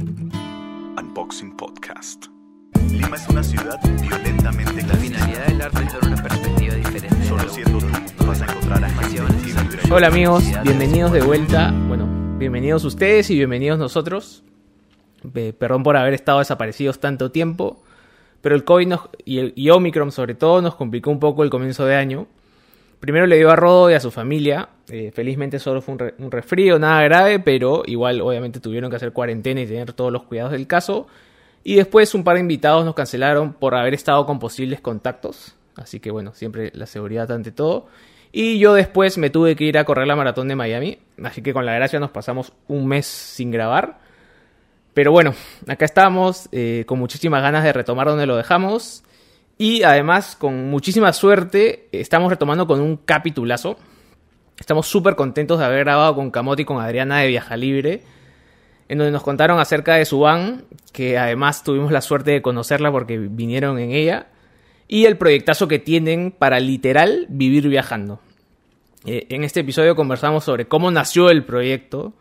[0.00, 2.24] Unboxing Podcast.
[2.90, 7.24] Lima es una ciudad violentamente La finalidad del arte es dar una perspectiva diferente.
[7.28, 7.78] Solo siendo
[8.16, 11.70] tú vas a encontrar a gente Hola amigos, bienvenidos de vuelta.
[11.86, 12.06] Bueno,
[12.38, 14.42] bienvenidos ustedes y bienvenidos nosotros.
[15.58, 17.82] Perdón por haber estado desaparecidos tanto tiempo,
[18.40, 21.50] pero el COVID nos- y, el, y Omicron sobre todo nos complicó un poco el
[21.50, 22.26] comienzo de año.
[23.00, 24.68] Primero le dio a Rodo y a su familia.
[24.88, 29.12] eh, felizmente solo fue un, re- resfrío, nada grave, pero igual obviamente tuvieron que hacer
[29.12, 31.06] cuarentena y tener todos los cuidados del caso.
[31.64, 35.54] Y después un par de invitados nos cancelaron por haber estado con posibles contactos.
[35.76, 37.86] Así que bueno, siempre la seguridad ante todo.
[38.32, 40.98] Y yo después me tuve que ir a correr la maratón de Miami.
[41.22, 43.98] Así que con la gracia nos pasamos un mes sin grabar.
[44.94, 45.34] Pero bueno,
[45.66, 49.04] acá estamos eh, con muchísimas ganas de retomar donde lo dejamos.
[49.60, 53.76] Y además, con muchísima suerte, estamos retomando con un capitulazo.
[54.58, 58.00] Estamos súper contentos de haber grabado con Camote y con Adriana de Viaja Libre,
[58.88, 60.64] en donde nos contaron acerca de su van,
[60.94, 64.28] que además tuvimos la suerte de conocerla porque vinieron en ella,
[64.88, 68.18] y el proyectazo que tienen para literal vivir viajando.
[69.04, 72.14] Eh, en este episodio conversamos sobre cómo nació el proyecto,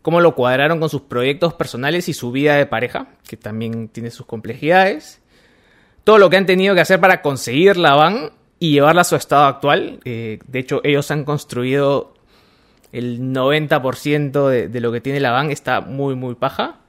[0.00, 4.10] cómo lo cuadraron con sus proyectos personales y su vida de pareja, que también tiene
[4.10, 5.20] sus complejidades
[6.04, 9.16] todo lo que han tenido que hacer para conseguir la van y llevarla a su
[9.16, 10.00] estado actual.
[10.04, 12.14] Eh, de hecho, ellos han construido
[12.92, 16.80] el 90% de, de lo que tiene la van, está muy, muy paja.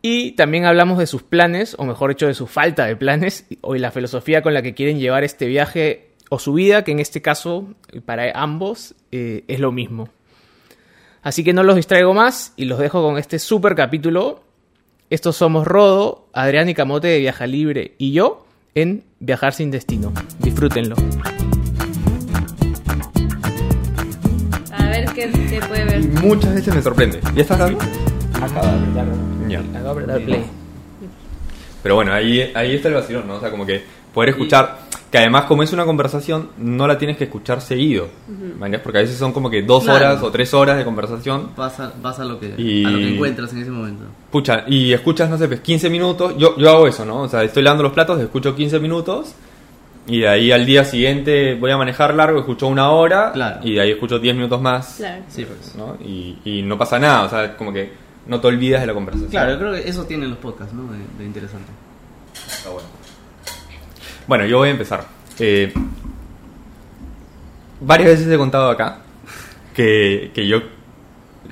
[0.00, 3.74] Y también hablamos de sus planes, o mejor dicho, de su falta de planes, o
[3.74, 6.98] de la filosofía con la que quieren llevar este viaje o su vida, que en
[6.98, 10.08] este caso, para ambos, eh, es lo mismo.
[11.22, 14.42] Así que no los distraigo más y los dejo con este super capítulo
[15.14, 20.10] estos somos Rodo, Adrián y Camote de Viaja Libre y yo en Viajar sin Destino.
[20.38, 20.96] Disfrútenlo.
[24.72, 26.00] A ver qué, qué puede ver.
[26.22, 27.20] Muchas veces me sorprende.
[27.34, 27.80] ¿Ya estás grabando?
[28.40, 29.06] Acabo de apretar,
[29.48, 29.60] Ya.
[29.60, 30.44] acabo de apretar play.
[31.82, 33.34] Pero bueno, ahí, ahí está el vacilón, ¿no?
[33.34, 33.82] O sea, como que
[34.14, 34.78] poder escuchar,
[35.10, 38.08] que además como es una conversación, no la tienes que escuchar seguido.
[38.58, 39.98] ¿me Porque a veces son como que dos Claro.
[40.06, 41.50] horas o tres horas de conversación.
[41.56, 44.04] Vas a, vas a, lo que, Y- a lo que encuentras en ese momento.
[44.30, 46.34] Pucha, y escuchas, no sé, pues 15 minutos.
[46.38, 47.22] Yo, yo hago eso, ¿no?
[47.22, 49.34] O sea, estoy lavando los platos, escucho 15 minutos.
[50.06, 53.30] Y de ahí al día siguiente voy a manejar largo, escucho una hora.
[53.32, 53.60] Claro.
[53.62, 54.94] Y de ahí escucho 10 minutos más.
[54.96, 55.22] Claro.
[55.28, 55.74] Sí, pues.
[55.76, 55.96] ¿no?
[56.04, 57.92] Y, y no pasa nada, o sea, como que
[58.26, 59.30] no te olvidas de la conversación.
[59.30, 60.90] Claro, yo creo que eso tienen los podcasts, ¿no?
[60.90, 61.70] De, de interesante.
[62.34, 62.88] Está bueno.
[64.26, 65.04] Bueno, yo voy a empezar.
[65.38, 65.72] Eh,
[67.80, 68.98] varias veces he contado acá
[69.74, 70.62] que, que yo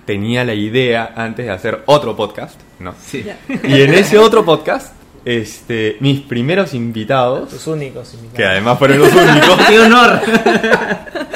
[0.05, 2.95] tenía la idea antes de hacer otro podcast, ¿no?
[3.01, 3.25] Sí.
[3.65, 4.93] Y en ese otro podcast,
[5.25, 8.37] este, mis primeros invitados, Los únicos invitados.
[8.37, 10.21] que además fueron los únicos, ¡Qué honor!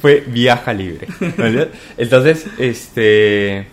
[0.00, 1.06] fue Viaja Libre.
[1.38, 1.70] ¿vale?
[1.96, 3.66] Entonces, este.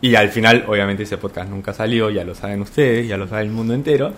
[0.00, 3.42] Y al final, obviamente, ese podcast nunca salió, ya lo saben ustedes, ya lo sabe
[3.42, 4.12] el mundo entero.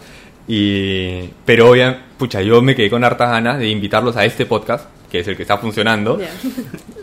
[0.49, 4.89] Y, pero, obviamente, pucha, yo me quedé con hartas ganas de invitarlos a este podcast,
[5.11, 6.19] que es el que está funcionando.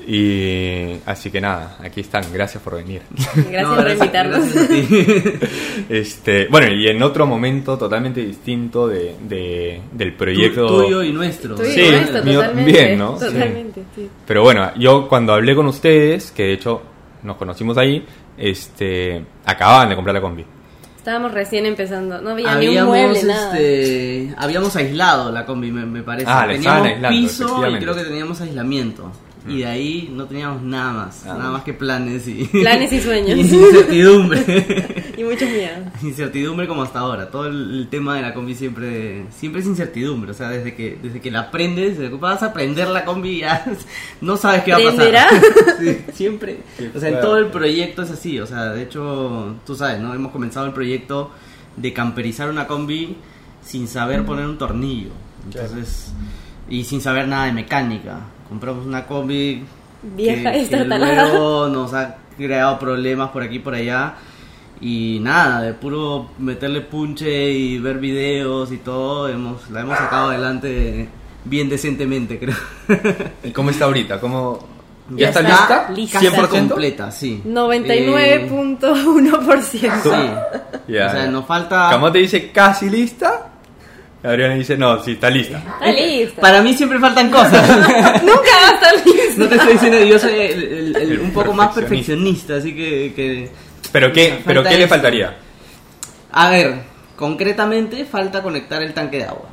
[0.07, 3.01] Y así que nada, aquí están, gracias por venir.
[3.35, 4.44] Gracias No, por invitarnos.
[5.89, 10.67] Este, bueno, y en otro momento totalmente distinto de, de- del proyecto.
[10.67, 11.55] Tu- tuyo y nuestro.
[11.55, 12.72] Tú y Sí, nuestro, mío totalmente.
[12.73, 13.11] también, ¿no?
[13.13, 14.09] Totalmente, sí.
[14.25, 16.81] Pero bueno, yo cuando hablé con ustedes, que de hecho
[17.23, 18.03] nos conocimos ahí,
[18.38, 20.45] este, acababan de comprar la combi.
[21.05, 22.19] Estábamos recién empezando.
[22.19, 23.55] No había ni un Habíamos, mueble, nada.
[23.55, 26.25] este, habíamos aislado la combi, me, me parece.
[26.27, 29.11] Ah, teníamos aislando, piso y creo que teníamos aislamiento.
[29.47, 32.45] Y de ahí no teníamos nada más, Nada nada más que planes y...
[32.51, 33.38] Planes y sueños.
[33.38, 35.03] y incertidumbre.
[35.17, 35.79] Y muchos miedos.
[36.03, 37.29] Incertidumbre como hasta ahora.
[37.31, 40.31] Todo el, el tema de la combi siempre siempre es incertidumbre.
[40.31, 43.39] O sea, desde que desde que la aprendes, desde que vas a aprender la combi
[43.39, 43.66] ya
[44.19, 45.29] no sabes qué va a pasar.
[45.79, 46.59] Sí, siempre.
[46.94, 48.41] O sea, en todo el proyecto es así.
[48.41, 50.13] O sea, de hecho, tú sabes, ¿no?
[50.13, 51.31] Hemos comenzado el proyecto
[51.78, 53.16] de camperizar una combi
[53.63, 55.11] sin saber poner un tornillo.
[55.45, 56.11] Entonces,
[56.69, 58.19] y sin saber nada de mecánica.
[58.50, 59.63] Compramos una combi
[60.13, 64.16] Vieja que, y que luego nos ha creado problemas por aquí y por allá.
[64.81, 70.29] Y nada, de puro meterle punche y ver videos y todo, hemos, la hemos sacado
[70.29, 71.08] adelante
[71.46, 72.55] bien decentemente, creo.
[73.43, 74.19] ¿Y cómo está ahorita?
[74.19, 74.75] ¿Cómo...
[75.11, 75.91] Ya ¿Ya, está, está lista?
[75.91, 76.19] lista.
[76.19, 76.28] Casi
[76.58, 76.67] 100%?
[76.67, 77.41] completa, sí.
[77.46, 79.69] 99.1%.
[79.69, 79.90] Sí.
[80.87, 81.28] Ya, o sea, ya.
[81.28, 81.90] nos falta...
[81.91, 83.52] Camote dice casi lista.
[84.25, 85.57] Adriana dice, no, sí, está lista.
[85.57, 86.41] Está lista.
[86.41, 87.67] Para mí siempre faltan cosas.
[88.23, 89.33] Nunca va a estar lista.
[89.37, 92.55] no te estoy diciendo, yo soy el- el- el- El un poco más perfeccionista.
[92.55, 93.13] así que...
[93.16, 93.49] que-
[93.91, 95.37] ¿Pero qué, pero qué le faltaría?
[96.31, 96.75] A ver,
[97.16, 99.49] concretamente falta conectar el tanque de agua.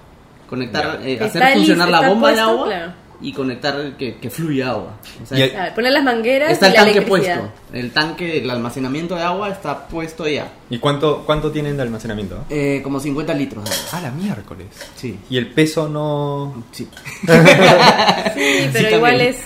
[0.48, 2.92] Conectar, eh, hacer funcionar la bomba de puesto, agua claro.
[3.22, 4.96] Y conectar que, que fluya agua.
[5.22, 7.52] O sea, Y el- ver, poner las mangueras está y el la tanque puesto.
[7.72, 10.52] El tanque, el almacenamiento de agua está puesto ya.
[10.68, 12.44] ¿Y cuánto, cuánto tienen de almacenamiento?
[12.50, 13.84] Eh, como 50 litros de agua.
[13.92, 14.66] Ah, la miércoles.
[14.96, 15.18] Sí.
[15.30, 16.64] Y el peso no...
[16.72, 16.88] Sí.
[18.34, 19.36] Sí, pero Sí, igual es,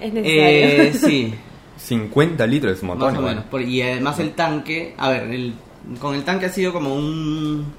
[0.00, 0.82] es necesario.
[0.82, 1.34] Eh, sí.
[1.78, 3.08] 50 litros es un montón.
[3.08, 3.34] Más o igual.
[3.36, 3.50] menos.
[3.50, 5.54] Por- y además el tanque, a ver, el,
[6.00, 7.72] con el tanque ha sido como un...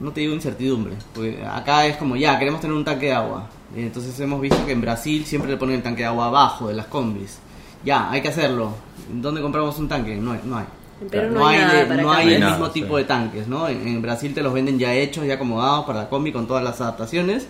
[0.00, 3.48] No te digo incertidumbre, porque acá es como ya, queremos tener un tanque de agua.
[3.76, 6.74] Entonces hemos visto que en Brasil siempre le ponen el tanque de agua abajo de
[6.74, 7.38] las combis.
[7.84, 8.72] Ya, hay que hacerlo.
[9.12, 10.16] ¿Dónde compramos un tanque?
[10.16, 10.40] No hay.
[10.44, 10.64] No hay,
[11.02, 12.80] En Perú no no hay hay, nada de- no hay el nada, mismo sí.
[12.80, 13.68] tipo de tanques, ¿no?
[13.68, 16.64] En, en Brasil te los venden ya hechos, ya acomodados para la combi con todas
[16.64, 17.46] las adaptaciones.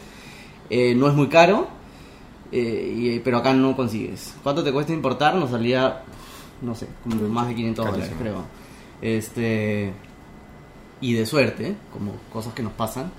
[0.69, 1.69] Eh, no es muy caro,
[2.53, 4.35] eh, y- pero acá no consigues.
[4.43, 5.35] ¿Cuánto te cuesta importar?
[5.37, 6.03] Nos salía,
[6.63, 8.45] no sé, como más de 500 dólares, creo.
[9.03, 9.93] Este,
[11.01, 13.11] y de suerte, como cosas que nos pasan,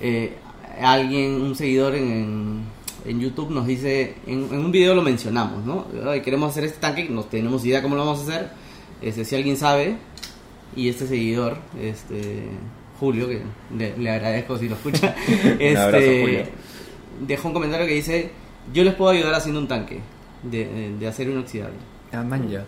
[0.00, 0.34] eh,
[0.80, 2.62] alguien, un seguidor en,
[3.04, 5.86] en, YouTube nos dice, en, en un video lo mencionamos, ¿no?
[6.08, 8.50] Ay, queremos hacer este tanque, no tenemos idea cómo lo vamos a hacer.
[9.02, 9.96] Este, si alguien sabe,
[10.74, 12.44] y este seguidor, este
[13.00, 13.42] Julio, que
[13.76, 15.14] le, le agradezco si lo escucha,
[15.60, 16.44] Un abrazo, este, Julio.
[17.26, 18.30] dejó un comentario que dice,
[18.72, 20.00] yo les puedo ayudar haciendo un tanque
[20.42, 21.76] de, de, de acero inoxidable.
[22.12, 22.64] Ah, man, ya.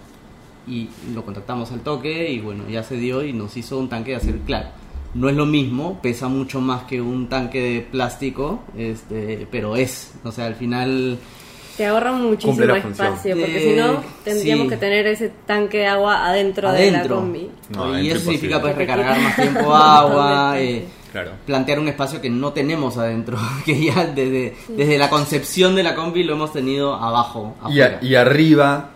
[0.68, 4.10] Y lo contactamos al toque y bueno, ya se dio y nos hizo un tanque
[4.10, 4.38] de acero.
[4.46, 4.68] Claro,
[5.14, 10.12] no es lo mismo, pesa mucho más que un tanque de plástico, este, pero es,
[10.24, 11.18] o sea, al final...
[11.76, 14.70] Te ahorra muchísimo espacio, porque Eh, si no, tendríamos sí.
[14.70, 17.16] que tener ese tanque de agua adentro, de la adentro.
[17.20, 17.48] combi.
[17.70, 20.84] No, y adentro eso significa pues recargar más tiempo agua, eh.
[21.12, 21.30] Claro.
[21.46, 25.94] plantear un espacio que no tenemos adentro, que ya desde, desde la concepción de la
[25.94, 27.54] combi lo hemos tenido abajo.
[27.70, 28.90] Y, a- y arriba...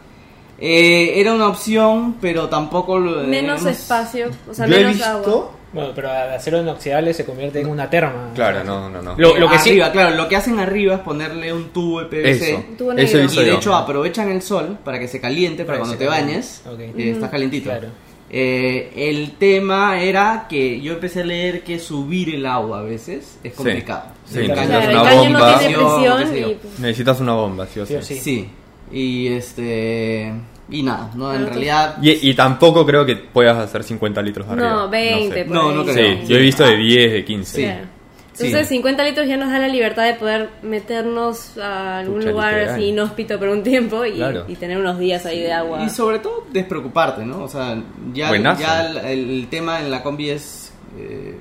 [0.65, 4.93] Eh, era una opción, pero tampoco lo Menos hemos- espacio, o sea, Yo he menos
[4.95, 5.09] visto...
[5.09, 5.51] agua.
[5.73, 8.31] Bueno, pero al acero inoxidable se convierte en una terma.
[8.35, 9.15] Claro, no, no, no.
[9.17, 9.71] Lo, lo que sí...
[9.71, 12.51] arriba, claro, lo que hacen arriba es ponerle un tubo de PVC.
[12.53, 13.57] Eso, Tubo eso Y de yo.
[13.57, 16.33] hecho aprovechan el sol para que se caliente, para, cuando te caliente.
[16.33, 17.71] bañes, eh, estás calientito.
[17.71, 17.89] Claro.
[18.31, 23.39] Eh, el tema era que yo empecé a leer que subir el agua a veces
[23.43, 24.05] es complicado.
[24.27, 25.59] Sí, El necesitas una el caño no bomba.
[25.59, 26.37] sé presión
[26.79, 26.81] y...
[26.83, 27.99] Necesitas una bomba, sí o Sí sí.
[27.99, 28.21] o sí.
[28.21, 28.49] Sí,
[28.93, 30.33] y este.
[30.71, 31.97] Y nada, no, en realidad.
[32.01, 34.71] Y, y tampoco creo que puedas hacer 50 litros de arriba.
[34.71, 35.45] No, 20 sé.
[35.45, 35.75] por No, ahí.
[35.77, 36.23] no Sí, creo.
[36.25, 37.57] yo he visto de 10, de 15.
[37.57, 37.63] Sí.
[37.65, 37.87] Claro.
[38.35, 38.75] Entonces, Sí.
[38.77, 42.75] 50 litros ya nos da la libertad de poder meternos a algún Pucha, lugar literal.
[42.75, 44.45] así inhóspito por un tiempo y, Claro.
[44.49, 45.85] y tener unos días ahí de agua.
[45.85, 47.43] Y sobre todo despreocuparte, ¿no?
[47.45, 47.77] O sea,
[48.15, 48.63] ya, Buenazo.
[48.63, 50.73] ya el, el tema en la combi es.
[50.99, 51.37] eh,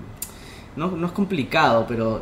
[0.75, 2.21] no, no es complicado, pero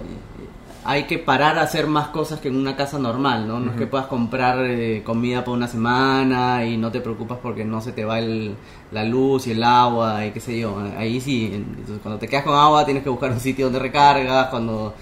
[0.85, 3.59] hay que parar a hacer más cosas que en una casa normal, ¿no?
[3.59, 7.65] No es que puedas comprar eh, comida por una semana y no te preocupas porque
[7.65, 8.55] no se te va el,
[8.91, 10.77] la luz y el agua y qué sé yo.
[10.97, 14.47] Ahí sí, entonces, cuando te quedas con agua tienes que buscar un sitio donde recargas,
[14.47, 14.93] cuando,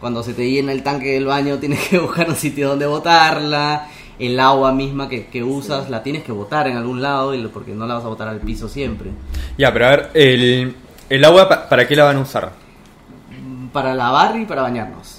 [0.00, 3.88] cuando se te llena el tanque del baño tienes que buscar un sitio donde botarla.
[4.18, 7.50] El agua misma que, que usas la tienes que botar en algún lado y lo-
[7.50, 9.10] porque no la vas a botar al piso siempre.
[9.58, 10.74] Ya, pero a ver, el,
[11.10, 12.52] el agua, pa- ¿para qué la van a usar?
[13.74, 15.15] Para lavar y para bañarnos.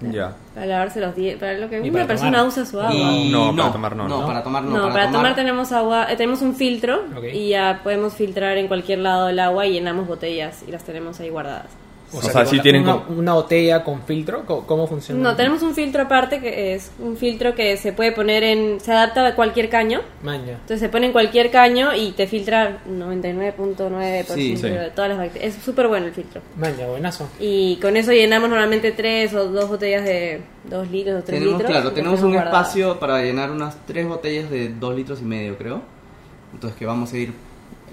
[0.00, 0.32] Ya.
[0.54, 2.46] Para lavarse los dientes, para lo que una persona tomar.
[2.48, 2.92] usa su agua.
[3.12, 4.26] Y No, para tomar no, No, ¿no?
[4.26, 4.70] para tomar no.
[4.86, 7.24] No, para, tomar, tenemos agua, eh, tenemos un filtro Ok.
[7.32, 11.18] y ya podemos filtrar en cualquier lado el agua y llenamos botellas y las tenemos
[11.20, 11.66] ahí guardadas.
[12.12, 14.44] O sea, tipo, sí la- tienen una, como- una botella con filtro.
[14.46, 15.20] ¿Cómo, cómo funciona?
[15.22, 18.92] No, tenemos un filtro aparte que es un filtro que se puede poner en, se
[18.92, 20.00] adapta a cualquier caño.
[20.22, 20.52] Maña.
[20.52, 24.62] Entonces se pone en cualquier caño y te filtra 99.9% Sí, sí.
[24.68, 25.54] de todas las bacterias.
[25.56, 26.40] Es súper bueno el filtro.
[26.56, 27.28] Maña, buenazo.
[27.38, 31.58] Y con eso llenamos normalmente tres o dos botellas de dos litros o tres Tenemos,
[31.60, 31.70] litros.
[31.70, 32.68] claro, tenemos un guardadas.
[32.68, 35.82] espacio para llenar unas tres botellas de dos litros y medio, creo.
[36.52, 37.32] Entonces que vamos a ir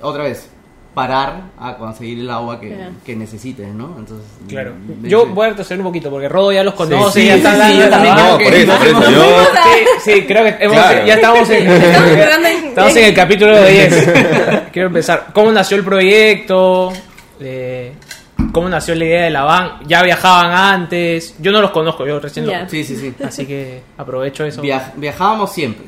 [0.02, 0.50] otra vez
[0.96, 2.92] parar a conseguir el agua que, Claro.
[3.06, 3.96] que necesites, ¿no?
[4.00, 4.74] Entonces Claro.
[5.02, 7.20] de- Yo de- voy a retroceder un poquito porque Rodo ya los conoce.
[7.22, 7.98] sí, ya sí, está sí, la.
[8.00, 9.12] No, creo por que- eso, por eso.
[9.12, 9.38] Yo,
[10.04, 11.06] Sí, sí, creo que hemos- Claro.
[11.06, 14.10] ya estamos en, Estamos en- el capítulo 10.
[14.72, 15.28] Quiero empezar.
[15.34, 16.92] ¿Cómo nació el proyecto?
[17.40, 17.94] Eh,
[18.52, 19.72] ¿Cómo nació la idea de la van?
[19.88, 21.36] ¿Ya viajaban antes?
[21.40, 22.62] Yo no los conozco, yo recién Ya.
[22.62, 22.72] los...
[22.72, 23.14] Sí, sí, sí.
[23.24, 24.62] Así que aprovecho eso.
[24.62, 25.86] Via- viajábamos siempre.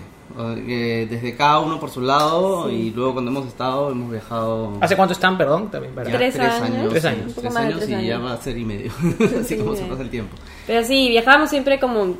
[0.58, 4.96] Eh, desde cada uno por su lado y luego cuando hemos estado hemos viajado ¿Hace
[4.96, 5.70] cuánto están, perdón?
[5.72, 6.10] También para...
[6.12, 6.90] ya Tres años.
[6.90, 7.34] Tres sí, años.
[7.36, 8.24] Tres años tres y ya años.
[8.26, 8.92] va a ser y medio
[9.40, 10.36] así Sí, como se pasa el tiempo
[10.68, 12.18] Pero sí, viajábamos siempre como,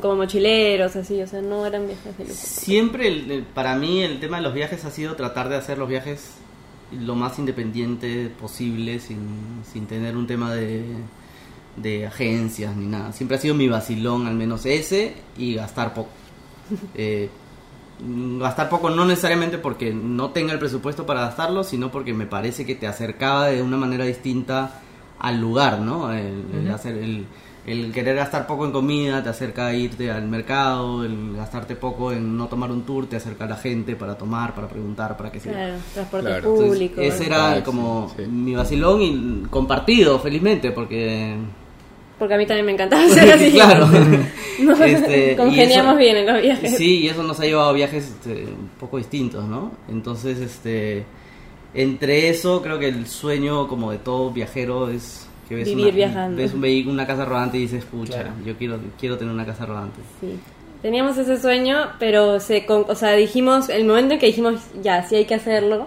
[0.00, 2.34] como mochileros, así, o sea, no eran viajes de lujo.
[2.36, 5.78] Siempre, el- el- para mí, el tema de los viajes ha sido tratar de hacer
[5.78, 6.32] los viajes
[6.98, 9.18] lo más independiente posible, sin,
[9.70, 10.82] sin tener un tema de,
[11.76, 13.12] de agencias ni nada.
[13.12, 16.08] Siempre ha sido mi vacilón, al menos ese, y gastar poco.
[16.94, 17.28] Eh,
[18.38, 22.64] gastar poco no necesariamente porque no tenga el presupuesto para gastarlo, sino porque me parece
[22.64, 24.80] que te acercaba de una manera distinta
[25.18, 26.12] al lugar, ¿no?
[26.12, 27.26] El, hacer el
[27.66, 32.10] el querer gastar poco en comida te acerca a irte al mercado, el gastarte poco
[32.10, 35.30] en no tomar un tour te acerca a la gente para tomar, para preguntar, para
[35.30, 35.50] que se...
[35.50, 36.38] Claro, transporte Claro.
[36.38, 37.00] Entonces, público.
[37.00, 38.30] ese era como sí, sí.
[38.30, 41.36] mi vacilón y compartido, felizmente, porque...
[42.20, 43.50] Porque a mí también me encantaba hacer así.
[43.50, 43.88] claro.
[44.60, 46.76] No, Este, congeniamos eso- bien en los viajes.
[46.76, 49.72] Sí, y eso nos ha llevado a viajes este, un poco distintos, ¿no?
[49.88, 51.04] Entonces, este,
[51.72, 55.94] entre eso, creo que el sueño como de todo viajero es que ves, Vivir una,
[55.94, 56.36] viajando.
[56.36, 58.30] ves un vehículo, una casa rodante y dices, pucha, Claro.
[58.44, 60.00] yo quiero, quiero tener una casa rodante.
[60.20, 60.38] Sí.
[60.82, 65.02] Teníamos ese sueño, pero se, con- o sea, dijimos, el momento en que dijimos, ya,
[65.08, 65.86] sí hay que hacerlo,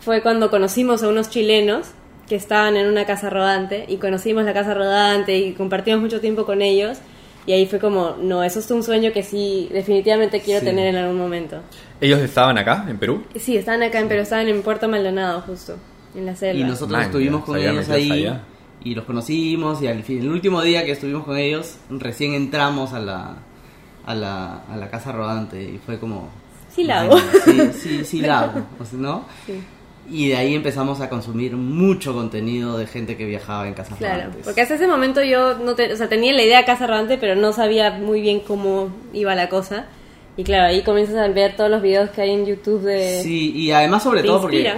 [0.00, 1.88] fue cuando conocimos a unos chilenos
[2.32, 6.46] que estaban en una casa rodante y conocimos la casa rodante y compartimos mucho tiempo
[6.46, 6.96] con ellos
[7.44, 10.64] y ahí fue como, no, eso es un sueño que sí, definitivamente quiero Sí.
[10.66, 11.58] tener en algún momento.
[12.00, 13.22] ¿Ellos estaban acá, en Perú?
[13.38, 15.76] Sí, estaban acá, en, pero estaban en Puerto Maldonado justo,
[16.14, 16.58] en la selva.
[16.58, 18.40] Y nosotros Man, estuvimos con ellos ahí allá.
[18.82, 22.94] y los conocimos y al fin, el último día que estuvimos con ellos, recién entramos
[22.94, 23.36] a la,
[24.06, 26.30] a la, a la casa rodante y fue como...
[26.74, 27.18] Sí la hago.
[27.44, 29.26] Sí, sí, sí la hago, o sea, ¿no?
[29.44, 29.60] Sí.
[30.10, 34.16] Y de ahí empezamos a consumir mucho contenido de gente que viajaba en casas Claro,
[34.16, 34.44] rodantes.
[34.44, 37.18] porque hasta ese momento yo no te- o sea, tenía la idea de casa rodante,
[37.18, 39.86] pero no sabía muy bien cómo iba la cosa.
[40.36, 43.20] Y claro, ahí comienzas a ver todos los videos que hay en YouTube de...
[43.22, 44.72] Sí, y además sobre todo porque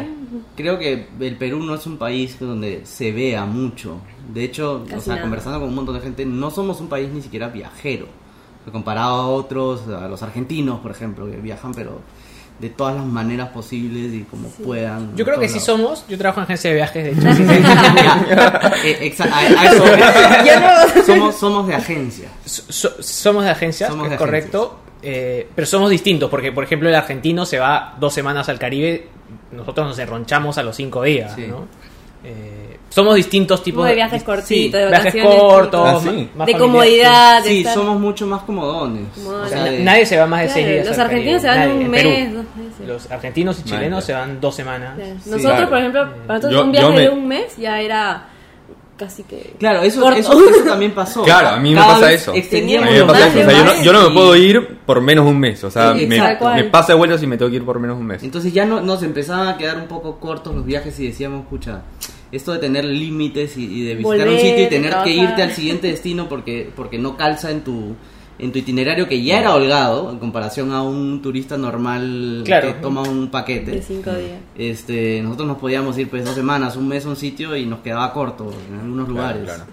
[0.56, 3.98] creo que el Perú no es un país donde se vea mucho.
[4.32, 5.22] De hecho, o sea, nada.
[5.22, 8.06] conversando con un montón de gente, no somos un país ni siquiera viajero.
[8.72, 12.00] Comparado a otros, a los argentinos, por ejemplo, que viajan, pero
[12.58, 15.14] de todas las maneras posibles y como puedan.
[15.16, 15.66] Yo creo que sí lados.
[15.66, 16.04] somos.
[16.08, 17.28] Yo trabajo en agencia de viajes, de hecho.
[18.84, 22.28] Eh, exa- a- a eso- somos, somos de agencia.
[22.44, 24.78] So- so- somos de agencias, Somos de correcto.
[25.02, 29.08] eh, pero somos distintos, porque por ejemplo el argentino se va dos semanas al Caribe,
[29.52, 31.46] nosotros nos enronchamos a los cinco días, Sí.
[31.48, 31.66] ¿no?
[32.24, 36.28] Eh, somos distintos tipos de viajes cortitos, de viajes cortos, Ah, sí.
[36.36, 39.02] más de comodidad, de Sí, estar- somos mucho más comodones.
[39.26, 40.86] O sea, Na- de- Nadie se va más de Claro, seis días.
[40.86, 42.08] los argentinos se van nadie, un Perú.
[42.10, 42.86] mes, dos meses.
[42.86, 44.92] Los argentinos y chilenos se van dos semanas.
[44.96, 45.30] Sí.
[45.30, 45.68] Nosotros, Claro.
[45.70, 48.28] por ejemplo, para nosotros Yo- un viaje me- de un mes ya era
[48.96, 49.56] casi que...
[49.58, 50.16] Claro, eso, corto.
[50.20, 51.24] eso, eso también pasó.
[51.24, 52.30] Claro, a mí me pasa eso.
[52.30, 53.40] A extendíamos mí me los pasa eso.
[53.40, 55.64] O sea, yo, no, viajes yo no me puedo ir por menos de un mes.
[55.64, 56.16] O sea, Sí, me,
[56.70, 58.22] pasa de vueltas y me tengo que ir por menos un mes.
[58.22, 61.80] Entonces ya no, nos empezaban a quedar un poco cortos los viajes y decíamos, escucha,
[62.36, 65.42] esto de tener límites y, y de visitar un sitio y de tener que irte
[65.42, 67.94] al siguiente destino porque, porque no calza en tu
[68.36, 72.66] en tu itinerario que ya era holgado en comparación a un turista normal Claro.
[72.66, 73.80] que toma un De paquete.
[73.80, 74.40] cinco días.
[74.58, 77.78] Este, nosotros nos podíamos ir pues dos semanas, un mes a un sitio y nos
[77.78, 79.44] quedaba corto en algunos Claro, lugares.
[79.44, 79.64] claro.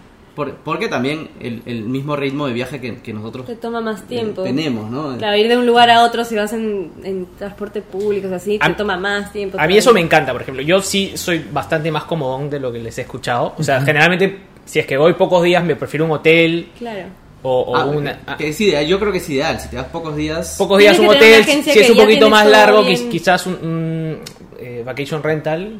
[0.43, 4.07] Por- porque también el, el mismo ritmo de viaje que, que nosotros Te toma más
[4.07, 4.41] tiempo.
[4.41, 5.17] eh, tenemos, ¿no?
[5.17, 8.37] Claro, ir de un lugar a otro si vas en, en transporte público, o sea,
[8.37, 9.57] así, te A- toma más tiempo.
[9.59, 10.63] A mí eso me encanta, por ejemplo.
[10.63, 13.53] Yo sí soy bastante más comodón de lo que les he escuchado.
[13.57, 17.03] O sea, generalmente, si es que voy pocos días, me prefiero un hotel Claro.
[17.43, 18.17] o, o Ah, una...
[18.37, 20.55] que es ideal, yo creo que es ideal, si te das pocos días...
[20.57, 22.95] pocos días un hotel, si es un poquito más largo, bien.
[22.97, 24.17] quiz- quizás un, un,
[24.59, 25.73] eh, vacation rental,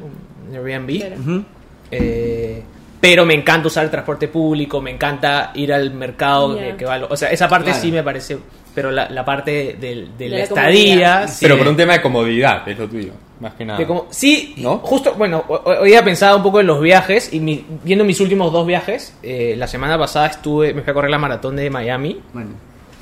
[0.48, 0.98] un Airbnb.
[0.98, 1.44] Claro.
[1.90, 2.62] Eh,
[3.02, 7.00] pero me encanta usar el transporte público, me encanta ir al mercado que, que va
[7.10, 7.82] O sea, esa parte Claro.
[7.82, 8.38] sí me parece...
[8.72, 11.26] Pero la, la parte del- de, De la la estadía...
[11.28, 13.76] sí, Pero por un tema de comodidad, es lo tuyo, más que nada.
[13.80, 14.78] de como- sí, ¿No?
[14.78, 18.20] justo, bueno, ho- hoy día pensaba un poco en los viajes y mi- viendo mis
[18.20, 21.68] últimos dos viajes, eh, la semana pasada estuve, me fui a correr la maratón de
[21.70, 22.50] Miami Bueno,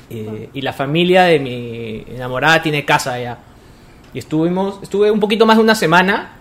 [0.09, 3.37] eh, y la familia de mi enamorada tiene casa allá.
[4.15, 6.31] Y estuvimos, estuve un poquito más de una semana,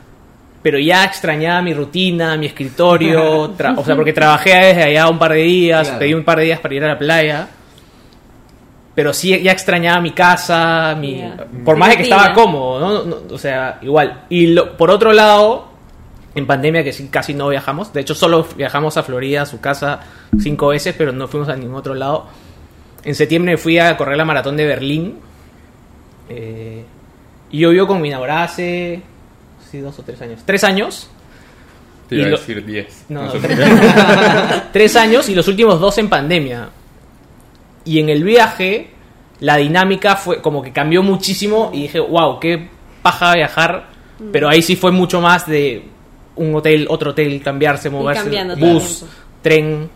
[0.63, 3.43] pero ya extrañaba mi rutina, mi escritorio,
[3.77, 5.99] o sea, porque trabajé desde allá un par de días, Claro.
[6.01, 7.49] pedí un par de días para ir a la playa.
[8.95, 11.23] Pero sí, ya extrañaba mi casa, mi,
[11.65, 13.05] por más de que estaba cómodo, ¿no?
[13.05, 14.25] No, O sea, igual.
[14.29, 15.69] Y lo- por otro lado,
[16.35, 19.61] en pandemia que sí, casi no viajamos, de hecho solo viajamos a Florida, a su
[19.61, 20.01] casa,
[20.41, 22.27] cinco veces, pero no fuimos a ningún otro lado.
[23.05, 25.15] En septiembre fui a correr la maratón de Berlín.
[26.29, 26.85] Eh,
[27.53, 29.03] y yo vivo con mi enamorada hace
[29.71, 30.41] sí, dos o tres años.
[30.45, 31.09] Tres años.
[32.09, 33.05] Te iba y a lo- decir 10.
[33.09, 33.29] No,
[34.73, 36.69] tres, años y los últimos dos en pandemia.
[37.85, 38.91] Y en el viaje,
[39.41, 42.69] la dinámica fue como que cambió muchísimo y dije, wow, qué
[43.03, 43.89] paja viajar.
[44.33, 45.83] Pero ahí sí fue mucho más de
[46.37, 49.05] un hotel, otro hotel, cambiarse, moverse, bus,
[49.41, 49.89] tren.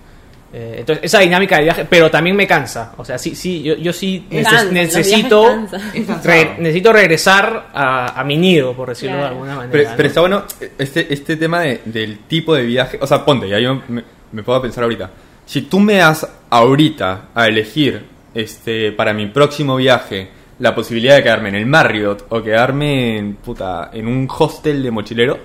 [0.56, 2.92] Eh, entonces, esa dinámica de viaje, pero también me cansa.
[2.96, 5.66] O sea, sí, sí, yo, yo sí neces- necesito,
[6.22, 9.24] re- necesito regresar a, a mi nido, por decirlo Claro.
[9.24, 9.72] de alguna manera.
[9.72, 9.96] Pero, ¿no?
[9.96, 10.44] pero está bueno
[10.78, 12.98] este, este tema de- del tipo de viaje.
[13.00, 15.10] O sea, ponte, ya yo me, me puedo pensar ahorita.
[15.44, 20.28] Si tú me das ahorita a elegir este para mi próximo viaje
[20.60, 24.90] la posibilidad de quedarme en el Marriott o quedarme en, puta, en un hostel de
[24.92, 25.38] mochileros,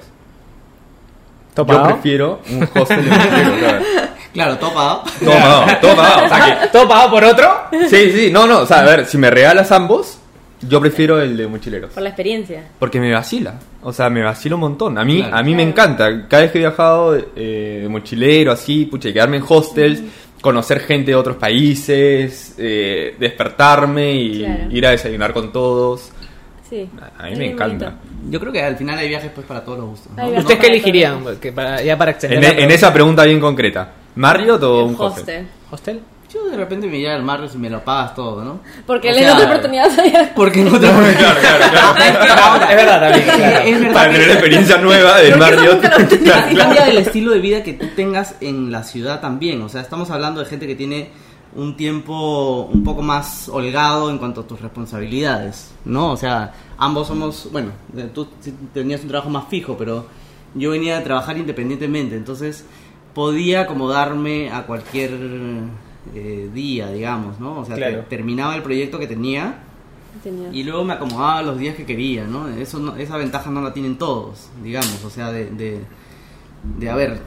[1.55, 1.79] ¿Topado?
[1.89, 3.83] yo prefiero un hostel de mochileros.
[4.33, 5.03] Claro, todo pagado.
[5.19, 6.25] Todo pagado, todo pagado.
[6.25, 7.49] O sea ¿Todo pagado por otro?
[7.71, 10.19] que, sí, sí, no, no, o sea, a ver, si me regalas ambos,
[10.61, 11.91] yo prefiero el de mochileros.
[11.93, 12.63] Por la experiencia.
[12.77, 14.97] Porque me vacila, o sea, me vacila un montón.
[14.97, 15.35] A mí, Claro.
[15.37, 16.27] a mí me encanta.
[16.27, 20.01] Cada vez que he viajado eh, de mochilero, así, pucha, quedarme en hostels,
[20.41, 24.63] conocer gente de otros países, eh, despertarme y Claro.
[24.71, 26.11] ir a desayunar con todos.
[26.69, 26.87] Sí.
[27.17, 27.85] A mí Es me encanta.
[27.85, 28.03] bonito.
[28.29, 30.11] Yo creo que al final hay viajes pues para todos los gustos.
[30.15, 30.27] ¿no?
[30.27, 31.23] ¿Ustedes qué elegirían?
[31.41, 33.89] Que para- ya para extender En, la en esa pregunta bien concreta,
[34.19, 35.21] ¿Marriott o un hostel?
[35.21, 35.47] Hostel.
[35.71, 35.99] ¿Hostel?
[36.31, 38.59] Yo de repente me iría al mar si me lo pagas todo, ¿no?
[38.85, 41.39] Porque O le sea, das oportunidad a Porque no te Claro, claro,
[41.71, 41.95] claro.
[42.69, 43.59] Es verdad también, claro.
[43.65, 45.81] Es verdad Para que- tener experiencia nueva del Marriott.
[45.81, 49.61] Ca- cambia el estilo de vida que tú tengas en la ciudad también.
[49.63, 51.09] O sea, estamos hablando de gente que tiene
[51.55, 56.11] un tiempo un poco más holgado en cuanto a tus responsabilidades, ¿no?
[56.11, 57.71] O sea, ambos somos, bueno,
[58.13, 58.27] tú
[58.71, 60.05] tenías un trabajo más fijo, pero
[60.53, 62.65] yo venía a trabajar independientemente, entonces
[63.19, 65.11] podía acomodarme a cualquier
[66.15, 67.59] eh, día, digamos, ¿no?
[67.59, 67.97] O sea, Claro.
[67.97, 69.59] te- terminaba el proyecto que tenía
[70.23, 72.47] Tenía- y luego me acomodaba los días que quería, ¿no?
[72.47, 75.81] Eso no- esa ventaja no la tienen todos, digamos, o sea, de, de,
[76.79, 77.19] de, a ver,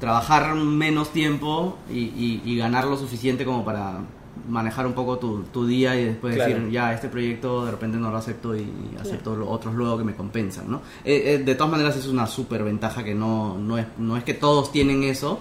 [0.00, 4.00] trabajar menos tiempo y, y- y ganar lo suficiente como para
[4.48, 6.54] manejar un poco tu, tu día y después Claro.
[6.54, 8.66] decir, ya, este proyecto de repente no lo acepto y
[9.00, 10.82] acepto otros luego que me compensan, ¿no?
[11.04, 14.24] Eh, eh, de todas maneras es una súper ventaja que no, no, es, no es
[14.24, 15.38] que todos tienen eso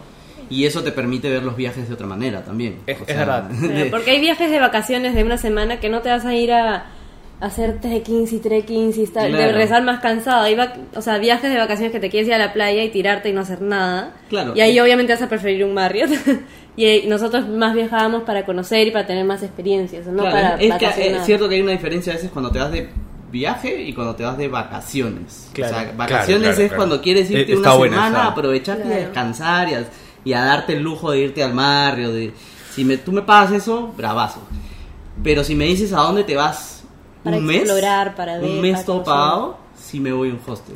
[0.50, 2.78] y eso te permite ver los viajes de otra manera también.
[2.86, 3.44] Es- O es verdad.
[3.50, 6.34] de- Claro, porque hay viajes de vacaciones de una semana que no te vas a
[6.36, 6.86] ir a,
[7.42, 9.52] hacer trekkings y trekkings y estar, de Claro.
[9.52, 10.46] regresar más cansado.
[10.58, 13.30] Va- o sea, viajes de vacaciones que te quieres ir a la playa y tirarte
[13.30, 14.14] y no hacer nada.
[14.30, 14.54] Claro.
[14.56, 16.12] Y ahí obviamente vas a preferir un Marriott.
[16.77, 20.55] y eh, nosotros más viajábamos para conocer y para tener más experiencias, no Claro, para
[20.55, 22.89] es que es cierto que hay una diferencia a veces cuando te vas de
[23.32, 25.50] viaje y cuando te vas de vacaciones.
[25.53, 26.75] Claro, o sea, vacaciones claro, es claro.
[26.77, 28.24] cuando quieres irte Eh, una semana esa.
[28.24, 29.86] a aprovecharte y a descansar y a,
[30.24, 32.34] y a darte el lujo de irte al mar o de
[32.74, 34.41] si me, tú me pagas eso, bravazo.
[35.24, 36.84] Pero si me dices a dónde te vas
[37.24, 40.34] Para un mes, explorar, para ver, un mes para todo pagado, sí me voy a
[40.34, 40.75] un hostel.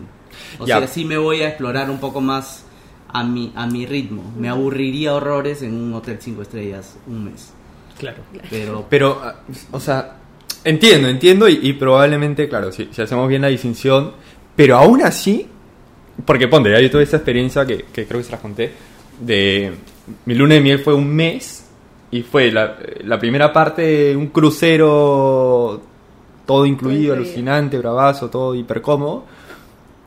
[0.59, 0.77] O Ya.
[0.79, 2.63] sea, sí me voy a explorar un poco más
[3.09, 4.23] a mi, a mi ritmo.
[4.37, 7.53] Me aburriría horrores en un hotel cinco estrellas un mes.
[7.97, 8.23] Claro.
[8.49, 9.35] Pero Pero, ah,
[9.71, 10.17] o sea,
[10.63, 14.13] entiendo, entiendo y, y probablemente, claro, si, si hacemos bien la distinción,
[14.55, 15.47] pero aún así,
[16.25, 18.71] porque ponte, ya yo tuve esa experiencia que, que creo que se las conté,
[19.19, 19.73] de
[20.25, 21.65] mi luna de miel fue un mes
[22.11, 25.81] y fue la, la primera parte de un crucero
[26.45, 27.13] todo incluido, incluido.
[27.13, 29.25] alucinante, bravazo, todo hiper cómodo,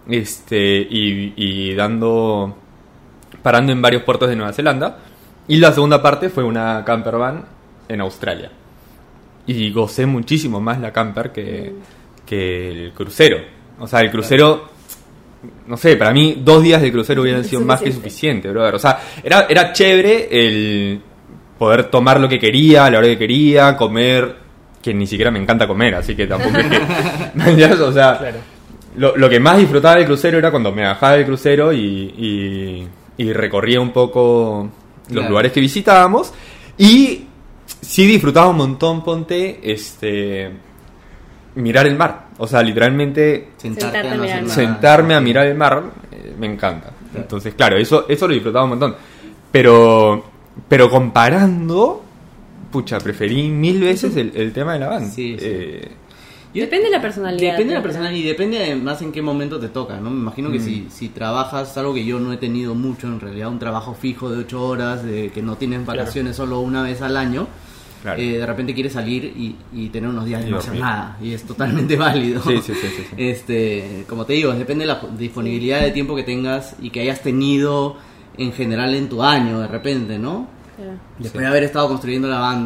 [0.09, 2.57] este, y, y dando,
[3.43, 4.99] parando en varios puertos de Nueva Zelanda.
[5.49, 7.45] Y la segunda parte fue una camper van
[7.89, 8.51] en Australia.
[9.47, 11.73] Y gocé muchísimo más la camper que,
[12.25, 13.39] que el crucero.
[13.81, 14.69] O sea, el crucero,
[15.67, 18.49] no sé, para mí dos días de crucero hubieran sido más que Suficiente.
[18.51, 18.75] brother.
[18.77, 21.01] O sea, era, era chévere el
[21.59, 24.37] poder tomar lo que quería, a la hora que quería, comer,
[24.81, 27.73] que ni siquiera me encanta comer, así que tampoco es que...
[27.83, 28.39] O sea, Claro.
[28.97, 31.79] lo, lo que más disfrutaba del crucero era cuando me bajaba del crucero y,
[32.17, 34.69] y- y recorría un poco
[35.09, 35.29] los Claro.
[35.29, 36.33] lugares que visitábamos.
[36.79, 37.25] Y
[37.81, 40.51] sí disfrutaba un montón, ponte, este
[41.55, 42.29] mirar el mar.
[42.39, 46.47] O sea, literalmente sentarte, Sentarte a no mirar sentarme a mirar el mar eh, me
[46.47, 46.93] encanta.
[47.15, 48.97] Entonces, claro, eso, eso lo disfrutaba un montón.
[49.51, 50.25] Pero,
[50.67, 52.03] pero comparando,
[52.71, 55.11] pucha, preferí mil veces el, el tema de la van.
[55.11, 55.45] Sí, sí.
[55.47, 55.89] Eh,
[56.55, 57.53] Yo- Depende de la personalidad.
[57.53, 60.11] Depende de la personalidad y depende además en qué momento te toca, ¿no?
[60.11, 60.63] Me imagino que Mm.
[60.65, 64.31] si, si trabajas, algo que yo no he tenido mucho en realidad, un trabajo fijo
[64.31, 67.47] de 8 horas, de que no tienes vacaciones solo una vez al año,
[68.03, 68.21] Claro.
[68.21, 71.17] eh, de repente quieres salir y, y tener unos días de Y no hacer nada,
[71.23, 72.43] y es totalmente válido.
[72.43, 73.15] Sí, sí, sí, sí, sí.
[73.17, 77.23] Este, como te digo, depende de la disponibilidad de tiempo que tengas y que hayas
[77.23, 77.97] tenido
[78.37, 80.49] en general en tu año, de repente, ¿no?
[80.77, 80.93] Claro.
[81.19, 82.57] Después de haber estado construyendo la eh,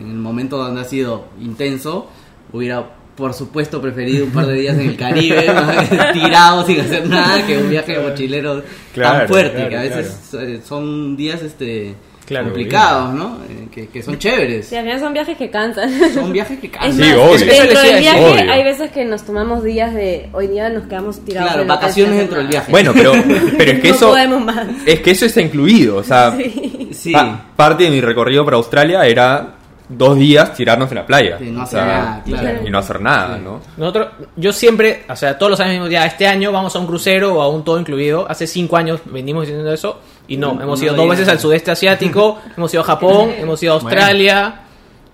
[0.00, 2.08] en el momento donde ha sido intenso,
[2.52, 2.90] hubiera
[3.22, 5.46] por supuesto preferido un par de días en el Caribe,
[6.12, 9.80] tirado sin hacer nada, que un viaje de mochilero Claro, tan fuerte, claro, que a
[9.82, 10.18] veces
[10.66, 11.94] son días este
[12.26, 13.38] Claro, complicados, ¿no?
[13.48, 14.66] Eh, que, que son chéveres.
[14.68, 15.90] Sí, al final son viajes que cansan.
[16.14, 16.92] Son viajes que Es cansan.
[17.04, 17.46] Sí, obvio.
[17.46, 18.52] Dentro del viaje Obvio.
[18.52, 22.16] hay veces que nos tomamos días de hoy día nos quedamos tirados Claro, en vacaciones
[22.16, 22.70] dentro del viaje.
[22.70, 23.12] Bueno, pero,
[23.58, 24.08] pero es que No eso.
[24.10, 24.66] podemos más.
[24.86, 25.96] Es que eso está incluido.
[25.96, 26.36] O sea,
[26.92, 27.12] Sí.
[27.12, 29.54] pa- parte de mi recorrido para Australia era
[29.96, 31.38] dos días tirarnos en la playa.
[31.38, 32.66] Sí, no O hacer sea, nada, claro.
[32.66, 33.42] Y no hacer nada, Sí.
[33.44, 33.60] ¿no?
[33.76, 37.34] Nosotros, yo siempre, o sea, todos los años, ya este año vamos a un crucero
[37.34, 38.26] o a un todo incluido.
[38.28, 41.38] Hace cinco años venimos diciendo eso y no, No, hemos no ido dos veces al
[41.38, 44.60] sudeste asiático, hemos ido a Japón, hemos ido a Australia,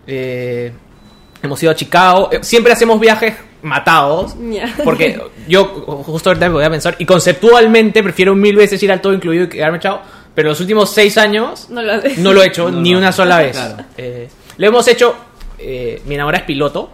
[0.07, 0.73] eh,
[1.43, 2.29] hemos ido a Chicago.
[2.33, 4.37] Eh, Siempre hacemos viajes matados.
[4.85, 5.65] Porque yo
[6.05, 9.45] justo ahorita me voy a pensar y conceptualmente prefiero mil veces ir al todo incluido
[9.45, 10.01] y quedarme chao.
[10.35, 12.17] Pero los últimos seis años No lo haces.
[12.19, 12.99] no lo he hecho No, ni no.
[12.99, 13.57] una sola vez.
[13.57, 13.85] Claro.
[13.97, 15.15] Eh, lo hemos hecho.
[15.61, 16.91] eh, mi enamorada es piloto.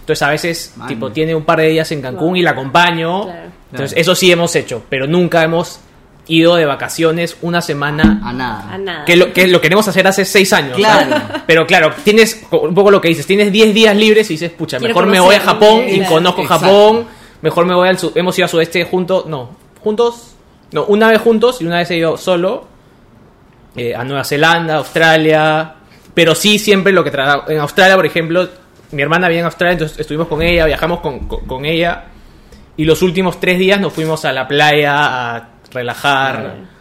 [0.00, 0.88] Entonces a veces, Man.
[0.88, 2.36] tipo, tiene un par de días en Cancún Wow.
[2.36, 3.24] y la acompaño.
[3.24, 3.38] Claro.
[3.72, 4.00] Entonces, Claro.
[4.00, 4.82] eso sí hemos hecho.
[4.88, 5.80] Pero nunca hemos
[6.28, 8.20] ido de vacaciones una semana.
[8.24, 8.72] A nada.
[8.72, 9.04] A nada.
[9.04, 10.76] Que lo, que lo queremos hacer hace seis años.
[10.76, 11.10] Claro.
[11.10, 11.42] ¿sabes?
[11.46, 14.78] Pero claro, tienes un poco lo que dices, tienes 10 días libres y dices, pucha,
[14.78, 16.14] Quiero mejor me voy a Japón y claro.
[16.14, 16.64] conozco Exacto.
[16.66, 17.06] Japón,
[17.42, 19.50] mejor me voy al sur, hemos ido a sudeste juntos, no,
[19.82, 20.34] juntos,
[20.72, 22.66] no, una vez juntos y una vez he ido solo
[23.76, 25.75] eh, a Nueva Zelanda, Australia,
[26.16, 28.48] pero sí siempre lo que tra en Australia, por ejemplo,
[28.92, 32.04] mi hermana vive en Australia, entonces estuvimos con ella, viajamos con, con- con ella
[32.76, 36.74] y los últimos tres días nos fuimos a la playa a relajar.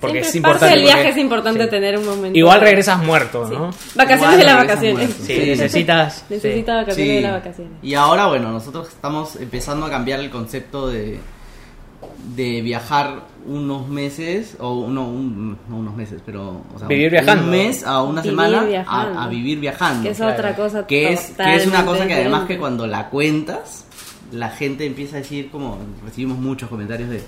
[0.00, 0.74] Porque Siempre es parte importante.
[0.76, 1.70] del viaje porque- es importante sí.
[1.70, 2.38] tener un momento.
[2.38, 3.54] Igual regresas muerto, Sí.
[3.54, 3.70] ¿no?
[3.96, 5.10] Vacaciones Igual de las vacaciones.
[5.14, 5.46] Sí, Sí.
[5.50, 6.24] necesitas.
[6.30, 6.78] Necesita sí.
[6.78, 7.14] vacaciones Sí.
[7.16, 7.72] de las vacaciones.
[7.82, 11.18] Y ahora, bueno, nosotros estamos empezando a cambiar el concepto de,
[12.34, 16.62] de viajar unos meses, o no, un- no unos meses, pero...
[16.74, 17.44] O sea, Vivir viajando.
[17.44, 19.18] Un mes a una Vivir semana viajando.
[19.20, 20.02] a, a vivir viajando.
[20.02, 20.32] Que es Claro.
[20.34, 20.86] otra cosa.
[20.86, 23.84] que es, que es una cosa que además que cuando la cuentas,
[24.32, 27.22] la gente empieza a decir como, recibimos muchos comentarios de...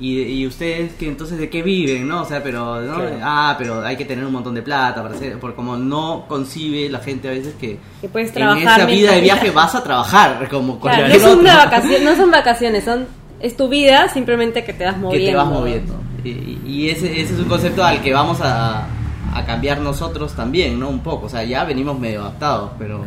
[0.00, 2.22] Y, y ustedes que entonces de qué viven, ¿no?
[2.22, 2.94] O sea, pero ¿no?
[2.96, 3.16] Claro.
[3.22, 6.88] ah, pero hay que tener un montón de plata para hacer, por como no concibe
[6.88, 9.74] la gente a veces que Que puedes en trabajar esa vida mientras de viaje vas
[9.74, 13.06] a trabajar como Claro, no, son vacación, no son vacaciones, son
[13.42, 15.26] es tu vida, simplemente que te vas moviendo.
[15.26, 15.94] que te vas moviendo.
[16.24, 18.86] Y, y ese, ese es un concepto al que vamos a,
[19.34, 20.88] a cambiar nosotros también, ¿no?
[20.88, 21.26] Un poco.
[21.26, 23.02] O sea, ya venimos medio adaptados, pero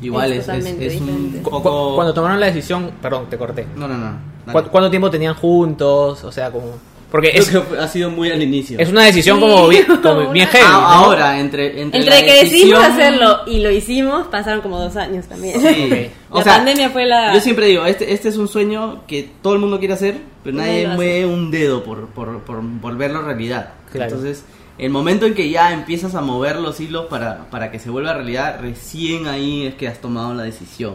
[0.00, 1.94] igual Es es, es, totalmente es un poco...
[1.94, 3.66] Cuando tomaron la decisión, perdón, te corté.
[3.76, 4.10] No, no, no.
[4.46, 4.62] dale.
[4.64, 6.22] ¿Cu- ¿Cuánto tiempo tenían juntos?
[6.24, 6.66] O sea, como.
[7.14, 8.76] Porque es, Creo que ha sido muy al inicio.
[8.76, 9.40] es una decisión Sí.
[9.42, 10.64] como bien, como bien heavy.
[10.66, 10.78] Ah, ¿no?
[10.88, 14.96] Ahora, entre, entre, Entre la que decidimos decisión- hacerlo y lo hicimos, pasaron como dos
[14.96, 15.60] años también.
[15.60, 16.08] Sí.
[16.32, 19.60] La pandemia fue la- Yo siempre digo, este, este es un sueño que todo el
[19.60, 23.74] mundo quiere hacer, pero Nadie mueve un dedo por, por, por volverlo realidad.
[23.92, 24.10] Claro.
[24.10, 24.44] Entonces,
[24.76, 28.12] el momento en que ya empiezas a mover los hilos para, para que se vuelva
[28.14, 30.94] realidad, recién ahí es que has tomado la decisión.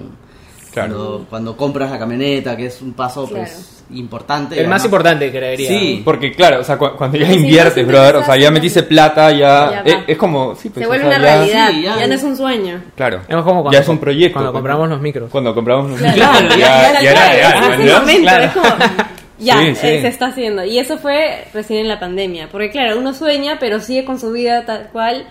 [0.72, 0.94] Claro.
[0.96, 3.44] Cuando, cuando compras la camioneta, que es un paso Claro.
[3.44, 4.60] pues importante.
[4.60, 5.68] El más importante, creería.
[5.68, 6.02] Sí.
[6.06, 9.32] Porque claro, o sea, cu- cuando ya Sí, inviertes, brother, o sea, ya metiste plata,
[9.32, 9.84] ya...
[9.84, 10.56] Ya es, como...
[10.56, 12.08] Sí, pues, Se o vuelve sea, una ya- realidad, sí, ya, ya.
[12.08, 12.82] no es un sueño.
[12.96, 13.22] Claro.
[13.28, 14.34] Es como cuando, ya es un proyecto.
[14.36, 15.32] Cuando compramos los micros.
[15.32, 18.54] Cuando compramos los Claro, micros, ya- ya, ya era
[19.40, 19.82] ya, Sí, sí.
[19.82, 20.64] se está haciendo.
[20.66, 22.50] Y eso fue recién en la pandemia.
[22.52, 25.26] Porque claro, uno sueña, pero sigue con su vida tal cual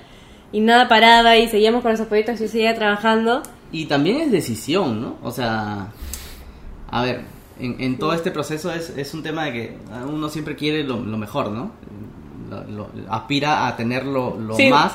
[0.50, 3.42] y nada parada y seguíamos con esos proyectos y seguía trabajando.
[3.72, 5.16] Y también es decisión, ¿no?
[5.22, 5.88] O sea,
[6.90, 7.24] a ver,
[7.58, 11.00] en, en todo este proceso es, es un tema de que uno siempre quiere lo,
[11.00, 11.70] lo mejor, ¿no?
[12.50, 14.70] Lo- lo- aspira a tener lo, lo Sí.
[14.70, 14.94] más.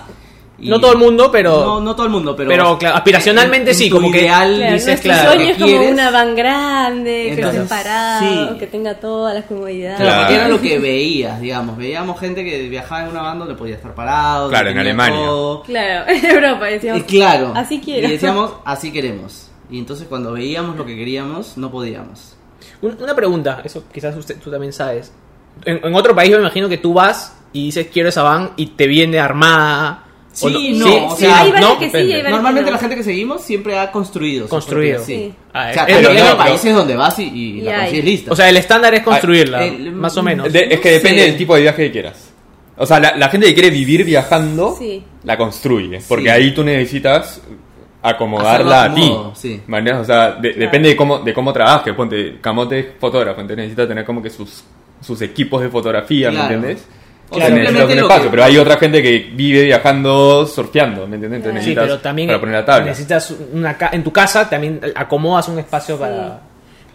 [0.64, 2.50] Y- No todo el mundo, pero- No, no todo el mundo, pero...
[2.50, 5.58] pero, claro, aspiracionalmente en- en sí, como que- ideal Claro, dices, nuestro claro, sueño es
[5.58, 8.60] como una van grande, que esté parado, sí.
[8.60, 10.00] que tenga todas las comodidades.
[10.00, 11.78] Claro, porque era lo que veías, digamos.
[11.78, 14.50] Veíamos gente que viajaba en una banda donde podía estar parado.
[14.50, 15.26] Claro, en Alemania.
[15.26, 15.64] todo.
[15.64, 17.02] Claro, en Europa decíamos.
[17.02, 17.54] Y claro.
[17.56, 18.08] Así quiero.
[18.08, 19.50] Y decíamos, así queremos.
[19.70, 22.36] Y entonces cuando veíamos lo que queríamos, no podíamos.
[22.82, 25.12] Un- Una pregunta, eso quizás usted, tú también sabes.
[25.66, 28.68] En, en otro país me imagino que tú vas y dices quiero esa van y
[28.68, 30.04] te viene armada.
[30.34, 32.14] Sí, no, o Sí, sea, hay no, que sí, depende.
[32.16, 32.76] hay varios Normalmente que no.
[32.76, 34.48] la gente que seguimos siempre ha construido.
[34.50, 35.00] Construido.
[35.04, 35.14] Sí.
[35.16, 35.34] Sí.
[35.54, 38.06] Ah, O sea, es pero hay no, países donde vas y, y Y la consigues
[38.06, 38.32] lista.
[38.32, 40.52] O sea, el estándar es construirla, el- más o menos.
[40.52, 41.28] De- es que No depende sé.
[41.28, 42.30] del tipo de viaje que quieras.
[42.76, 45.04] O sea, la, la gente que quiere vivir viajando, Sí.
[45.24, 46.02] la construye.
[46.08, 46.30] Porque Sí.
[46.30, 47.40] ahí tú necesitas
[48.02, 49.14] acomodarla a ti.
[49.36, 49.62] sí.
[49.70, 51.94] O sea, de- depende de cómo, de cómo trabajes.
[51.94, 54.64] Ponte, Camote es fotógrafo, entonces necesita tener como que sus,
[55.02, 56.48] sus equipos de fotografía, Claro.
[56.50, 56.88] ¿me entiendes?
[57.34, 61.38] Claro, un espacio, que- pero hay otra gente que vive viajando surfeando, ¿me entiendes?
[61.40, 62.86] Entonces Sí, necesitas pero también para poner la tabla.
[62.86, 66.40] necesitas una ca- en tu casa también acomodas un espacio para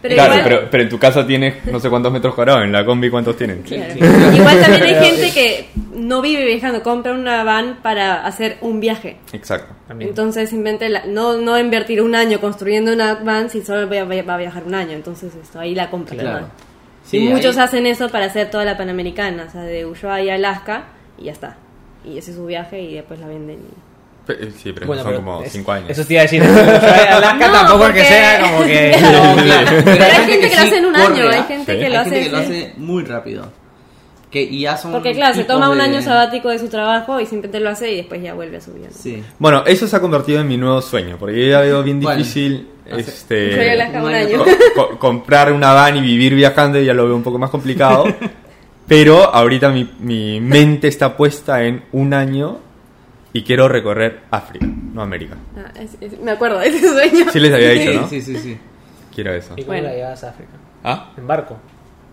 [0.01, 2.71] Pero claro, igual, pero, pero en tu casa tienes no sé cuántos metros cuadrados, en
[2.71, 3.61] la combi cuántos tienen.
[3.63, 3.93] claro.
[4.33, 9.17] igual también hay gente que no vive viajando, compra una van para hacer un viaje.
[9.33, 9.73] Exacto.
[9.89, 10.09] también.
[10.11, 14.37] Entonces invente la- no, no invertir un año construyendo una van si solo va, a
[14.37, 14.93] viajar un año.
[14.93, 16.15] Entonces esto ahí la compra.
[16.15, 16.39] Claro.
[16.41, 16.68] ¿no?
[17.09, 20.33] Sí, y muchos ahí- hacen eso para hacer toda la Panamericana, o sea, de Ushuaia
[20.33, 20.83] a Alaska
[21.17, 21.57] y ya está.
[22.05, 23.57] Y ese es su viaje y después la venden.
[23.59, 23.89] y-
[24.27, 25.89] Pe- Sí, pero Bueno, son pero como es- 5 años.
[25.89, 26.43] Eso te iba a decir.
[26.43, 28.91] Alaska No, tampoco es que porque- sea como que.
[29.01, 29.67] No, claro.
[29.85, 31.79] Pero hay gente que lo hace en un corre, año, hay gente Sí.
[31.79, 32.23] que Hay lo gente hace.
[32.23, 33.51] que lo hace muy rápido.
[34.29, 37.25] Que y ya son Porque claro, se toma un año sabático de su trabajo y
[37.25, 38.89] simplemente lo hace y después ya vuelve a su vida.
[38.91, 38.93] ¿no?
[38.95, 39.23] Sí.
[39.39, 42.67] Bueno, eso se ha convertido en mi nuevo sueño, porque yo ya veo bien difícil
[42.97, 44.37] este, un año.
[44.39, 44.45] co-
[44.89, 48.05] co- comprar una van y vivir viajando, ya lo veo un poco más complicado.
[48.87, 52.57] Pero ahorita mi, mi mente está puesta en un año
[53.33, 55.35] y quiero recorrer África, no América.
[55.55, 57.25] Ah, es- es- me acuerdo de ese sueño.
[57.31, 58.07] Sí les había dicho, ¿no?
[58.07, 58.57] sí, sí, sí.
[59.13, 59.53] Quiero eso.
[59.57, 59.89] ¿Y cómo Bueno.
[59.89, 60.51] la llevas a África?
[60.83, 61.11] ¿Ah?
[61.17, 61.57] En barco.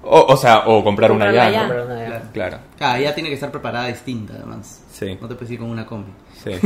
[0.02, 1.52] O, o sea, o comprar una Comprarla ya.
[1.52, 1.60] ya.
[1.66, 2.06] Comprar una ya.
[2.06, 2.24] Claro.
[2.32, 4.82] Claro, Claro, ella tiene que estar preparada distinta, además.
[4.98, 5.18] Sí.
[5.20, 6.12] No te puedes ir con una combi.
[6.42, 6.50] sí.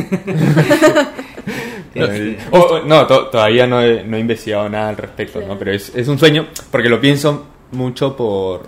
[1.93, 2.39] Este,
[2.87, 5.59] no, to- todavía no he, no he investigado nada al respecto, ¿no?
[5.59, 8.63] Pero es, es un sueño, porque lo pienso mucho por,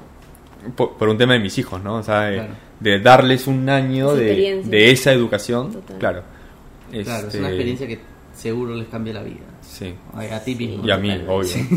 [0.75, 1.97] por, por un tema de mis hijos, ¿no?
[1.97, 2.55] O sea, de, Claro.
[2.81, 5.73] de darles un año de, de esa educación.
[5.73, 5.99] Total.
[5.99, 6.23] Claro.
[6.91, 8.01] Claro, es Este, una experiencia que
[8.35, 9.39] seguro les cambia la vida.
[9.61, 9.95] Sí.
[10.15, 10.85] A, ti mismo.
[10.85, 11.45] Y a mí, obvio.
[11.45, 11.69] sí.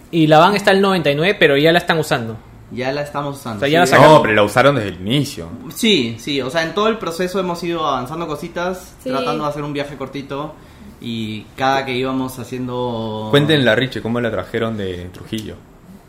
[0.10, 2.36] Y la van está al 99, pero ya la están usando.
[2.72, 3.58] Ya la estamos usando.
[3.58, 3.90] O sea, ya la sí.
[3.92, 4.14] sacaron.
[4.14, 5.48] No, pero la usaron desde el inicio.
[5.74, 9.10] Sí, sí, o sea, en todo el proceso hemos ido avanzando cositas, Sí.
[9.10, 10.54] tratando de hacer un viaje cortito
[11.00, 13.28] y cada que íbamos haciendo...
[13.30, 15.56] Cuéntenle a Richie cómo la trajeron de Trujillo.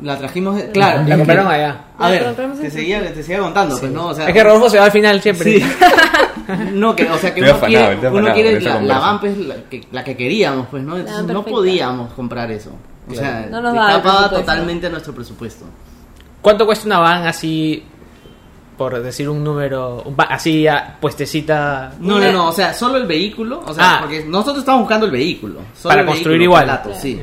[0.01, 1.03] La trajimos, de- claro.
[1.05, 1.81] La es compraron que- allá.
[1.97, 4.07] A La ver, compramos en te seguía, te seguía contando, pues, ¿no?
[4.07, 5.59] O sea, Es que Rodolfo se va al final siempre.
[5.59, 5.65] Sí.
[6.73, 8.73] no, que, o sea, que uno afanado, quiere, estoy uno afanado quiere con esa la,
[8.73, 9.05] la conversa.
[9.05, 10.97] van, pues, la que, la que queríamos, pues, ¿no?
[10.97, 11.51] Entonces no perfecta.
[11.51, 12.71] podíamos comprar eso.
[13.09, 14.39] O sea, No nos daba el escapaba presupuesto.
[14.39, 15.65] totalmente a nuestro presupuesto.
[16.43, 17.83] ¿Cuánto cuesta una van así,
[18.77, 21.93] por decir un número, un así ya, puestecita?
[21.99, 23.97] No, no, no, o sea, solo el vehículo, o sea, Ah.
[24.01, 25.61] porque nosotros estamos buscando el vehículo.
[25.73, 26.81] solo Para el construir vehículo igual.
[26.99, 27.21] sí.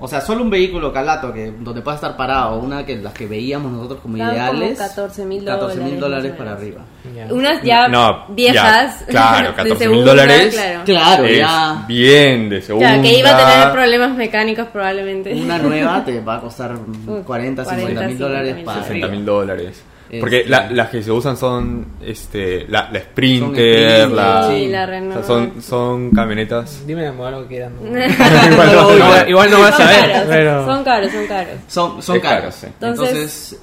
[0.00, 3.26] O sea, solo un vehículo calato que donde pueda estar parado, una que las que
[3.26, 4.78] veíamos nosotros como Estaban como ideales.
[4.80, 6.80] 14.000 14 mil dólares, dólares más o para arriba.
[7.14, 7.26] Ya.
[7.34, 9.00] Unas ya No, viejas.
[9.00, 10.54] ya, claro, de 14.000 segunda, dólares.
[10.54, 10.80] Claro.
[10.84, 12.88] Claro, es ya bien de segunda.
[12.88, 15.32] Claro, que iba a tener problemas mecánicos probablemente.
[15.34, 18.92] una nueva te va a costar Uf, 40, 50 mil 40, dólares 50.000 para 60
[18.92, 19.08] arriba.
[19.08, 19.82] mil dólares.
[20.10, 24.66] Este- Porque la- las que se usan son este, la, la Sprinter, Son la, Sí,
[24.66, 25.14] la o Renault.
[25.14, 26.84] sea, son, son camionetas.
[26.84, 27.72] Dime el modelo que quieran.
[27.80, 27.86] ¿no?
[27.88, 30.66] igual, no, igual, igual no vas son a ver, caros, pero...
[30.66, 31.54] son caros, son caros.
[31.68, 32.54] Son, caros.
[32.56, 32.66] sí.
[32.66, 33.60] Entonces, Entonces-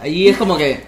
[0.00, 0.82] ahí es como que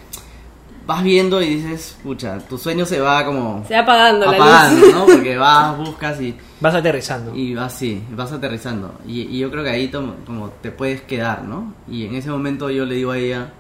[0.87, 4.87] vas viendo y dices, pucha, tu sueño se va como Se va apagando la apagando,
[4.87, 4.95] luz.
[4.95, 5.07] ¿no?
[5.07, 7.33] Porque vas, buscas y, Vas aterrizando.
[7.35, 8.93] y vas así, vas aterrizando.
[9.07, 11.73] Y, y yo creo que ahí como te puedes quedar, ¿no?
[11.89, 13.53] Y en ese momento yo le digo a ella,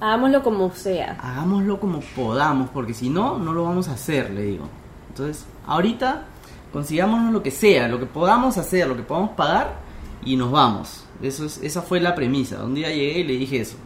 [0.00, 1.16] Hagámoslo como sea.
[1.20, 4.68] hagámoslo como podamos, porque si no, no lo vamos a hacer, le digo.
[5.08, 6.26] Entonces, ahorita
[6.72, 9.76] consigámonos lo que sea, lo que podamos hacer, lo que podamos pagar
[10.24, 11.04] y nos vamos.
[11.22, 12.64] Eso es, esa fue la premisa.
[12.64, 13.76] Un día llegué y le dije eso.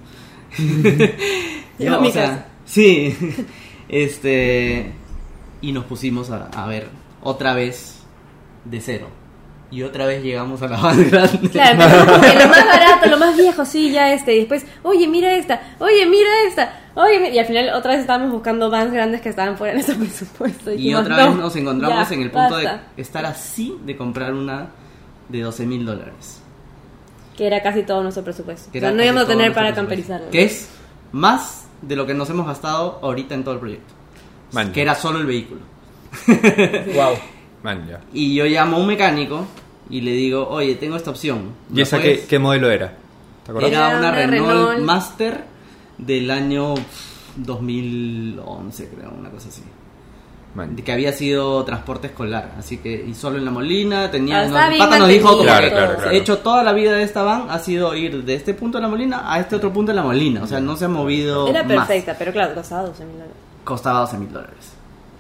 [1.79, 2.47] Llegó a mi casa.
[2.65, 3.17] Sí.
[3.89, 4.93] Este.
[5.63, 6.91] Y nos pusimos a, a ver
[7.23, 8.01] otra vez
[8.67, 9.09] de cero.
[9.71, 11.51] Y otra vez llegamos a la van grande.
[11.51, 14.35] Claro, como que lo más barato, lo más viejo, sí, ya este.
[14.35, 17.29] Y después, oye, mira esta, oye, mira esta, oye, mi-".
[17.29, 20.73] y al final otra vez estábamos buscando vans grandes que estaban fuera de nuestro presupuesto.
[20.73, 22.83] Y otra "No, vez nos encontramos ya, en el punto basta".
[22.97, 24.69] de estar así de comprar una
[25.29, 26.41] de 12 mil dólares.
[27.37, 28.73] Que era casi todo nuestro presupuesto.
[28.73, 30.31] Que o sea, era no íbamos a tener para camperizarlo.
[30.31, 30.71] Que es
[31.13, 33.93] más de lo que nos hemos gastado ahorita en todo el proyecto.
[34.53, 35.61] Man, Que era solo el vehículo.
[36.27, 37.13] Wow.
[37.63, 38.01] man, ya.
[38.13, 39.45] Y yo llamo a un mecánico
[39.91, 41.53] y le digo, oye, tengo esta opción.
[41.73, 42.21] ¿Y ¿la esa puedes?".
[42.23, 42.93] qué, qué modelo era?
[43.45, 43.71] ¿Te acuerdas?
[43.73, 44.81] Era Era una, una Renault, Renault.
[44.85, 45.45] Master
[45.99, 49.63] del año pff, 2011, creo, una cosa así.
[50.55, 50.75] Man.
[50.77, 54.73] Que había sido transporte escolar, así que y solo en la Molina tenía Ah, estaba
[54.73, 57.95] el pata nos dijo como Claro, hecho toda la vida de esta van ha sido
[57.95, 60.47] ir de este punto de la Molina a este otro punto de la Molina, o
[60.47, 61.87] sea, no se ha movido Era más.
[61.87, 63.35] perfecta, pero claro, costaba 12 mil dólares.
[63.63, 64.73] Costaba 12 mil dólares.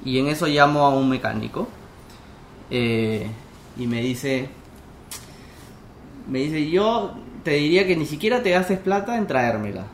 [0.04, 1.68] Y en eso llamo a un mecánico
[2.70, 3.26] eh,
[3.78, 4.48] y me dice,
[6.28, 7.12] me dice, yo
[7.44, 9.84] te diría que ni siquiera te gastes plata en traérmela.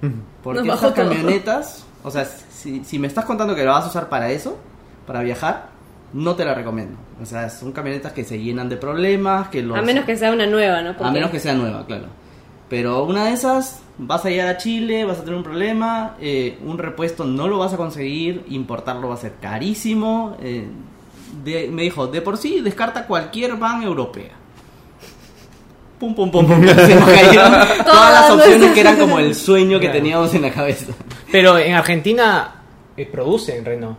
[0.42, 0.94] Porque esas todo.
[0.94, 4.58] camionetas, o sea, si, si me estás contando que la vas a usar para eso,
[5.06, 5.68] para viajar,
[6.12, 6.96] no te la recomiendo.
[7.20, 9.78] O sea, son camionetas que se llenan de problemas, que los...
[9.78, 10.90] A menos que sea una nueva, ¿no?
[10.90, 12.06] A Porque- menos que sea nueva, claro.
[12.68, 16.58] Pero una de esas, vas a llegar a Chile, vas a tener un problema, eh,
[16.64, 20.36] un repuesto no lo vas a conseguir, importarlo va a ser carísimo.
[20.40, 20.66] eh,
[21.44, 24.30] de- me dijo, de por sí descarta cualquier van europea.
[25.98, 26.64] Pum, pum, pum, pum.
[26.66, 27.52] Se nos cayeron
[27.84, 29.98] todas las opciones que eran como el sueño que Claro.
[30.00, 30.86] teníamos en la cabeza.
[31.30, 32.54] Pero en Argentina
[32.96, 33.96] eh, producen Renault.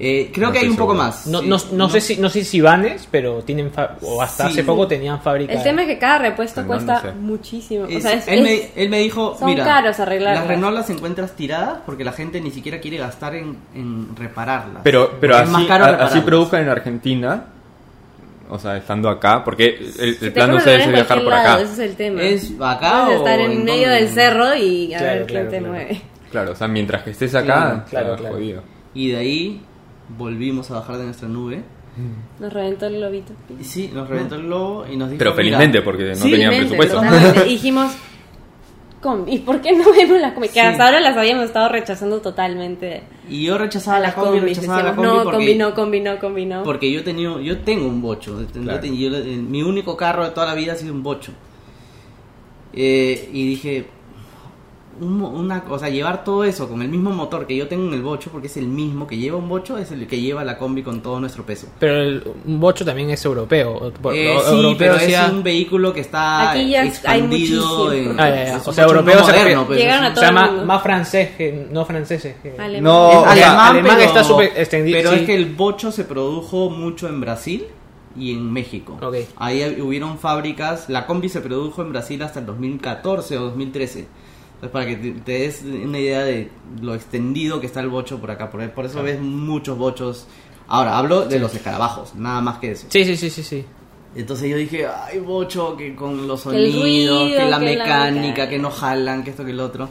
[0.00, 1.08] Eh, creo No que hay un poco seguro.
[1.08, 1.26] más.
[1.26, 4.52] No, no, no sé si no sé si vanes, pero tienen fa- o hasta Sí.
[4.52, 5.52] hace poco tenían fábrica.
[5.52, 7.12] El tema es que cada repuesto cuesta sé.
[7.14, 7.86] muchísimo.
[7.86, 10.42] Es- o sea, es, él, es- me, él me dijo, son mira, caros arreglarlas.
[10.44, 14.82] las Renault las encuentras tiradas porque la gente ni siquiera quiere gastar en, en repararlas.
[14.84, 17.46] Pero, pero es más así, caro a- así produzcan en Argentina,
[18.50, 21.60] o sea, estando acá, porque el, el plan de ustedes es viajar por lado, acá.
[21.62, 22.22] Ese es el tema.
[22.22, 25.50] ¿Es acá o estar en en medio del cerro y a Claro, ver quién claro,
[25.50, 25.72] te claro.
[25.72, 26.02] mueve.
[26.30, 28.34] Claro, o sea, mientras que estés acá, Claro, claro, está claro.
[28.36, 28.62] jodido.
[28.94, 29.60] Y de ahí
[30.16, 31.62] volvimos a bajar de nuestra nube.
[32.38, 33.32] Nos reventó el globito.
[33.60, 35.18] Sí, nos reventó el globo y nos dijo.
[35.18, 37.00] Pero "Mira, felizmente, porque no Sí, tenían presupuesto.
[37.46, 37.92] Y dijimos,
[39.02, 40.46] combi, ¿y por qué no vemos las combi?
[40.48, 40.60] Que Sí.
[40.60, 43.02] hasta ahora las habíamos estado rechazando totalmente.
[43.28, 44.58] Y yo rechazaba las combi, combis.
[44.58, 46.62] rechazaba la Decíamos, combi no, porque, combi no, combi no, combi no.
[46.62, 48.46] porque yo, tenía, yo tengo un bocho.
[48.52, 48.84] Claro.
[48.86, 49.10] yo-
[49.48, 51.32] mi único carro de toda la vida ha sido un bocho.
[52.72, 53.86] Eh, y dije,
[55.00, 57.94] un mo- una cosa, llevar todo eso con el mismo motor que yo tengo en
[57.94, 60.58] el bocho, porque es el mismo que lleva un bocho, es el que lleva la
[60.58, 61.68] combi con todo nuestro peso.
[61.78, 63.92] Pero el un bocho también es europeo.
[64.00, 67.92] Por- Eh, o- sí, europeo pero decía- es un vehículo que está Aquí ya expandido.
[67.92, 68.56] en- Ah, ya, ya.
[68.56, 71.30] es O sea, europeo se moderno, pues, a un- O todo sea, más, más francés
[71.36, 72.36] que no franceses.
[72.42, 72.82] que- Alemán.
[72.84, 75.16] No, Es o sea, alemán, alemán pero, está súper extendido, Pero sí.
[75.16, 77.66] es que el bocho se produjo mucho en Brasil
[78.16, 78.98] y en México.
[79.00, 79.14] Ok.
[79.36, 80.88] Ahí hubieron fábricas.
[80.88, 84.06] La combi se produjo en Brasil hasta el 2014 o 2013.
[84.60, 86.50] Entonces, para que te, te des una idea de
[86.82, 88.50] lo extendido que está el bocho por acá.
[88.50, 90.26] Por, por eso ves muchos bochos.
[90.66, 92.86] Ahora, hablo de los escarabajos, nada más que eso.
[92.90, 93.64] Sí, sí, sí, sí, sí.
[94.16, 98.48] Entonces yo dije, ay, bocho, que con los sonidos, ruido, que la que la mecánica,
[98.48, 99.88] que no jalan, que esto, que el otro.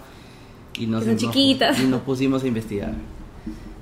[0.78, 1.80] Y nos, Que son nos- chiquitas.
[1.80, 2.94] y nos pusimos a investigar.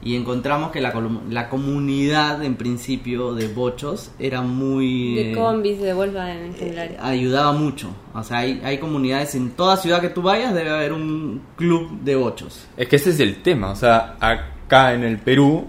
[0.05, 0.93] Y encontramos que la,
[1.31, 5.15] la comunidad, en principio, de bochos era muy...
[5.15, 6.97] De eh, combis, de Volkswagen en general.
[7.01, 7.89] ayudaba mucho.
[8.13, 12.01] O sea, hay, hay comunidades en toda ciudad que tú vayas, debe haber un club
[12.03, 12.67] de bochos.
[12.77, 13.71] Es que ese es el tema.
[13.71, 15.65] O sea, acá en el Perú,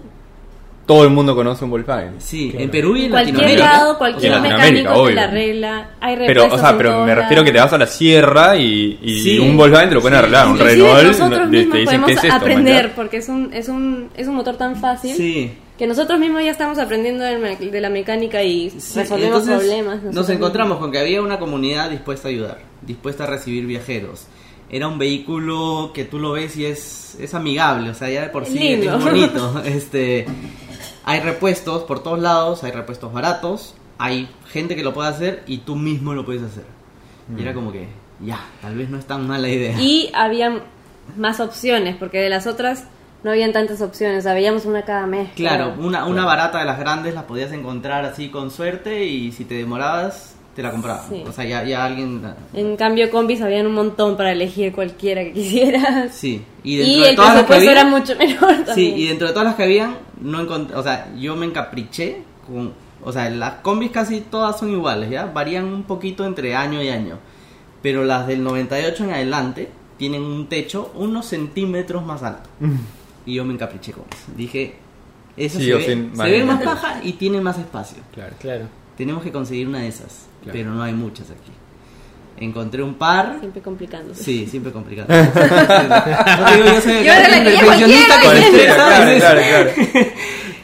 [0.87, 2.15] todo el mundo conoce un Volkswagen.
[2.17, 2.63] Sí, Claro.
[2.65, 5.15] en Perú y en cualquier lado, cualquier En mecánico Latinoamérica, te obvio.
[5.15, 5.89] la arregla.
[5.99, 9.19] Hay Pero, o sea, pero me refiero que te vas a la sierra y, y
[9.21, 9.37] Sí.
[9.37, 10.19] un Volkswagen te lo pueden Sí.
[10.23, 10.47] arreglar.
[10.47, 12.35] Un Renault nosotros te, mismos te dicen podemos es esto.
[12.35, 15.51] aprender porque es un, es, un, es un motor tan fácil Sí.
[15.77, 20.03] que nosotros mismos ya estamos aprendiendo de la mecánica y Sí, resolvemos entonces problemas.
[20.03, 24.27] Nos encontramos con que había una comunidad dispuesta a ayudar, dispuesta a recibir viajeros.
[24.69, 28.29] Era un vehículo que tú lo ves y es, es amigable, o sea, ya de
[28.29, 28.97] por sí Lindo.
[28.97, 29.61] es bonito.
[29.65, 30.25] Este,
[31.07, 35.59] hay repuestos por todos lados, hay repuestos baratos, hay gente que lo puede hacer y
[35.59, 36.65] tú mismo lo puedes hacer.
[37.35, 37.87] Y era como que,
[38.19, 39.79] ya, tal vez no es tan mala idea.
[39.79, 40.63] Y había
[41.15, 42.87] más opciones porque de las otras
[43.23, 44.25] no habían tantas opciones.
[44.25, 45.29] Veíamos una cada mes.
[45.33, 49.45] Claro, una, una barata de las grandes la podías encontrar así con suerte y si
[49.45, 51.07] te demorabas te la compraban.
[51.07, 51.23] Sí.
[51.27, 52.19] O sea, ya, ya alguien...
[52.55, 56.11] En cambio, combis habían un montón para elegir cualquiera que quisieras.
[56.15, 58.97] Sí, y Y, dentro de el todas las que había- era mucho menor Sí, también.
[58.97, 62.73] y dentro de todas las que habían, no encontré, o sea, yo me encapriché con,
[63.03, 65.27] o sea, las combis casi todas son iguales, ¿ya?
[65.27, 67.19] Varían un poquito entre año y año,
[67.83, 72.49] pero las del 98 en adelante tienen un techo unos centímetros más alto.
[73.27, 74.31] Y yo me encapriché con eso.
[74.35, 74.73] Dije,
[75.37, 77.99] eso Sí, se, ve, se ve más baja y tiene más espacio.
[78.11, 78.33] Claro.
[78.39, 78.65] Claro.
[78.97, 80.57] Tenemos que conseguir una de esas, Claro.
[80.57, 81.51] pero no hay muchas aquí.
[82.39, 83.37] Encontré un par.
[83.39, 84.23] Siempre complicándose.
[84.23, 85.07] Sí, siempre complicado.
[85.09, 89.19] No digo, yo soy Yo era la que perfeccionista con Claro, ¿sabes?
[89.23, 89.41] claro,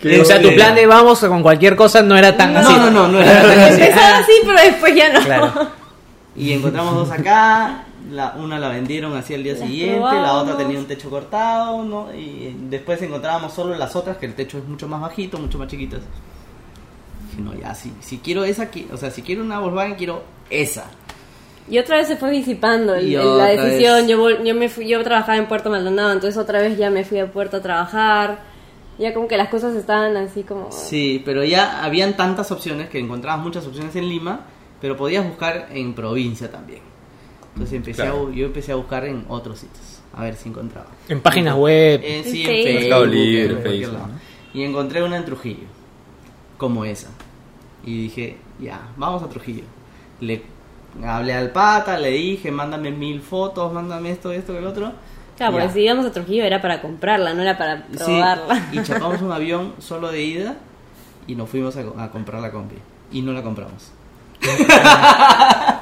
[0.01, 0.21] claro.
[0.21, 2.73] O sea, tu plan de vamos con cualquier cosa no era tan No, así.
[2.73, 3.81] no, no, no era tan así.
[3.81, 5.21] Empezaba así, pero después ya no.
[5.21, 5.53] Claro.
[6.35, 10.57] Y encontramos dos acá, la, una la vendieron así al día Las siguiente, la otra
[10.57, 12.13] tenía un techo cortado, ¿no?
[12.13, 15.67] Y después encontrábamos solo las otras, que el techo es mucho más bajito, mucho más
[15.69, 16.01] chiquitas.
[17.35, 20.85] Dije, no, ya, si, si quiero esa, o sea, si quiero una Volkswagen, quiero esa.
[21.69, 24.01] Y otra vez se fue disipando el- Y el- la decisión.
[24.01, 24.07] vez.
[24.07, 27.19] Yo, yo, me fui, yo trabajaba en Puerto Maldonado, entonces otra vez ya me fui
[27.19, 28.39] a Puerto a trabajar.
[28.99, 30.71] Ya como que las cosas estaban así como...
[30.71, 34.41] Sí, pero ya habían tantas opciones que encontrabas muchas opciones en Lima,
[34.79, 36.81] pero podías buscar en provincia también.
[37.53, 38.31] Entonces empecé a Claro.
[38.31, 40.87] yo empecé a buscar en otros sitios, a ver si encontraba.
[41.09, 42.01] En páginas web.
[42.03, 42.81] Eh, sí, En en Facebook.
[42.81, 44.07] Mercado Libre, en cualquier Facebook, lado.
[44.07, 44.59] ¿no?
[44.59, 45.67] Y encontré una en Trujillo,
[46.57, 47.09] como esa.
[47.85, 49.63] Y dije, ya, vamos a Trujillo.
[50.21, 50.41] Le
[51.05, 54.91] hablé al pata, le dije, mándame mil fotos, mándame esto, esto, el otro.
[55.37, 55.73] Claro, porque Ya.
[55.73, 58.67] si íbamos a Trujillo era para comprarla, no era para Sí, probarla.
[58.71, 60.55] y chapamos un avión solo de ida
[61.27, 62.75] y nos fuimos a, a comprar la combi.
[63.11, 63.91] Y no la compramos.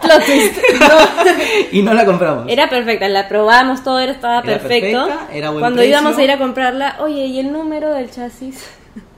[0.02, 0.58] Plot twist.
[1.72, 2.46] Y no la compramos.
[2.50, 5.06] Era perfecta, la probamos, todo era, estaba Era perfecto.
[5.06, 5.92] perfecta, era buen Cuando precio.
[6.00, 8.70] íbamos a ir a comprarla, oye, ¿y el número del chasis?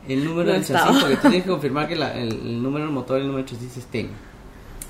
[0.08, 0.88] El número No del estaba.
[0.88, 3.28] chasis, porque tú tienes que confirmar que la- el, el número del motor y el
[3.28, 4.10] número del chasis estén.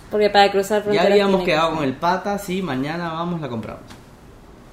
[0.09, 3.49] Porque para cruzar Ya habíamos tiene que quedado con el pata, sí, mañana vamos, la
[3.49, 3.83] compramos.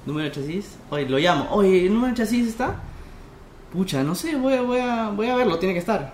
[0.05, 2.75] Número de chasis, oye, lo llamo, oye, ¿el número de chasis está?
[3.71, 6.13] Pucha, no sé, voy, a- voy, a, voy a verlo, tiene que estar.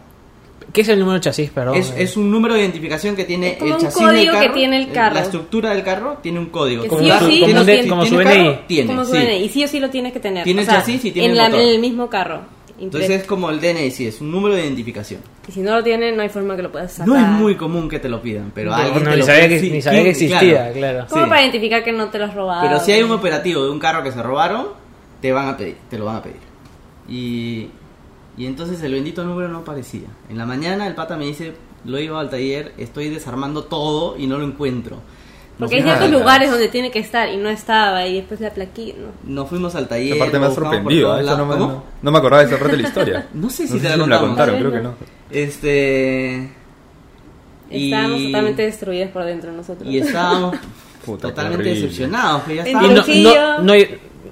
[0.74, 1.76] ¿Qué es el número de chasis, perdón?
[1.76, 4.40] Es, es un número de identificación que tiene Es como el un chasis del código
[4.40, 5.16] que tiene el carro.
[5.16, 6.84] La estructura del carro tiene un código.
[6.84, 7.88] Que Como sí o como tiene.
[7.88, 8.44] como ¿Tiene su carro?
[8.44, 8.60] DNI.
[8.68, 9.18] Tiene, Como su sí.
[9.20, 10.44] DNI, y sí o sí lo tienes que tener.
[10.44, 11.62] Tiene o el chasis y tiene en, el la- motor.
[11.62, 12.42] en el mismo carro.
[12.80, 15.22] Entonces es como el DNI, sí, es un número de identificación.
[15.48, 17.08] Y si no lo tiene, no hay forma que lo puedas sacar.
[17.08, 19.26] No es muy común que te lo pidan, pero No, alguien no, te ni lo
[19.26, 20.32] sabía pide, que- sí, ni sabía que ¿quién?
[20.32, 21.06] existía, claro.
[21.10, 21.30] ¿Cómo Sí.
[21.30, 22.62] para identificar que no te lo has robado?
[22.68, 24.68] Pero si hay un operativo de un carro que se robaron,
[25.22, 26.38] te van a pedir, te lo van a pedir.
[27.10, 27.70] Y,
[28.38, 30.08] y entonces el bendito número no aparecía.
[30.30, 31.54] En la mañana el pata me dice,
[31.86, 34.98] lo iba al taller, estoy desarmando todo y no lo encuentro.
[35.60, 38.94] Porque hay ciertos lugares donde tiene que estar y no estaba y después la plaquilla,
[39.00, 39.34] ¿no?
[39.34, 40.14] Nos fuimos al taller.
[40.16, 41.18] Esa parte por sorprendido.
[41.18, 41.24] ¿eh?
[41.24, 43.28] Eso no, me, no, no me acordaba de esa parte de la historia.
[43.34, 44.94] No sé si No te la me la contaron, creo que no.
[45.32, 46.50] Este...
[47.70, 49.90] Estábamos y- totalmente destruidos por dentro nosotros.
[49.90, 50.56] Y estábamos
[51.06, 52.44] Puta, totalmente decepcionados.
[52.44, 52.74] Que ya Y
[53.64, 53.74] no,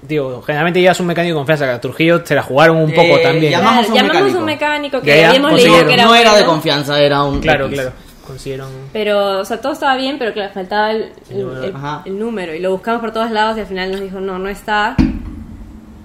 [0.07, 1.73] digo, generalmente llevas un mecánico de confianza.
[1.73, 3.51] A Trujillo se la jugaron un poco Eh, también.
[3.51, 4.37] llamamos a un llamamos mecánico.
[4.37, 7.39] a un mecánico que habíamos leído que era no era de confianza, era un.
[7.39, 7.79] Claro, X.
[7.79, 7.91] claro.
[8.25, 8.69] Consiguieron.
[8.93, 12.01] Pero, o sea, todo estaba bien, pero claro, faltaba el, el- el- Ajá.
[12.05, 12.53] el número.
[12.55, 14.95] Y lo buscamos por todos lados y al final nos dijo, no, no está.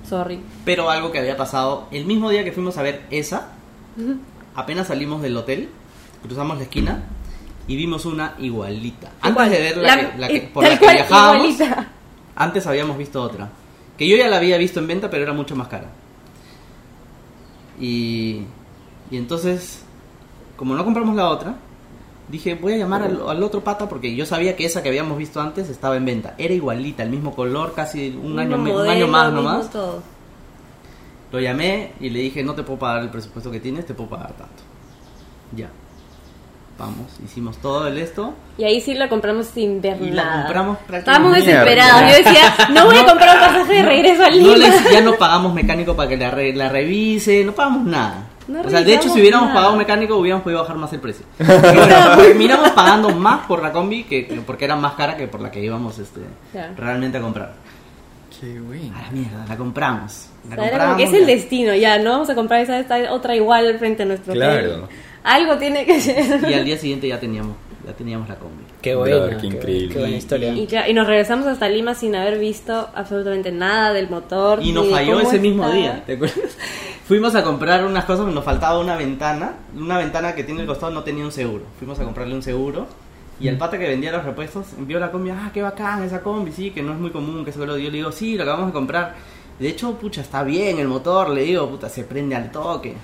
[0.09, 0.41] Sorry.
[0.65, 3.49] Pero algo que había pasado, el mismo día que fuimos a ver esa,
[4.55, 5.69] apenas salimos del hotel,
[6.23, 7.03] cruzamos la esquina
[7.69, 9.09] y vimos una igualita.
[9.21, 9.51] Antes Igual.
[9.51, 11.89] de ver la, La- que, la que- por la que viajábamos, igualita.
[12.37, 13.49] antes habíamos visto otra.
[13.97, 15.89] Que yo ya la había visto en venta, pero era mucho más cara.
[17.79, 18.43] Y,
[19.11, 19.83] y entonces,
[20.57, 21.55] como no compramos la otra,
[22.31, 25.19] dije, voy a llamar al, al otro pata porque yo sabía que esa que habíamos
[25.19, 26.35] visto antes estaba en venta.
[26.39, 29.71] Era igualita, el mismo color, casi un, año, me- un modelo, año más nomás.
[29.71, 30.03] todo.
[31.33, 34.11] Lo llamé y le dije, no te puedo pagar el presupuesto que tienes, te puedo
[34.11, 34.63] pagar tanto.
[35.55, 35.69] Ya.
[36.79, 38.33] Vamos, hicimos todo el esto.
[38.57, 40.43] Y ahí sí la compramos sin ver Y la nada.
[40.45, 42.01] compramos Estábamos desesperados.
[42.11, 44.47] Yo decía, no voy a comprar un pasaje de regreso a Lima.
[44.49, 48.29] No les- ya no pagamos mecánico para que la, re- la revise, no pagamos nada.
[48.51, 49.61] No o sea, de hecho, si hubiéramos nada.
[49.61, 51.25] pagado mecánico, hubiéramos podido bajar más el precio.
[51.39, 55.29] Pero bueno, terminamos pagando más por la combi que, que porque era más cara que
[55.29, 56.21] por la que íbamos este,
[56.77, 57.53] realmente a comprar.
[58.41, 58.95] Qué bueno.
[58.97, 60.27] A la mierda, la compramos.
[60.49, 62.61] La O sea, era como que es compramos, el destino, ya, no vamos a comprar
[62.63, 64.59] esa, esta otra igual frente a nuestro Claro.
[64.85, 64.97] hotel.
[65.23, 66.51] Algo tiene que ser.
[66.51, 67.55] Y al día siguiente ya teníamos,
[67.91, 68.65] ya teníamos la combi.
[68.81, 69.37] Qué Brother, buena.
[69.37, 69.95] qué qué- increíble.
[69.95, 70.53] Qué buena historia.
[70.55, 74.61] Y, ya- y nos regresamos hasta Lima sin haber visto absolutamente nada del motor.
[74.63, 75.75] Y nos falló ese mismo está.
[75.77, 76.39] día, ¿te acuerdas?
[77.07, 79.55] Fuimos a comprar unas cosas, nos faltaba una ventana.
[79.77, 81.65] Una ventana que tiene el costado no tenía un seguro.
[81.79, 82.87] Fuimos a comprarle un seguro.
[83.41, 85.31] Y el pata que vendía los repuestos envió la combi.
[85.31, 87.97] Ah, qué bacán esa combi, sí, que no es muy común, que solo yo le
[87.97, 89.15] digo, sí, lo acabamos de comprar.
[89.59, 92.95] De hecho, pucha, está bien el motor, le digo, puta, se prende al toque.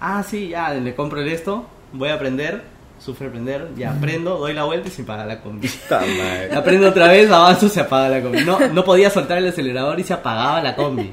[0.00, 2.62] Ah, sí, ya, le compro el esto, voy a prender,
[3.02, 5.66] sufre prender, ya prendo, doy la vuelta y se apaga la combi.
[5.66, 6.48] Puta madre.
[6.52, 8.44] La prendo otra vez, avanzo, se apaga la combi.
[8.44, 11.12] No, no podía soltar el acelerador y se apagaba la combi.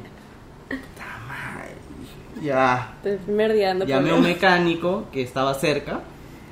[2.43, 2.93] Ya.
[3.03, 6.01] El primer día ando Llamé a un mecánico que estaba cerca,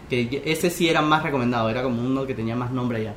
[0.09, 3.13] que ese sí era más recomendado, era como uno que tenía más nombre allá.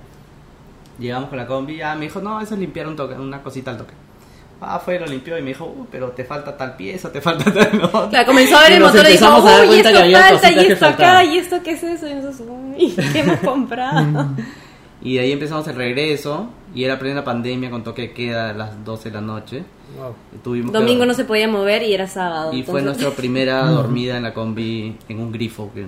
[0.98, 3.70] Llegamos con la combi, ya me dijo, no, eso es limpiar un toque, una cosita
[3.70, 3.94] al toque.
[4.62, 7.50] Ah, fue, lo limpió y me dijo, "Uh, pero te falta tal pieza, te falta
[7.52, 8.08] tal otra.
[8.11, 11.24] Claro, comenzó a ver Y el motor y dijo, uy, esto falta, y esto acá,
[11.24, 14.26] y esto qué es eso, y nosotros, uy, ¿qué hemos comprado?
[15.02, 18.52] Y de ahí empezamos el regreso, y era plena pandemia con toque de queda a
[18.52, 19.64] las 12 de la noche.
[19.98, 20.14] Wow.
[20.44, 22.52] Tuvimos que- Domingo no se podía mover y era sábado.
[22.52, 25.70] Y fue nuestra primera dormida en la combi en un grifo.
[25.74, 25.86] Que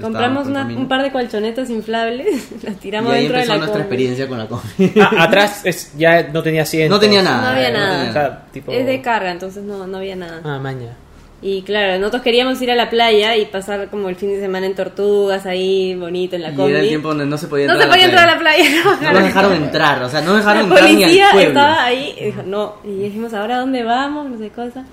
[0.00, 3.58] Compramos una- un par de colchonetas inflables, las Y tiramos ahí dentro de empezó la
[3.58, 3.82] nuestra combi.
[3.82, 5.00] experiencia con la combi.
[5.00, 6.94] Ah, atrás es, ya no tenía asiento.
[6.94, 7.42] No tenía nada.
[7.42, 7.96] No había eh, nada.
[7.96, 8.72] tenía O sea, tipo...
[8.72, 10.40] Es de carga, entonces no, no había nada.
[10.44, 10.90] Ah, maña.
[11.42, 14.64] Y claro, nosotros queríamos ir a la playa y pasar como el fin de semana
[14.64, 16.70] en Tortugas, ahí bonito en la Y combi.
[16.72, 18.64] era el tiempo donde no se podía no entrar se podía entrar a la playa.
[18.82, 21.48] No, No nos dejaron entrar, o sea, no La dejaron entrar ni al policía pueblo.
[21.50, 22.74] estaba ahí y dijo, no.
[22.84, 24.26] Y dijimos, ¿ahora dónde vamos?
[24.30, 24.84] No sé cosa.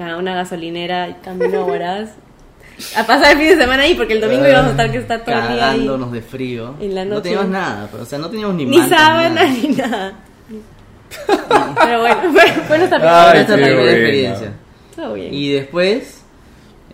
[0.00, 2.10] A una gasolinera, camino horas.
[2.96, 5.24] A pasar el fin de semana ahí porque el domingo íbamos a estar que está
[5.24, 5.58] todo el día ahí.
[5.58, 6.74] Cagándonos de frío.
[6.80, 7.22] En la No noche.
[7.24, 9.48] teníamos nada, pero, o sea, no teníamos ni Ni mantas, sábana nada.
[9.48, 10.12] ni nada.
[11.26, 14.52] Pero bueno, fue, fue nuestra Ay, primera experiencia.
[14.94, 15.32] Todo bien.
[15.34, 16.22] Y después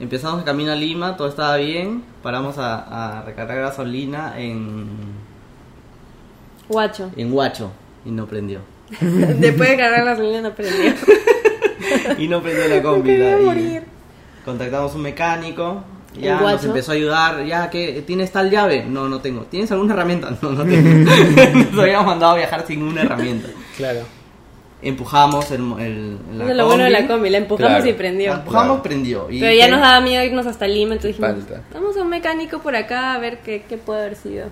[0.01, 2.03] empezamos el camino a Lima, todo estaba bien.
[2.22, 4.87] Paramos a, a recargar gasolina en,
[6.68, 7.11] Guacho.
[7.16, 7.72] en Huacho
[8.07, 8.61] y no prendió.
[9.01, 10.93] Después de cargar gasolina no prendió.
[12.18, 13.11] y no prendió la combi.
[13.11, 13.82] Me quería y morir.
[14.45, 15.82] Contactamos un mecánico.
[16.14, 17.45] ¿El Ya nos empezó a ayudar.
[17.45, 18.84] Ya, que ¿Tienes tal llave?
[18.84, 19.42] No, no tengo.
[19.42, 20.30] ¿Tienes alguna herramienta?
[20.42, 21.11] No, no tengo.
[21.72, 23.49] Nos habíamos mandado a viajar sin una herramienta.
[23.76, 24.01] Claro.
[24.82, 27.12] Empujamos el, el, la Eso es lo bueno de la combi.
[27.14, 27.88] combi, la empujamos Claro.
[27.90, 28.30] y prendió.
[28.32, 28.82] La empujamos, Claro.
[28.82, 29.30] prendió.
[29.30, 31.62] Y Pero ya que- nos daba miedo irnos hasta Lima, entonces dijimos, Falta.
[31.72, 34.49] vamos a un mecánico por acá a ver qué, qué puede haber sido.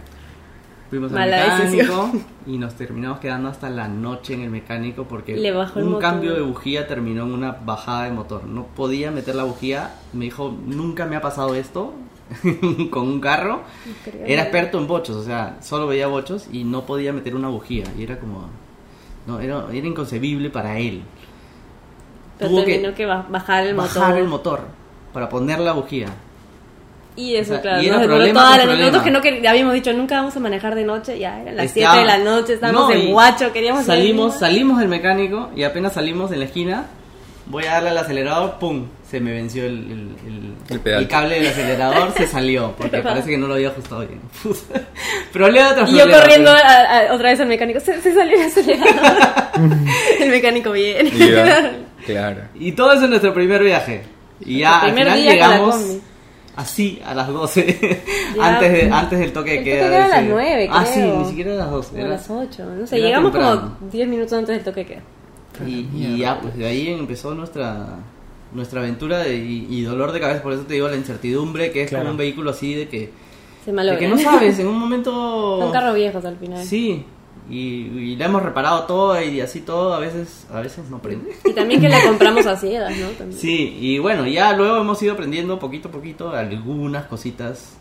[0.93, 2.11] Fuimos al Mala mecánico
[2.47, 5.93] y nos terminamos quedando hasta la noche en el mecánico porque Le bajó el un
[5.93, 6.03] motor.
[6.11, 8.45] cambio de bujía terminó en una bajada de motor.
[8.45, 9.95] No podía meter la bujía.
[10.13, 11.95] Me dijo, nunca me ha pasado esto
[12.91, 13.63] con un carro.
[14.27, 17.85] Era experto en bochos, o sea, solo veía bochos y no podía meter una bujía.
[17.99, 18.49] Y era como...
[19.27, 21.01] No, era, era inconcebible para él.
[22.39, 24.19] Pero Tuvo terminó que, ba- bajar el bajar motor.
[24.19, 24.61] el motor
[25.15, 26.09] para poner la bujía.
[27.15, 28.79] Y eso, O sea, claro, y era nos problema toda tras la noche.
[28.81, 29.35] Nosotros que problema.
[29.37, 31.99] no que habíamos dicho nunca vamos a manejar de noche, ya eran las 7 Estaba-
[32.01, 36.33] de la noche, estábamos No, en guacho, queríamos salimos, salimos del mecánico y apenas salimos
[36.33, 36.87] en la esquina,
[37.47, 39.91] voy a darle al acelerador, pum, se me venció el, el,
[40.27, 41.03] el- El pedal.
[41.03, 44.21] el cable del acelerador, se salió, porque parece que no lo había ajustado bien.
[45.33, 46.57] problema tras Y yo problema, corriendo a-
[47.11, 48.97] a- otra vez al mecánico, se, se salió el acelerador.
[50.21, 51.09] el mecánico bien.
[51.15, 51.45] Iba.
[52.07, 52.41] Claro.
[52.55, 54.03] Y todo eso en nuestro primer viaje.
[54.45, 56.01] Y ya al final día con la llegamos, combi.
[56.57, 58.01] Así, a las 12.
[58.37, 58.55] Ya.
[58.57, 59.81] antes, de, antes del toque de El queda.
[59.85, 61.19] toque de queda a las ese- 9, Ah, sí, creo.
[61.21, 61.95] ni siquiera a las 12.
[61.95, 63.77] O a era- las 8, no sé, era llegamos temprano.
[63.79, 65.03] como 10 minutos antes del toque de queda.
[65.67, 67.87] Y, y ya, pues de ahí empezó nuestra
[68.53, 70.43] nuestra aventura de- y, y dolor de cabeza.
[70.43, 72.05] Por eso te digo la incertidumbre, que es Claro.
[72.05, 73.11] como un vehículo así de que,
[73.65, 75.11] Se de que no sabes, en un momento.
[75.63, 76.63] Son carros viejos al final.
[76.65, 77.05] Sí,
[77.53, 81.37] y, y la hemos reparado todo y así todo, a veces, a veces no prende.
[81.45, 83.09] Y también que la compramos a ciegas, ¿no?
[83.09, 83.39] También.
[83.39, 87.77] Sí, y bueno, ya luego hemos ido aprendiendo poquito a poquito algunas cositas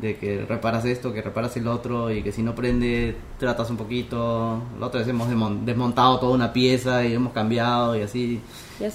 [0.00, 3.76] de que reparas esto, que reparas el otro y que si no prende tratas un
[3.76, 4.60] poquito.
[4.80, 5.28] La otra vez hemos
[5.64, 8.40] desmontado toda una pieza y hemos cambiado y así.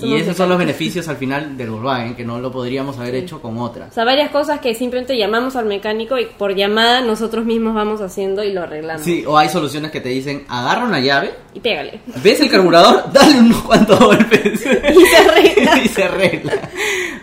[0.02, 3.42] Y esos son los beneficios al final del Volkswagen, que no lo podríamos haber hecho
[3.42, 3.88] con otra.
[3.90, 8.00] O sea, varias cosas que simplemente llamamos al mecánico y por llamada nosotros mismos vamos
[8.02, 9.02] haciendo y lo arreglamos.
[9.04, 12.00] Sí, o hay soluciones que te dicen, agarra una llave, Y pégale.
[12.24, 14.62] ves el carburador, dale unos cuantos golpes.
[14.62, 15.82] Y se arregla.
[15.84, 16.70] y se arregla.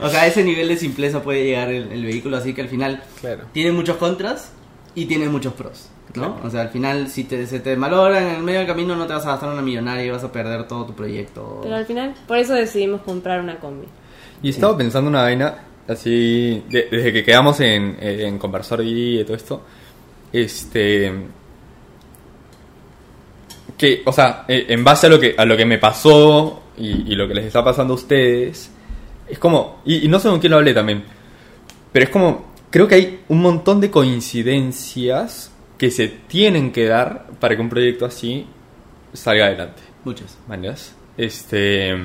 [0.00, 2.68] O sea, a ese nivel de simpleza puede llegar el, el vehículo, así que al
[2.68, 3.44] final Claro.
[3.52, 4.50] tiene muchos contras
[4.94, 5.88] y tiene muchos pros.
[6.14, 6.38] ¿No?
[6.44, 9.06] O sea, al final, si te, se te malogra en el medio del camino, no
[9.06, 11.60] te vas a gastar una millonaria y vas a perder todo tu proyecto.
[11.62, 13.86] Pero al final, por eso decidimos comprar una combi.
[14.42, 15.54] Y estaba pensando una vaina,
[15.88, 19.62] así, de- desde que quedamos en, en conversar y todo esto,
[20.32, 21.12] este...
[23.76, 27.12] Que, o sea, eh, en base a lo que, a lo que me pasó y,
[27.12, 28.70] y lo que les está pasando a ustedes,
[29.28, 31.04] es como, y, y no sé con quién lo hablé también,
[31.92, 37.26] pero es como, creo que hay un montón de coincidencias que se tienen que dar
[37.40, 38.46] para que un proyecto así
[39.12, 39.80] salga adelante.
[40.04, 40.36] Muchas.
[40.48, 40.94] ¿Mañas?
[41.16, 41.96] Este.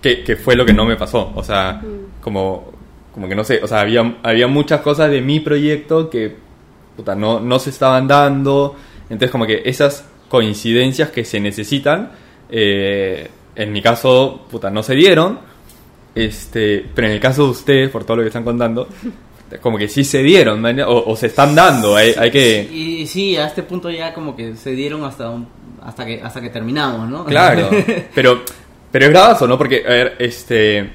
[0.00, 1.32] Que, que fue lo que no me pasó.
[1.34, 1.82] O sea,
[2.20, 2.72] como.
[3.12, 3.60] Como que no sé.
[3.62, 6.36] O sea, había, había muchas cosas de mi proyecto que.
[6.96, 8.76] Puta, no, no se estaban dando.
[9.04, 12.12] Entonces, como que esas coincidencias que se necesitan.
[12.48, 15.40] eh, en mi caso, puta, no se dieron.
[16.14, 16.86] Este.
[16.94, 18.88] Pero en el caso de ustedes, por todo lo que están contando.
[19.58, 21.96] Como que sí se dieron, o, o se están dando.
[21.96, 22.62] Hay, hay que.
[22.72, 25.48] Y sí, a este punto ya como que se dieron hasta un-
[25.82, 27.24] hasta que hasta que terminamos, ¿no?
[27.24, 27.68] Claro,
[28.14, 28.42] pero,
[28.92, 29.56] pero es bravazo, ¿no?
[29.58, 30.90] Porque, a ver, este.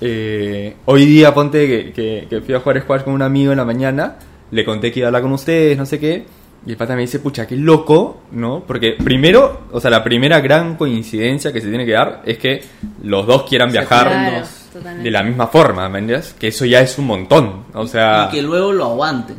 [0.00, 3.58] eh, hoy día, ponte que, que, que fui a jugar squash con un amigo en
[3.58, 4.16] la mañana,
[4.50, 6.24] le conté que iba a hablar con ustedes, no sé qué,
[6.66, 8.64] y el pata me dice, pucha, qué loco, ¿no?
[8.66, 12.62] Porque primero, o sea, la primera gran coincidencia que se tiene que dar es que
[13.02, 15.04] los dos quieran viajar Claro, totalmente.
[15.04, 16.34] de la misma forma, ¿me entiendes?
[16.38, 18.28] Que eso ya es un montón, o sea.
[18.30, 19.36] y que luego lo aguanten.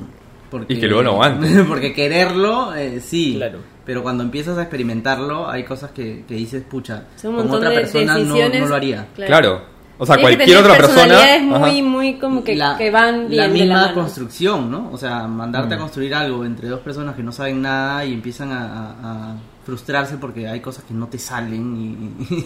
[0.49, 1.65] Porque, Y que luego lo aguanten.
[1.67, 3.35] porque quererlo, eh, sí.
[3.37, 3.59] Claro.
[3.85, 8.17] Pero cuando empiezas a experimentarlo, hay cosas que, que dices, pucha, montón otra de persona
[8.19, 9.07] no, lo haría.
[9.15, 9.73] Claro.
[9.97, 10.95] O sea, Tienes cualquier otra persona.
[11.01, 11.83] personalidades muy, ajá.
[11.89, 13.93] muy como que, la, que van bien la de misma la mano.
[13.95, 14.89] construcción, ¿no?
[14.91, 15.81] O sea, mandarte a Mm.
[15.81, 19.35] construir algo entre dos personas que no saben nada y empiezan a, a- a
[19.65, 22.45] frustrarse porque hay cosas que no te salen y, y,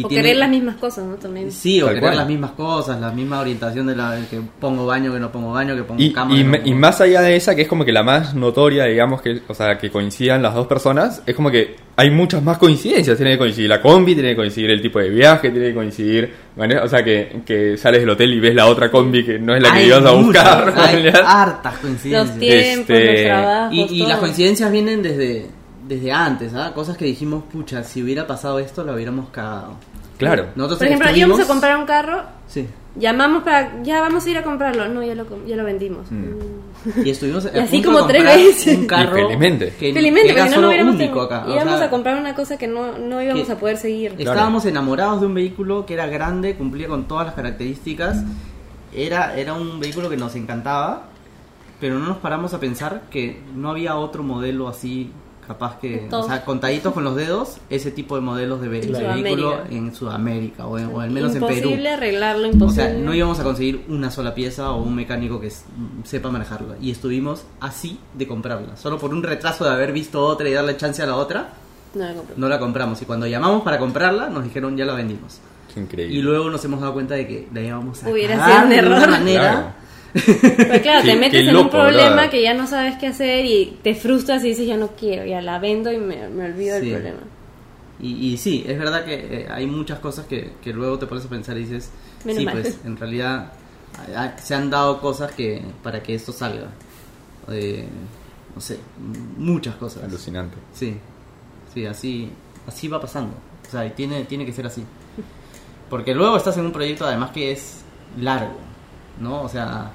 [0.00, 1.14] y o tiene- querer las mismas cosas, ¿no?
[1.14, 1.52] También.
[1.52, 2.16] Sí, o Tal querer cual.
[2.18, 5.52] las mismas cosas, la misma orientación de la de que pongo baño, que no pongo
[5.52, 6.34] baño, que pongo Y, cama.
[6.34, 8.02] y que no me- pongo- y más allá de esa, que es como que la
[8.02, 12.10] más notoria, digamos, que, o sea, que coincidan las dos personas, es como que hay
[12.10, 13.16] muchas más coincidencias.
[13.16, 16.34] Tiene que coincidir la combi, tiene que coincidir el tipo de viaje, tiene que coincidir,
[16.56, 16.78] ¿vale?
[16.78, 19.62] o sea, que, que sales del hotel y ves la otra combi que no es
[19.62, 20.74] la que Hay ibas a buscar.
[20.76, 21.12] hay ¿vale?
[21.24, 22.28] hartas coincidencias.
[22.28, 23.74] Los tiempos, Este, los trabajos.
[23.92, 25.46] Y, las coincidencias vienen desde,
[25.86, 26.72] desde antes, ¿ah?
[26.74, 29.74] Cosas que dijimos, pucha, si hubiera pasado esto, lo hubiéramos cagado.
[30.18, 30.46] Claro.
[30.56, 32.66] Nosotros Por ejemplo, íbamos a comprar un carro, Sí.
[32.98, 34.88] llamamos para, ya vamos a ir a comprarlo.
[34.88, 36.10] No, ya lo, com- ya lo vendimos.
[36.10, 37.04] Mm.
[37.04, 38.78] Y estuvimos Y así como tres veces.
[38.78, 39.74] Un carro Y felizmente.
[39.78, 41.44] que, Felizmente, que era porque si no, hubiéramos único acá.
[41.46, 44.14] o íbamos sea, a comprar una cosa que no, no íbamos que- a poder seguir.
[44.16, 48.24] Estábamos enamorados de un vehículo que era grande, cumplía con todas las características.
[48.94, 51.02] Era, era un vehículo que nos encantaba,
[51.78, 55.10] pero no nos paramos a pensar que no había otro modelo así
[55.46, 56.26] capaz que, Todos.
[56.26, 59.22] o sea, contaditos con los dedos, ese tipo de modelos de, ve- En de Sudamérica.
[59.22, 61.88] vehículo en Sudamérica o, en- o al menos en imposible Perú.
[61.94, 62.84] arreglarlo, O imposible.
[62.90, 65.50] sea, no íbamos a conseguir una sola pieza o un mecánico que
[66.04, 66.76] sepa manejarla.
[66.80, 68.76] Y estuvimos así de comprarla.
[68.76, 71.50] Solo por un retraso de haber visto otra y darle chance a la otra,
[71.94, 72.34] No la compré.
[72.36, 73.00] no la compramos.
[73.02, 75.38] Y cuando llamamos para comprarla, nos dijeron ya la vendimos.
[75.76, 76.16] Increíble.
[76.16, 78.78] Y luego nos hemos dado cuenta de que la íbamos a Hubiera sido un de
[78.78, 79.10] una error.
[79.10, 79.42] manera.
[79.52, 79.85] Claro.
[80.56, 82.30] Pero claro, Qué- te metes en un loco, problema brother.
[82.30, 85.40] que ya no sabes qué hacer y te frustras y dices ya no quiero, ya
[85.42, 86.86] la vendo y me, me olvido Sí.
[86.86, 87.20] del problema.
[88.00, 91.24] Y, y sí, es verdad que eh, hay muchas cosas que, que luego te pones
[91.24, 91.90] a pensar y dices,
[92.24, 92.54] Menos sí, mal.
[92.60, 93.52] pues en realidad
[94.14, 96.68] ah, se han dado cosas que para que esto salga.
[97.50, 97.86] Eh,
[98.54, 98.78] no sé,
[99.38, 100.04] muchas cosas.
[100.04, 100.56] Alucinante.
[100.74, 100.96] Sí,
[101.72, 102.30] sí, así,
[102.66, 103.34] así va pasando.
[103.66, 104.82] O sea, y tiene, tiene que ser así.
[105.90, 107.80] Porque luego estás en un proyecto además que es
[108.20, 108.56] largo,
[109.20, 109.42] ¿no?
[109.42, 109.90] O sea,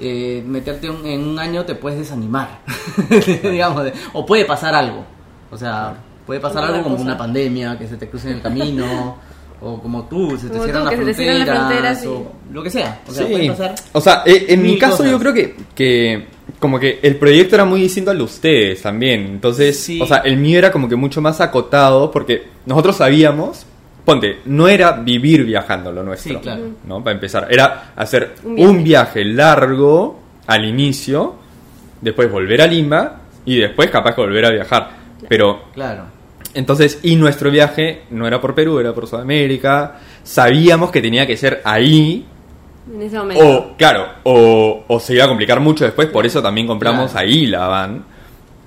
[0.00, 2.60] eh, meterte un- en un año te puedes desanimar,
[3.42, 5.04] digamos, de- o puede pasar algo.
[5.50, 5.94] O sea,
[6.26, 7.04] puede pasar algo como cosa.
[7.08, 9.16] una pandemia que se te cruce en el camino,
[9.58, 12.06] O como tú, se te Como cierran tú, las que se te cierran las fronteras,
[12.06, 13.00] o lo que sea.
[13.08, 13.32] O sea, Sí.
[13.32, 13.74] puede pasar.
[13.92, 15.10] O sea, eh, en mi caso cosas.
[15.12, 16.26] yo creo que, que
[16.58, 19.22] como que el proyecto era muy distinto al de ustedes también.
[19.24, 19.98] Entonces, Sí.
[19.98, 23.64] o sea, el mío era como que mucho más acotado porque nosotros sabíamos,
[24.06, 26.32] ponte, no era vivir viajando lo nuestro.
[26.34, 26.62] Sí, claro.
[26.86, 27.04] ¿no?
[27.04, 29.22] Para empezar, era hacer Un un viaje.
[29.22, 29.24] viaje.
[29.24, 31.34] largo al inicio,
[32.00, 34.90] después volver a Lima y después capaz que volver a viajar.
[35.28, 36.04] Pero Claro.
[36.54, 39.96] entonces, y nuestro viaje no era por Perú, era por Sudamérica.
[40.22, 42.24] Sabíamos que tenía que ser ahí
[42.94, 43.44] En ese momento.
[43.44, 47.26] o, claro, o, o se iba a complicar mucho después, por eso también compramos Claro.
[47.26, 48.04] ahí la van.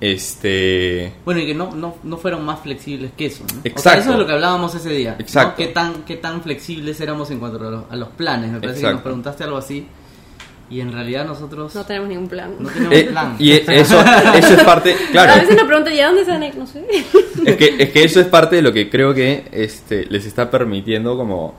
[0.00, 1.12] Este.
[1.24, 3.58] Bueno, y que no, no, no fueron más flexibles que eso, ¿no?
[3.58, 4.00] O sea, Exacto.
[4.00, 5.12] eso es lo que hablábamos ese día.
[5.12, 5.20] ¿no?
[5.20, 5.54] Exacto.
[5.56, 8.50] ¿Qué, tan, ¿Qué tan flexibles éramos en cuanto a los, a los planes?
[8.50, 8.94] Me parece que Exacto.
[8.94, 9.86] nos preguntaste algo así.
[10.70, 12.54] Y en realidad nosotros No tenemos ningún plan.
[12.60, 13.34] no tenemos eh, plan.
[13.40, 14.00] y e- eso,
[14.36, 14.94] eso es parte.
[14.94, 16.56] A Claro, veces nos preguntan, ¿y a dónde se van a ir?
[16.56, 16.84] No sé.
[17.44, 20.48] es que, es que eso es parte de lo que creo que este, les está
[20.50, 21.54] permitiendo como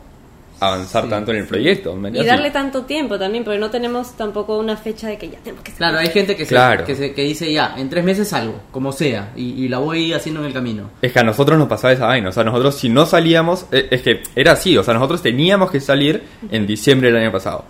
[0.61, 1.09] avanzar Sí.
[1.09, 1.95] tanto en el proyecto.
[1.95, 5.39] ¿me Y darle tanto tiempo también, porque no tenemos tampoco una fecha de que ya
[5.39, 6.85] tenemos que Claro, hay gente que, se- Claro.
[6.85, 10.13] que, se- que dice ya, en tres meses salgo, como sea, y, y la voy
[10.13, 10.89] haciendo en el camino.
[11.01, 12.29] Es que a nosotros nos pasaba esa vaina.
[12.29, 14.77] O sea, nosotros si no salíamos, eh, es que era así.
[14.77, 17.65] O sea, nosotros teníamos que salir en diciembre del año pasado.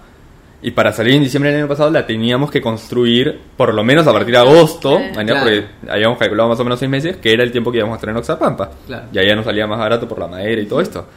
[0.64, 4.06] Y para salir en diciembre del año pasado la teníamos que construir por lo menos
[4.06, 5.16] a partir de agosto, Claro.
[5.16, 5.42] ¿mañana?
[5.42, 5.62] Claro.
[5.80, 7.98] porque habíamos calculado más o menos seis meses, que era el tiempo que íbamos a
[7.98, 8.70] estar en Oxapampa.
[8.86, 9.06] Claro.
[9.12, 11.08] Y allá nos salía más barato por la madera y todo esto.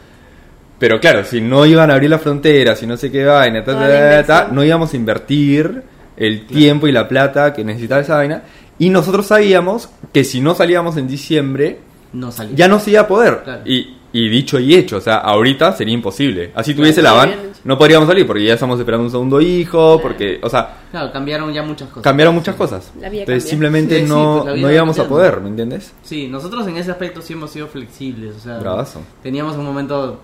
[0.84, 3.72] Pero claro, si no iban a abrir la frontera, si no sé qué vaina, ta,
[3.72, 5.82] ta, ta, no íbamos a invertir
[6.14, 8.42] el tiempo y la plata que necesitaba esa vaina.
[8.78, 11.78] Y nosotros sabíamos que si no salíamos en diciembre,
[12.12, 13.40] No ya no se iba a poder.
[13.44, 13.62] Claro.
[13.64, 16.52] Y, y dicho y hecho, o sea, ahorita sería imposible.
[16.54, 19.98] Así tuviese Claro, la van, no podríamos salir porque ya estamos esperando un segundo hijo,
[20.02, 22.02] porque, o sea, Claro, cambiaron ya muchas cosas.
[22.02, 22.92] cambiaron muchas cosas.
[23.00, 25.94] La vida Entonces simplemente Sí, sí, no, pues no íbamos a poder, ¿me entiendes?
[26.02, 28.36] Sí, nosotros en ese aspecto sí hemos sido flexibles.
[28.36, 29.00] O sea, Bravazo.
[29.22, 30.20] teníamos un momento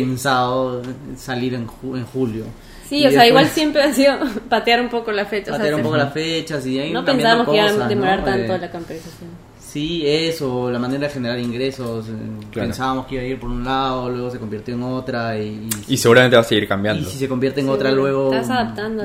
[0.00, 0.82] pensado
[1.16, 2.44] salir en, ju- en julio.
[2.88, 4.14] Sí, Y o sea, igual siempre ha sido
[4.48, 5.50] patear un poco la fecha.
[5.52, 8.18] o sea, patear un poco las fechas y ahí No pensábamos que iba a demorar
[8.20, 8.24] ¿no?
[8.26, 9.30] tanto Eh, la camperización.
[9.58, 12.06] Sí, eso, la manera de generar ingresos.
[12.08, 12.12] eh,
[12.52, 12.68] Claro.
[12.68, 15.96] Pensábamos que iba a ir por un lado, luego se convirtió en otra y, Y
[15.96, 17.08] seguramente va a seguir y cambiando.
[17.10, 18.30] si se convierte en Sí, otra luego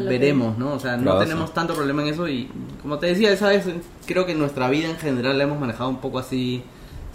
[0.08, 0.74] veremos, ¿no?
[0.74, 1.24] O sea, no Bravazo.
[1.26, 2.50] tenemos tanto problema en eso y
[2.82, 3.64] como te decía, esa vez
[4.06, 6.62] creo que nuestra vida en general la hemos manejado un poco así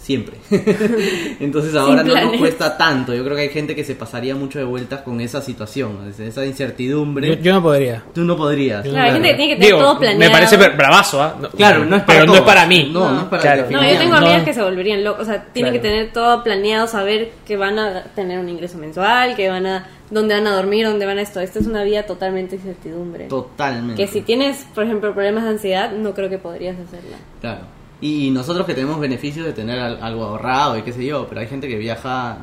[0.04, 0.36] siempre.
[1.40, 3.14] Entonces ahora no nos cuesta tanto.
[3.14, 6.44] Yo creo que hay gente que se pasaría mucho de vueltas con esa situación, esa
[6.44, 7.28] incertidumbre.
[7.36, 8.02] Yo, yo no podría.
[8.14, 8.84] Tú no podrías.
[8.84, 10.18] Yo Claro, hay gente que tiene que tener Digo, todo planeado.
[10.20, 11.36] Me parece bra- bravazo, ¿ah?
[11.40, 12.54] No- Claro, no es para Pero no es todos.
[12.54, 12.90] para mí.
[12.92, 13.66] No, no es para Claro.
[13.70, 14.18] No, yo tengo No.
[14.18, 15.82] amigas que se volverían locas, o sea, tienen Claro.
[15.82, 19.86] que tener todo planeado, saber que van a tener un ingreso mensual, que van a,
[20.10, 21.40] dónde van a dormir, dónde van a esto.
[21.40, 23.24] Esta es una vida totalmente incertidumbre.
[23.26, 24.02] Totalmente.
[24.04, 27.16] Que si tienes, por ejemplo, problemas de ansiedad, no creo que podrías hacerla.
[27.40, 27.60] Claro.
[28.00, 31.40] Y nosotros que tenemos beneficios de tener al- algo ahorrado y qué sé yo, pero
[31.40, 32.38] hay gente que viaja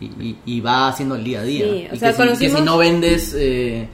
[0.00, 1.64] y, y- y va haciendo el día a día.
[1.64, 3.88] Sí, o y sea, que, si, que conocimos- si no vendes, eh,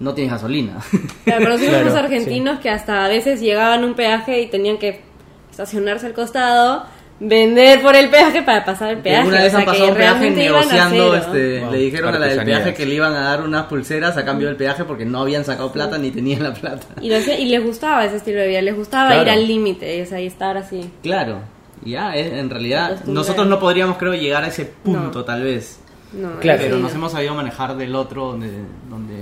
[0.00, 0.78] no tienes gasolina.
[1.24, 4.78] Claro, conocimos Claro, unos argentinos que hasta a veces llegaban a un peaje y tenían
[4.78, 5.02] que
[5.50, 6.84] estacionarse al costado,
[7.20, 9.28] vender por el peaje para pasar el peaje.
[9.28, 11.70] una vez han pasado que un peaje realmente iban a negociando, este, Wow.
[11.72, 14.48] le dijeron a la del peaje que le iban a dar unas pulseras a cambio
[14.48, 16.86] del peaje porque no habían sacado plata ni tenían la plata.
[17.00, 19.22] Y, lo hacía- y les gustaba ese estilo de vida, les gustaba Claro.
[19.22, 20.90] ir al límite, o sea, y estar así.
[21.02, 21.38] Claro.
[21.84, 25.24] Ya, es- en realidad, nosotros no podríamos, creo, llegar a ese punto, No.
[25.24, 25.78] tal vez.
[26.12, 26.60] No, Claro.
[26.62, 26.98] Pero nos no.
[26.98, 28.50] hemos sabido manejar del otro donde,
[28.88, 29.14] donde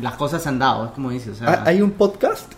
[0.00, 1.30] las cosas se han dado, es como dices.
[1.40, 2.52] O sea, Hay un podcast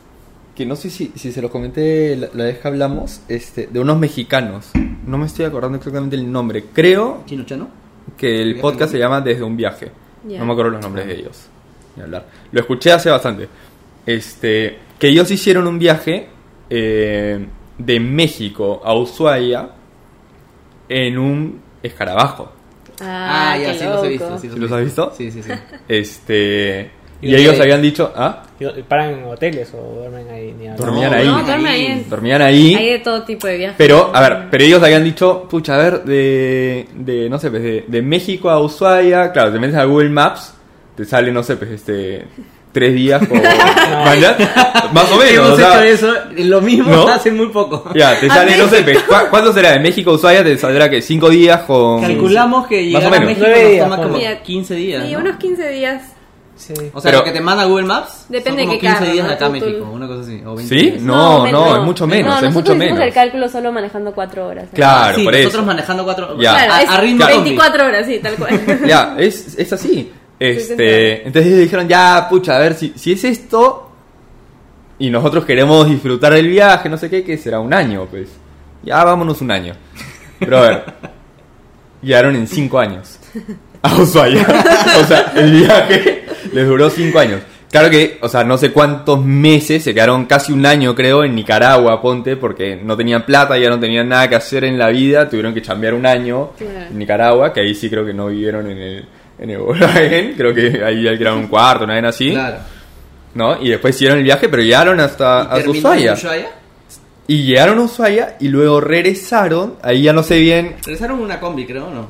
[0.54, 3.80] que no sé si, si se lo comenté la, la vez que hablamos, este, de
[3.80, 4.70] unos mexicanos.
[5.06, 6.64] No me estoy acordando exactamente el nombre.
[6.72, 7.68] Creo ¿Chino Chano?
[8.16, 9.90] que el ¿Viaje podcast se llama Desde un viaje.
[10.26, 10.38] Ya.
[10.38, 11.46] No me acuerdo los nombres de ellos.
[11.96, 12.26] Ni hablar.
[12.52, 13.48] Lo escuché hace bastante.
[14.04, 16.28] Este, que ellos hicieron un viaje
[16.68, 17.46] eh,
[17.78, 19.70] de México a Ushuaia
[20.88, 22.52] en un escarabajo.
[23.00, 24.38] Ah, ya, qué sí los he visto.
[24.38, 25.12] ¿Sí los has visto?
[25.16, 25.50] Sí, sí, sí.
[25.88, 26.90] Este,
[27.22, 28.42] ¿Y y ellos habían dicho, ah,
[28.88, 30.54] ¿Paran en hoteles o duermen ahí?
[30.58, 30.68] Ni?
[30.68, 31.26] Dormían No, ahí.
[31.26, 31.86] No, duerme ahí.
[31.86, 32.74] en- dormían ahí.
[32.74, 33.74] Hay de todo tipo de viajes.
[33.78, 37.62] Pero, a ver, pero ellos habían dicho, pucha, a ver, de, de no sé, pues,
[37.62, 40.54] de, de México a Ushuaia, claro, te metes a Google Maps,
[40.96, 42.24] te sale, no sé, pues, este,
[42.72, 43.38] tres días con...
[43.40, 44.36] ¿Mañas?
[44.92, 47.08] Más o menos, Hemos o sea, hecho eso, lo mismo ¿no?
[47.08, 47.90] hace muy poco.
[47.94, 49.72] Ya, te sale, no sé, pues, ¿cu- ¿cuánto será?
[49.72, 52.00] De México a Ushuaia te saldrá que cinco días con...
[52.02, 53.20] Calculamos que llegar a.
[53.20, 54.38] México nos días, toma como ponle.
[54.42, 55.04] 15 días.
[55.06, 55.18] Sí, ¿no?
[55.20, 56.02] unos 15 días.
[56.60, 56.74] Sí.
[56.92, 58.98] O sea, Pero- lo que te manda Google Maps Depende son de como qué 15
[58.98, 59.32] carro, días ¿no?
[59.32, 60.42] acá a Tú- México, una cosa así.
[60.44, 60.90] O 20 ¿Sí?
[60.90, 61.02] días.
[61.02, 63.08] No, no, es mucho menos, No, es nosotros mucho hicimos menos.
[63.08, 64.64] el cálculo solo manejando 4 horas.
[64.66, 64.70] ¿eh?
[64.74, 65.66] Claro, sí, por nosotros eso.
[65.66, 66.52] manejando cuatro Ya.
[66.52, 67.36] a, Claro, a es ritmo zombie.
[67.42, 68.60] 24 horas, sí, tal cual.
[68.86, 69.88] Ya, es, es así.
[69.88, 73.90] Sí, Este, entonces ellos dijeron, ya, pucha, a ver, si, si es esto
[74.98, 78.28] y nosotros queremos disfrutar del viaje, no sé qué, que será un año, pues.
[78.82, 79.74] Ya vámonos un año.
[80.38, 80.84] Pero a ver,
[82.02, 83.18] llegaron en 5 años
[83.94, 84.46] a Ushuaia.
[85.02, 87.40] o sea, el viaje les duró 5 años.
[87.70, 91.36] Claro que, o sea, no sé cuántos meses, se quedaron casi un año creo en
[91.36, 95.28] Nicaragua, ponte, porque no tenían plata, ya no tenían nada que hacer en la vida,
[95.28, 96.86] tuvieron que chambear un año Claro.
[96.90, 99.04] en Nicaragua, que ahí sí creo que no vivieron en el,
[99.38, 102.56] en el Volkswagen, creo que ahí alquilaron un cuarto, una vez así, Claro.
[103.34, 103.62] ¿no?
[103.62, 106.12] Y después hicieron el viaje, pero llegaron hasta, ¿Y en Ushuaia.
[106.14, 106.48] Ushuaia?
[107.28, 111.38] Y llegaron a Ushuaia y luego regresaron, ahí ya no sé bien, Regresaron en una
[111.38, 112.08] combi, creo, ¿no?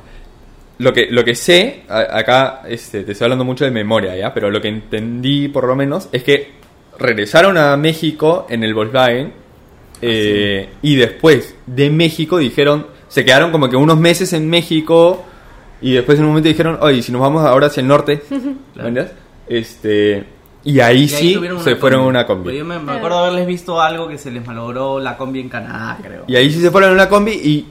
[0.81, 4.35] Lo que, lo que sé, a- acá este, te estoy hablando mucho de memoria, ¿ya?
[4.35, 6.51] Pero lo que entendí, por lo menos, es que
[6.99, 9.33] regresaron a México en el Volkswagen
[10.03, 15.25] eh, y después de México dijeron, se quedaron como que unos meses en México
[15.83, 18.89] y después en un momento dijeron, oye, si nos vamos ahora hacia el norte, ¿me
[18.89, 19.13] entiendes?
[19.49, 20.25] Este,
[20.65, 21.39] y ahí Y ahí sí se
[21.73, 22.09] una fueron en combi.
[22.11, 22.59] una Pues combi.
[22.59, 25.99] yo me, me acuerdo haberles visto algo que se les malogró la combi en Canadá,
[26.03, 26.25] creo.
[26.27, 27.67] Y ahí sí se fueron en una combi y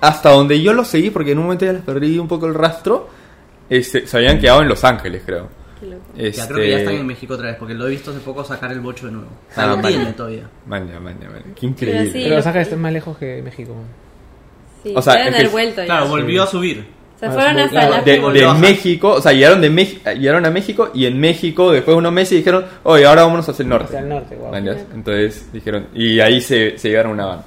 [0.00, 2.54] hasta donde yo los seguí, porque en un momento ya les perdí un poco el
[2.54, 3.08] rastro,
[3.68, 5.48] este, se habían quedado en Los Ángeles, creo.
[5.82, 6.02] Loco.
[6.16, 8.20] Ya creo que ya Este, están en México otra vez, porque lo he visto hace
[8.20, 9.28] poco sacar el bocho de nuevo.
[9.28, 10.44] O Ah, tiene todavía.
[10.66, 11.44] Maña, maña, maña.
[11.58, 12.00] Qué increíble.
[12.02, 12.18] Pero sí.
[12.20, 13.74] Pero lo- Los Ángeles está más lejos que México.
[14.82, 15.86] Sí, O sea, es que- haber vuelto ya.
[15.86, 16.86] Claro, volvió a subir.
[17.20, 17.90] Se Ah, fueron hasta claro.
[17.96, 18.54] la de, de.
[18.60, 19.70] México, o sea, llegaron, de
[20.18, 23.62] llegaron a México y en México, después de unos meses, dijeron, oye, ahora vámonos hacia
[23.62, 23.86] el norte.
[23.86, 24.52] Hacia el norte, guau.
[24.52, 24.86] ¿Me entiendes?
[24.94, 27.42] Entonces dijeron, y ahí se, se llegaron a una van.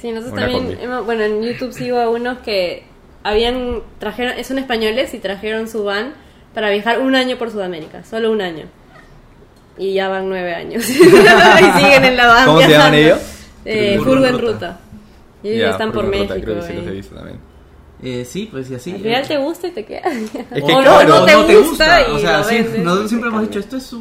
[0.00, 0.84] Sí, nosotros Una también, combi.
[0.84, 2.84] hemos- bueno, en YouTube sigo a unos que
[3.22, 6.14] habían, trajeron, son españoles y trajeron su van
[6.54, 8.66] para viajar un año por Sudamérica, solo un año.
[9.78, 10.88] Y ya van nueve años.
[10.90, 13.18] y siguen en la van ¿Cómo se llaman ellos?
[13.64, 14.78] Eh, Furgo en Ruta.
[15.42, 16.34] Y ellos están por Ruta, México.
[16.42, 17.38] Creo que sí los he visto también.
[18.02, 18.92] Eh, sí, pues y así.
[18.92, 20.12] Al final eh, te gusta y te quedas.
[20.14, 23.08] Es o que no, claro, no te gusta, y o sea, lo sí, vendes nosotros
[23.08, 23.92] siempre hemos dicho, esto es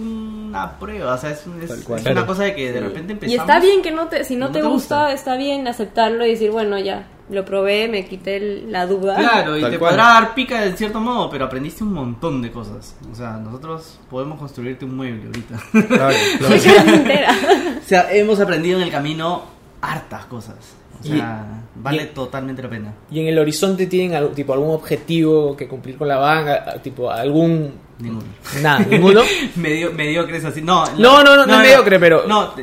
[0.56, 2.00] una prueba, o sea, es, un- es- Tal cual.
[2.00, 2.28] es una Claro.
[2.28, 3.36] cosa de que de repente empezamos.
[3.36, 5.14] Y está bien que no te, si no, No te, te gusta, gusta.
[5.14, 9.16] está bien aceptarlo y decir, bueno, ya, lo probé, me quité el- la duda.
[9.18, 9.92] Claro, y Tal te cual.
[9.92, 12.96] podrá dar pica de cierto modo, pero aprendiste un montón de cosas.
[13.12, 15.60] O sea, nosotros podemos construirte un mueble ahorita.
[15.88, 16.16] Claro,
[16.50, 17.36] Me quedé entera.
[17.84, 19.44] o sea, hemos aprendido en el camino
[19.82, 20.56] hartas cosas.
[21.04, 21.46] O Y- sea,
[21.76, 22.94] vale y- totalmente la pena.
[23.12, 26.76] ¿Y en el horizonte tienen algo- tipo, algún objetivo que cumplir con la banca?
[26.82, 27.74] Tipo, algún...
[28.00, 28.24] Ninguno.
[28.62, 29.22] Nada, ninguno.
[29.56, 30.62] Medio, mediocres así.
[30.62, 32.54] No, No, no, no, no es mediocre, pero- No,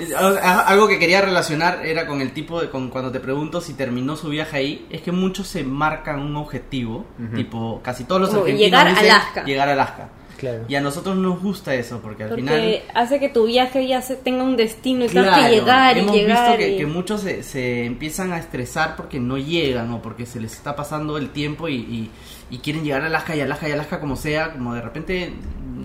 [0.42, 2.68] algo que quería relacionar era con el tipo de.
[2.70, 6.36] Con, cuando te pregunto si terminó su viaje ahí, es que muchos se marcan un
[6.36, 7.06] objetivo.
[7.34, 8.66] Tipo, casi todos los Como argentinos.
[8.70, 9.44] llegar a Alaska.
[9.44, 10.08] Llegar a Alaska.
[10.36, 10.64] Claro.
[10.66, 12.82] Y a nosotros nos gusta eso, porque al Porque final.
[12.94, 16.00] hace que tu viaje ya se tenga un destino y tengas Claro, que llegar y
[16.00, 16.46] hemos llegar.
[16.48, 20.26] visto que, y- que muchos se, se empiezan a estresar porque no llegan o porque
[20.26, 22.10] se les está pasando el tiempo y, y-
[22.52, 25.32] y quieren llegar a Alaska y Alaska y Alaska como sea, como de repente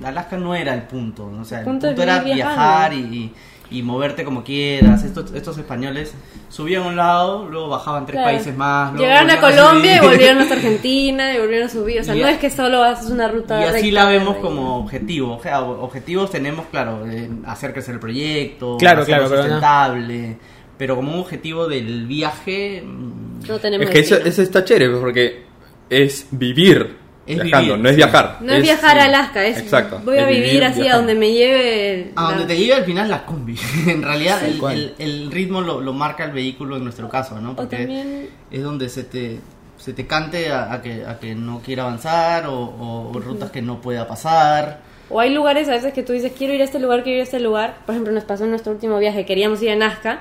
[0.03, 1.41] Alaska no era el punto, ¿no?
[1.41, 3.33] o sea, el punto era viajar y, y-
[3.69, 5.03] y moverte como quieras.
[5.03, 6.13] Estos, estos españoles
[6.47, 8.29] subían a un lado, luego bajaban tres Claro.
[8.37, 8.93] países más.
[8.93, 11.99] luego Llegaron a Colombia y volvieron hasta Argentina y volvieron a subir.
[11.99, 14.05] O sea, Y no a- es que solo haces una ruta Y así recta la
[14.05, 15.35] vemos como objetivo.
[15.35, 17.05] O sea, objetivos tenemos, claro,
[17.45, 19.35] hacer crecer el proyecto, Claro, claro, no.
[19.35, 20.37] sustentable.
[20.77, 24.87] Pero como un objetivo del viaje, mm, No tenemos Es que eso, eso está chévere,
[24.91, 25.46] pues, porque
[25.89, 28.37] es vivir Es viajando, vivir, no es viajar.
[28.41, 29.03] No es viajar a.
[29.05, 32.11] Alaska, es Exacto, voy a vivir, así a donde me lleve.
[32.15, 33.55] A la- donde te llegue al final la combi.
[33.87, 34.93] en realidad el, cual.
[34.97, 37.55] el- el ritmo lo, lo marca el vehículo en nuestro caso, ¿no?
[37.55, 39.39] Porque también es donde se te,
[39.77, 43.51] se te cante a, a que, a que no quiera avanzar o, o- o rutas
[43.51, 44.79] que no pueda pasar.
[45.09, 47.21] O hay lugares a veces que tú dices, quiero ir a este lugar, quiero ir
[47.21, 47.77] a este lugar.
[47.85, 50.19] Por ejemplo, nos pasó en nuestro último viaje, queríamos ir a Nazca.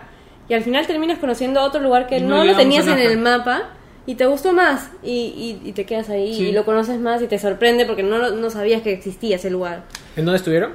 [0.48, 3.70] Y al final terminas conociendo otro lugar que no no, lo tenías en el mapa
[4.06, 4.90] y te gustó más.
[5.02, 6.48] Y, y- y te quedas ahí Sí.
[6.48, 9.50] y lo conoces más y te sorprende porque no, lo- no sabías que existía ese
[9.50, 9.82] lugar.
[10.16, 10.72] ¿En dónde estuvieron?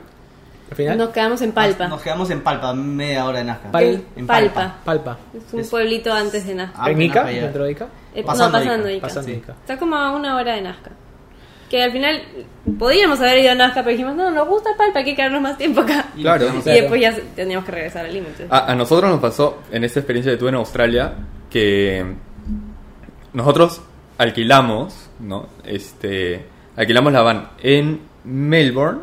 [0.70, 0.98] Al final.
[0.98, 1.84] Nos quedamos en Palpa.
[1.86, 3.72] Nos, nos quedamos en Palpa, media hora de Nazca.
[3.72, 4.78] Pal- en Palpa.
[4.86, 5.18] Palpa.
[5.36, 6.78] Es un Es- pueblito antes de Nazca.
[6.82, 7.24] Ah, ¿En Ica?
[7.26, 7.88] ¿Dentro de Ica?
[8.16, 8.98] Eh, pasando no, pasando Ica.
[8.98, 9.08] Ica.
[9.08, 9.36] Pasando sí.
[9.38, 9.52] Ica.
[9.54, 10.92] Está como a una hora de Nazca.
[11.70, 12.22] Que al final
[12.80, 15.58] podíamos haber ido a Nazca, pero dijimos, no, nos gusta Palpa, hay que quedarnos más
[15.58, 16.06] tiempo acá.
[16.16, 16.46] Y Claro.
[16.48, 16.80] Y Claro.
[16.82, 18.48] después ya teníamos que regresar al límite.
[18.50, 21.14] A, a nosotros nos pasó en esta experiencia que tuve en Australia
[21.50, 22.06] que
[23.34, 23.82] nosotros
[24.18, 25.48] alquilamos, ¿no?
[25.66, 29.00] Este, alquilamos la van en Melbourne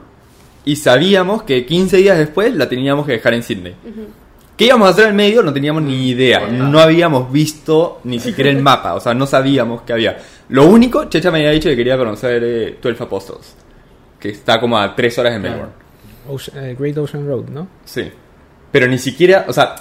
[0.65, 3.75] y sabíamos que 15 días después la teníamos que dejar en Sydney.
[4.57, 5.43] ¿Qué íbamos a hacer en medio?
[5.43, 6.47] No teníamos ni idea.
[6.49, 8.95] No habíamos visto ni siquiera el mapa.
[8.95, 10.19] O sea, no sabíamos qué había.
[10.49, 13.55] Lo único, Checha me había dicho que quería conocer eh, 12 Apostles.
[14.19, 15.39] Que está como a 3 horas de.
[15.39, 15.73] Melbourne.
[16.29, 17.69] Ocean- eh, Great Ocean Road, ¿no?
[17.85, 18.11] Sí.
[18.73, 19.77] Pero ni siquiera, o sea,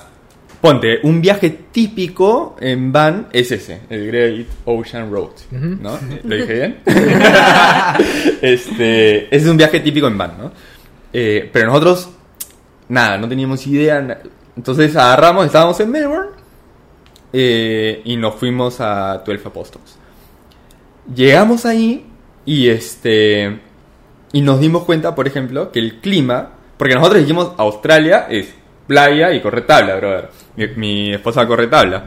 [0.62, 5.98] ponte, un viaje típico en van es ese, el Great Ocean Road, ¿no?
[6.24, 6.78] ¿Lo dije bien?
[8.42, 10.52] este, es un viaje típico en van, ¿no?
[11.14, 12.10] Eh, pero nosotros,
[12.90, 14.22] nada, no teníamos idea.
[14.56, 16.32] Entonces agarramos, estábamos en Melbourne
[17.34, 19.98] eh, y nos fuimos a 12 Apostles.
[21.14, 22.06] llegamos ahí
[22.46, 23.60] y este
[24.34, 28.54] y nos dimos cuenta, por ejemplo, que el clima, porque nosotros dijimos Australia es
[28.88, 30.30] playa y corre tabla, brother.
[30.56, 32.06] Mi, mi esposa corre tabla.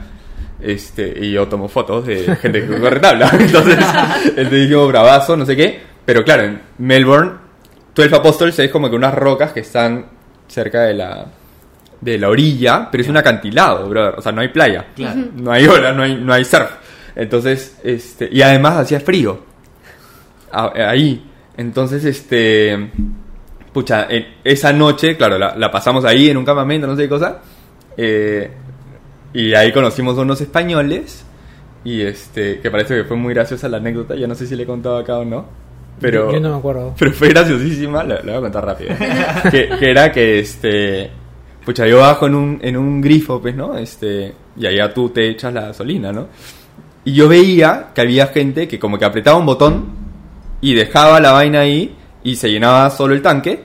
[0.60, 3.30] Este, y yo tomo fotos de gente que corre tabla.
[3.38, 3.78] Entonces,
[4.24, 5.80] entonces dijimos bravazo, no sé qué.
[6.04, 7.32] Pero claro, en Melbourne,
[7.94, 10.06] 12 Apostles es como que unas rocas que están
[10.48, 11.26] cerca de la
[12.00, 14.14] de la orilla, pero es un acantilado, brother.
[14.16, 14.86] O sea, no hay playa.
[14.94, 15.20] Claro.
[15.34, 16.70] No hay ola, no hay, no hay surf.
[17.14, 19.40] Entonces, este, y además hacía frío.
[20.52, 21.26] Ahí.
[21.56, 22.90] Entonces, este,
[23.72, 27.08] pucha, en- esa noche, claro, la, la pasamos ahí en un campamento, no sé qué
[27.08, 27.38] cosa.
[27.96, 28.50] eh,
[29.32, 31.24] y ahí conocimos a unos españoles.
[31.84, 34.14] Y este, que parece que fue muy graciosa la anécdota.
[34.16, 35.46] Ya no sé si le he contado acá o no.
[36.00, 36.94] Pero, Yo no me acuerdo.
[36.98, 38.94] pero fue graciosísima, la, la voy a contar rápido.
[39.50, 41.10] que, que era que este.
[41.64, 43.78] Pucha, yo bajo en un, en un grifo, pues, ¿no?
[43.78, 44.34] Este.
[44.56, 46.26] Y allá tú te echas la gasolina, ¿no?
[47.04, 49.84] Y yo veía que había gente que como que apretaba un botón
[50.60, 53.60] y dejaba la vaina ahí y se llenaba solo el tanque.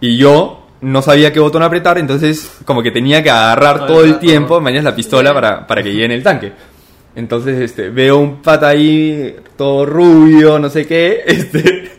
[0.00, 4.04] Y yo no sabía qué botón apretar, entonces como que tenía que agarrar Todo todo
[4.04, 6.52] el tiempo, mañana la pistola para, para que llene el tanque.
[7.14, 11.90] Entonces, este, veo un pata ahí, todo rubio, no sé qué, este,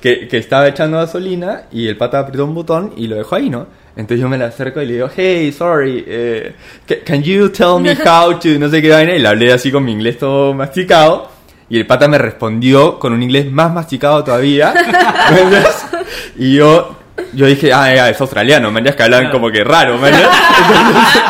[0.00, 3.48] que, que estaba echando gasolina y el pata apretó un botón y lo dejó ahí,
[3.48, 3.66] ¿no?
[3.96, 6.52] Entonces yo me le acerco y le digo, hey, sorry, eh,
[6.86, 9.70] ca- can you tell me how to, no sé qué vaina, y le hablé así
[9.72, 11.30] con mi inglés todo masticado.
[11.70, 14.72] Y el pata me respondió con un inglés más masticado todavía.
[15.30, 16.96] ¿me y yo,
[17.34, 20.14] yo dije, ah, ya, es australiano, es que hablan como que raro, man.
[20.14, 21.22] Entonces,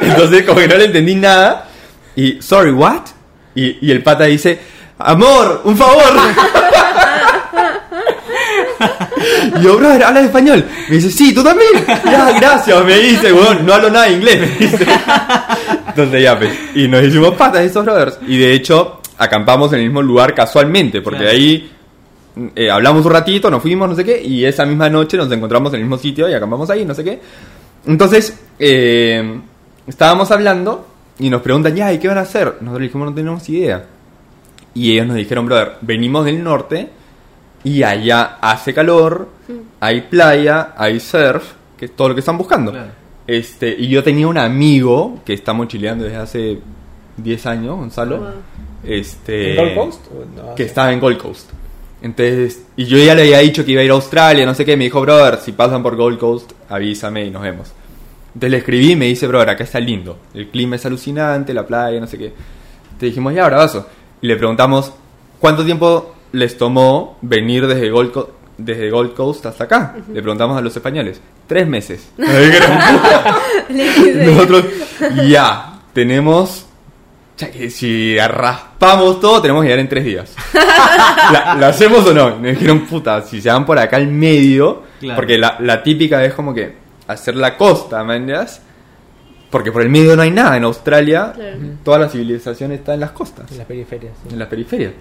[0.00, 1.66] entonces, como que no le entendí nada.
[2.16, 3.02] Y, sorry, what?
[3.54, 4.58] Y, y el pata dice,
[4.98, 6.04] amor, un favor.
[9.58, 10.64] y yo, brother, ¿hablas español?
[10.88, 11.84] Me dice, sí, ¿tú también?
[11.86, 14.86] Ya, gracias, me dice, weón, no hablo nada de inglés, me dice.
[15.88, 18.18] Entonces ya, pues, y nos hicimos patas esos brothers.
[18.26, 21.32] Y de hecho, acampamos en el mismo lugar casualmente, porque Claro.
[21.36, 21.70] ahí
[22.56, 25.72] eh, hablamos un ratito, nos fuimos, no sé qué, y esa misma noche nos encontramos
[25.72, 27.20] en el mismo sitio y acampamos ahí, no sé qué.
[27.86, 29.40] Entonces, eh,
[29.86, 30.86] estábamos hablando
[31.18, 32.56] y nos preguntan, ya, ¿y qué van a hacer?
[32.60, 33.84] Nosotros dijimos, no tenemos idea.
[34.74, 36.88] Y ellos nos dijeron, brother, venimos del norte
[37.62, 39.28] y allá hace calor,
[39.78, 42.72] hay playa, hay surf, que es todo lo que están buscando.
[42.72, 42.90] Claro.
[43.26, 46.58] Este, y yo tenía un amigo que está mochileando desde hace
[47.16, 48.18] 10 años, Gonzalo.
[48.18, 48.28] Wow.
[48.86, 50.00] Este, ¿En Gold Coast?
[50.36, 50.54] no?
[50.54, 51.50] que estaba en Gold Coast.
[52.02, 54.64] Entonces, y yo ya le había dicho que iba a ir a Australia, no sé
[54.64, 57.72] qué, me dijo, brother, si pasan por Gold Coast, avísame y nos vemos.
[58.28, 61.66] Entonces le escribí y me dice, brother, acá está lindo, el clima es alucinante, la
[61.66, 62.32] playa, no sé qué.
[62.98, 63.86] Te dijimos, ya, bravazo.
[64.20, 64.92] Y le preguntamos,
[65.38, 69.94] ¿cuánto tiempo les tomó venir desde Gold, Co- desde Gold Coast hasta acá?
[70.12, 72.08] Le preguntamos a los españoles, tres meses.
[74.26, 74.64] Nosotros,
[75.26, 76.66] ya, tenemos.
[77.36, 80.34] Ya que si raspamos todo, tenemos que llegar en tres días.
[81.32, 82.36] ¿La, la hacemos o no?
[82.38, 84.82] Me dijeron, puta, si se van por acá al medio.
[85.00, 85.16] Claro.
[85.16, 86.74] Porque la, la típica es como que
[87.08, 88.60] hacer la costa, ¿me entiendes?
[89.50, 90.56] Porque por el medio no hay nada.
[90.56, 91.56] En Australia, Claro.
[91.84, 94.12] toda la civilización está en las costas, En las periferias.
[94.22, 94.28] sí.
[94.32, 94.92] en las periferias.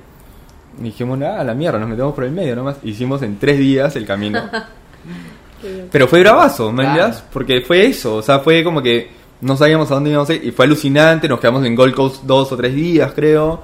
[0.79, 2.77] Y dijimos, nada, a la mierda, nos metemos por el medio nomás.
[2.83, 4.41] Hicimos en tres días el camino.
[5.91, 6.97] Pero fue bravazo, ¿me Claro.
[7.05, 7.23] entiendes?
[7.31, 9.09] Porque fue eso, o sea, fue como que
[9.43, 12.23] no sabíamos a dónde íbamos a ir y fue alucinante, nos quedamos en Gold Coast
[12.23, 13.61] dos o tres días, creo.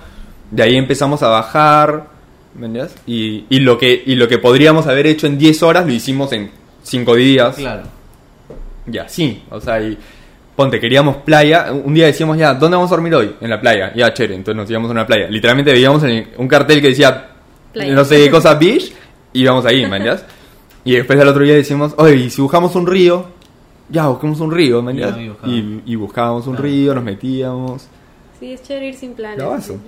[0.51, 2.07] De ahí empezamos a bajar,
[2.55, 2.95] ¿me entiendes?
[3.05, 6.31] Y, y, lo que, y lo que podríamos haber hecho en 10 horas lo hicimos
[6.33, 6.51] en
[6.83, 7.55] 5 días.
[7.55, 7.83] Claro.
[8.87, 9.97] Ya, sí, o sea, y
[10.55, 13.35] ponte, queríamos playa, un día decíamos ya, ¿dónde vamos a dormir hoy?
[13.39, 15.27] En la playa, ya, chévere, entonces nos íbamos a una playa.
[15.29, 17.29] Literalmente veíamos en un cartel que decía,
[17.71, 17.93] Playa.
[17.93, 18.91] no sé qué cosa, beach,
[19.31, 20.25] y íbamos ahí, ¿me entiendes?
[20.85, 23.27] Y después al otro día decimos, oye, ¿y si buscamos un río?
[23.89, 25.25] Ya, busquemos un río, ¿me Ya, entiendes?
[25.25, 25.55] y buscamos.
[25.55, 26.63] Y, y buscábamos un Claro.
[26.69, 27.87] río, nos metíamos.
[28.39, 29.43] Sí, es chévere ir sin planes.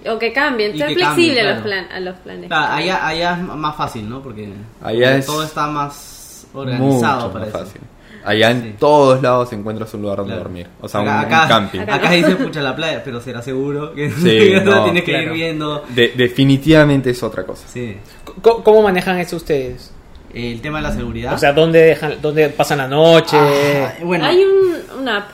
[0.09, 2.47] O que cambien, ser flexible cambien, a, los plan, a los planes.
[2.47, 4.21] Claro, allá, allá es más fácil, ¿no?
[4.21, 7.57] Porque Allá es todo está más organizado Mucho para más eso.
[7.65, 7.81] fácil.
[8.25, 8.75] Allá en Sí.
[8.77, 10.43] todos lados encuentras un lugar donde Claro.
[10.43, 10.67] dormir.
[10.81, 11.79] O sea, un, acá, un acá, camping.
[11.79, 15.31] Acá acá dice pucha la playa, pero será seguro que Sí, no, tienes que ir
[15.31, 15.83] viendo.
[15.89, 17.67] De- definitivamente es otra cosa.
[17.67, 17.97] Sí.
[18.41, 19.91] ¿Cómo, cómo manejan eso ustedes?
[20.33, 21.33] El tema de la seguridad.
[21.33, 23.37] O sea, ¿dónde dejan, dónde pasan la noche?
[23.37, 25.29] Ah, bueno, Hay un, una app.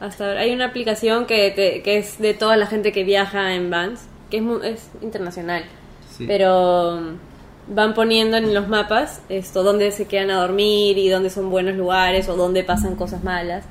[0.00, 3.54] Hasta ahora, hay una aplicación que, te- que es de toda la gente que viaja
[3.54, 5.64] en vans, que es, internacional.
[6.16, 6.24] sí.
[6.26, 7.16] Pero um,
[7.68, 11.76] van poniendo en los mapas esto, dónde se quedan a dormir y dónde son buenos
[11.76, 13.64] lugares o dónde pasan cosas malas.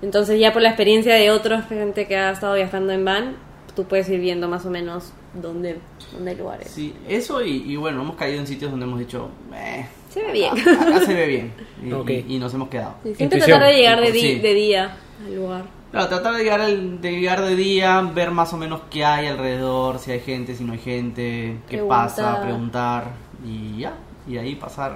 [0.00, 3.36] Entonces ya por la experiencia de otra gente que ha estado viajando en van,
[3.74, 5.78] tú puedes ir viendo más o menos dónde,
[6.12, 6.70] dónde hay lugares.
[6.70, 10.32] Sí, eso y, y bueno, hemos caído en sitios donde hemos dicho, eh, Se ve
[10.32, 10.52] bien.
[10.52, 11.52] acá se ve bien.
[11.84, 12.10] Y, Ok.
[12.10, 12.94] y- y nos hemos quedado.
[13.02, 13.58] Sí, siempre Intuición.
[13.58, 14.38] tratar de llegar de, di- Sí.
[14.38, 15.64] de día al lugar.
[15.90, 19.26] Claro, tratar de llegar, al- de llegar de día, ver más o menos qué hay
[19.28, 22.08] alrededor, si hay gente, si no hay gente, qué Preguntar.
[22.08, 23.04] pasa, preguntar
[23.44, 23.94] y ya.
[24.28, 24.94] Y ahí pasar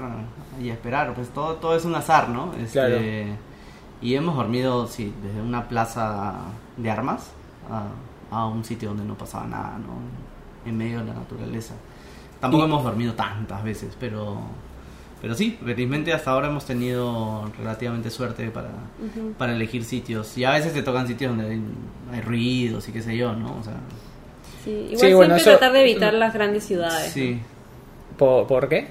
[0.61, 1.15] y esperar.
[1.15, 2.53] Pues todo, todo es un azar, ¿no?
[2.61, 2.97] Este, Claro.
[4.03, 6.35] Y hemos dormido, sí, desde una plaza
[6.77, 7.31] de armas
[7.71, 7.85] a,
[8.37, 9.93] a un sitio donde no pasaba nada, ¿no?
[10.67, 11.75] En medio de la naturaleza.
[12.41, 14.41] Tampoco hemos dormido tantas veces, pero
[15.23, 18.71] pero sí, felizmente hasta ahora hemos tenido relativamente suerte para,
[19.37, 20.37] para elegir sitios.
[20.39, 21.63] Y a veces te tocan sitios donde hay,
[22.15, 23.59] hay ruidos y qué sé yo, ¿no?
[23.59, 23.75] O sea,
[24.65, 27.13] Sí, igual Sí, siempre bueno, eso- tratar de evitar las grandes ciudades.
[27.13, 27.39] sí.
[28.17, 28.89] ¿Por, por qué?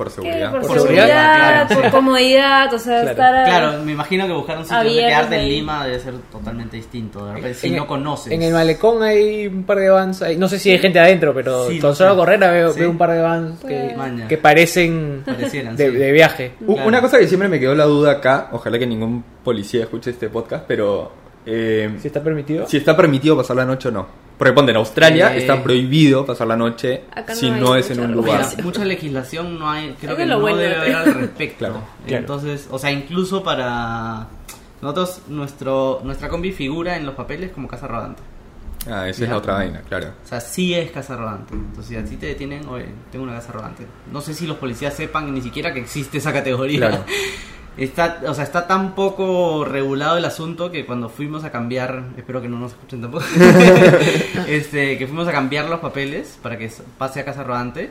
[0.00, 0.50] Por seguridad.
[0.50, 1.96] por, Por seguridad, seguridad, por claro.
[1.96, 3.10] comodidad, o sea, Claro.
[3.10, 3.44] estar...
[3.46, 5.48] Claro, me imagino que buscar un sitio donde Abiertos quedarte en.
[5.50, 7.26] Lima debe ser totalmente distinto.
[7.26, 8.32] De repente, si En no el- conoces.
[8.32, 10.24] En el malecón hay un par de vans.
[10.38, 12.04] no sé si hay gente adentro, pero Sí, solo sé.
[12.16, 12.80] correr veo, Sí.
[12.80, 15.60] veo un par de vans que, Pues- que parecen de, sí.
[15.60, 16.52] de viaje.
[16.66, 16.88] U- Claro.
[16.88, 20.28] Una cosa que siempre me quedó la duda acá, ojalá que ningún policía escuche este
[20.30, 21.12] podcast, pero
[21.44, 22.66] eh, ¿Si está permitido?
[22.66, 24.29] si está permitido pasar la noche o no.
[24.40, 27.02] Porque ponte, en Australia Eh, está prohibido pasar la noche
[27.34, 28.42] si no es en un lugar.
[28.64, 30.56] mucha legislación no hay, creo que no bueno.
[30.56, 31.56] debe haber al respecto.
[31.58, 32.20] Claro, claro.
[32.20, 34.28] Entonces, o sea, incluso para
[34.80, 38.22] nosotros, nuestro, nuestra combi figura en los papeles como casa rodante.
[38.90, 39.24] Ah, esa Ya.
[39.26, 40.08] es la otra vaina, claro.
[40.24, 41.52] O sea, sí es casa rodante.
[41.52, 43.84] Entonces, si a ti te detienen, oye, tengo una casa rodante.
[44.10, 46.78] No sé si los policías sepan ni siquiera que existe esa categoría.
[46.88, 47.04] Claro.
[47.76, 52.42] Está, o sea, está tan poco regulado el asunto que cuando fuimos a cambiar, espero
[52.42, 53.24] que no nos escuchen tampoco,
[54.48, 57.90] este, que fuimos a cambiar los papeles para que pase a casa rodante,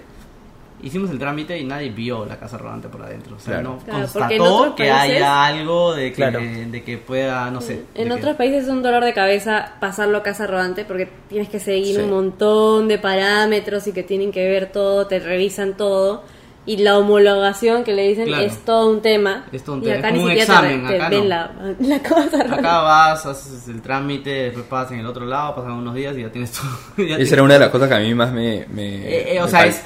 [0.84, 3.36] hicimos el trámite y nadie vio la casa rodante por adentro.
[3.36, 3.70] O sea, Claro.
[3.70, 6.40] no Claro, constató que países- haya algo de que, Claro.
[6.40, 7.84] de que pueda, no sé.
[7.96, 11.50] En otros que- países es un dolor de cabeza pasarlo a casa rodante porque tienes
[11.50, 12.02] que seguir Sí.
[12.02, 16.24] un montón de parámetros y que tienen que ver todo, te revisan todo.
[16.70, 18.44] Y la homologación que le dicen Claro.
[18.44, 19.46] es todo un tema.
[19.52, 21.10] Es todo un y tema, acá es ni como un siquiera te- examen, te, acá
[21.10, 21.26] ven no.
[21.26, 22.54] la, la rodante.
[22.56, 26.22] Acá vas, haces el trámite, después pasas en el otro lado, pasan unos días y
[26.22, 26.70] ya tienes todo.
[26.98, 29.36] ya Esa tienes era una de las cosas que a mí más me, me, Eh,
[29.36, 29.82] eh, o me sea, es-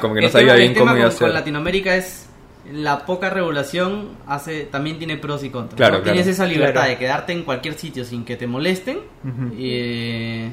[0.00, 1.26] como que no sabía tema- bien cómo iba a con, ser.
[1.28, 2.26] con Latinoamérica es
[2.72, 5.76] la poca regulación hace también tiene pros y contras.
[5.76, 6.02] Claro, ¿no?
[6.02, 6.14] claro.
[6.16, 6.90] Tienes esa libertad Claro.
[6.90, 8.98] de quedarte en cualquier sitio sin que te molesten,
[9.58, 10.52] eh,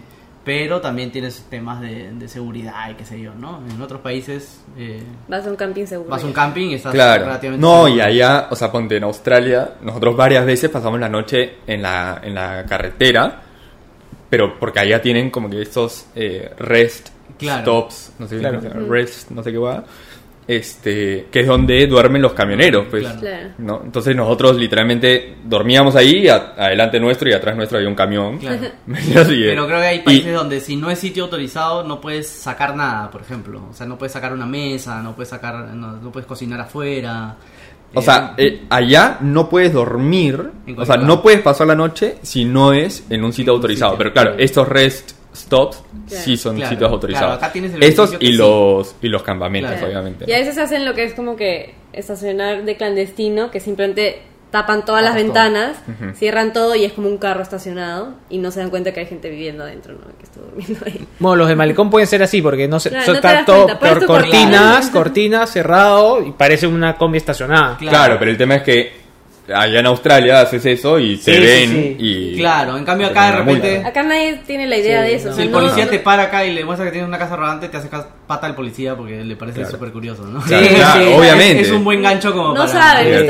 [0.50, 3.60] pero también tienes temas de, de seguridad y qué sé yo, ¿no?
[3.70, 6.10] En otros países eh, Vas a un camping seguro.
[6.10, 7.26] vas a un camping y estás Claro.
[7.26, 7.96] relativamente No, seguro.
[7.96, 12.20] y allá, o sea, ponte en Australia, nosotros varias veces pasamos la noche en la,
[12.24, 13.42] en la carretera,
[14.28, 17.62] pero porque allá tienen como que estos eh, rest Claro.
[17.62, 18.88] stops, no sé qué, Claro.
[18.90, 19.84] rest, no sé qué va,
[20.50, 23.04] este, que es donde duermen los camioneros, pues.
[23.04, 23.20] Claro.
[23.20, 23.50] Claro.
[23.60, 23.82] ¿no?
[23.86, 28.40] Entonces nosotros literalmente dormíamos ahí, a- adelante nuestro y atrás nuestro había un camión.
[28.40, 28.58] Claro.
[29.16, 32.28] Así, Pero creo que hay y- países donde si no es sitio autorizado no puedes
[32.28, 33.62] sacar nada, por ejemplo.
[33.70, 37.36] O sea, no puedes sacar una mesa, no puedes sacar, no, no puedes cocinar afuera.
[37.94, 41.76] O Eh, sea, eh, allá no puedes dormir, En o sea, no puedes pasar la
[41.76, 43.92] noche si no es en un sitio En un autorizado.
[43.92, 43.98] sitio.
[44.00, 46.24] Pero claro, estos rest stops Claro.
[46.24, 47.28] sí son Claro, sitios autorizados.
[47.28, 48.34] claro, acá tienes el Estos y sí.
[48.34, 49.88] los y los campamentos, Claro.
[49.88, 50.26] obviamente.
[50.28, 54.22] Y a veces hacen lo que es como que estacionar de clandestino, que simplemente
[54.52, 55.78] tapan todas las ventanas,
[56.16, 59.06] cierran todo y es como un carro estacionado y no se dan cuenta que hay
[59.06, 60.00] gente viviendo adentro, ¿no?
[60.18, 61.06] Que está durmiendo ahí.
[61.20, 63.46] Bueno, los de malecón pueden ser así porque no se Claro, so- no te está
[63.46, 64.92] todo por cortinas, cortina.
[64.92, 67.78] cortinas cerrado y parece una combi estacionada.
[67.78, 67.96] Claro.
[67.96, 68.16] Claro.
[68.18, 68.99] pero el tema es que
[69.54, 71.96] allá en Australia haces eso y te Sí, ven sí.
[72.00, 75.30] y Claro, en cambio acá de repente- Acá nadie tiene la idea Sí, de eso.
[75.30, 75.36] no.
[75.36, 77.70] Si el no- policía te para acá y le muestra que tienes una casa rodante,
[77.70, 77.90] te hace
[78.28, 79.72] pata al policía porque le parece Claro.
[79.76, 80.42] súper curioso, ¿no?
[80.42, 81.14] Claro, Sí, claro, sí.
[81.18, 81.62] obviamente.
[81.62, 82.68] Es, es un buen gancho como No para...
[82.68, 83.28] saben,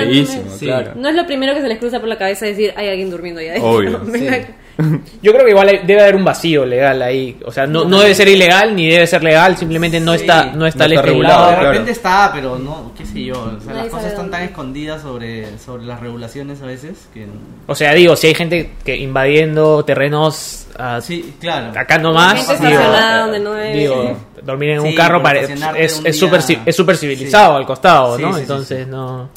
[0.96, 3.40] no es lo primero que se les cruza por la cabeza decir, hay alguien durmiendo
[3.42, 3.70] ahí adentro.
[3.72, 4.02] Obvio.
[5.22, 7.38] Yo creo que igual hay- debe haber un vacío legal ahí.
[7.46, 10.22] O sea, no, no debe ser ilegal ni debe ser legal, simplemente no Sí.
[10.22, 11.70] está, no está No está regulado, de claro.
[11.72, 13.36] repente está, pero no, qué sé yo.
[13.58, 17.28] O sea, las cosas están tan escondidas sobre, sobre las regulaciones a veces que...
[17.68, 21.78] O sea, digo, si hay gente que invadiendo terrenos ah, Sí, claro.
[21.80, 23.78] acá nomás, Gente digo, estacionada eh, donde no debe.
[23.78, 26.62] digo, dormir en Sí, un carro estacionarte es es súper día.
[26.66, 27.58] es súper civilizado Sí.
[27.60, 28.38] al costado, Sí, ¿no?
[28.38, 28.90] Entonces sí.
[28.90, 29.30] no.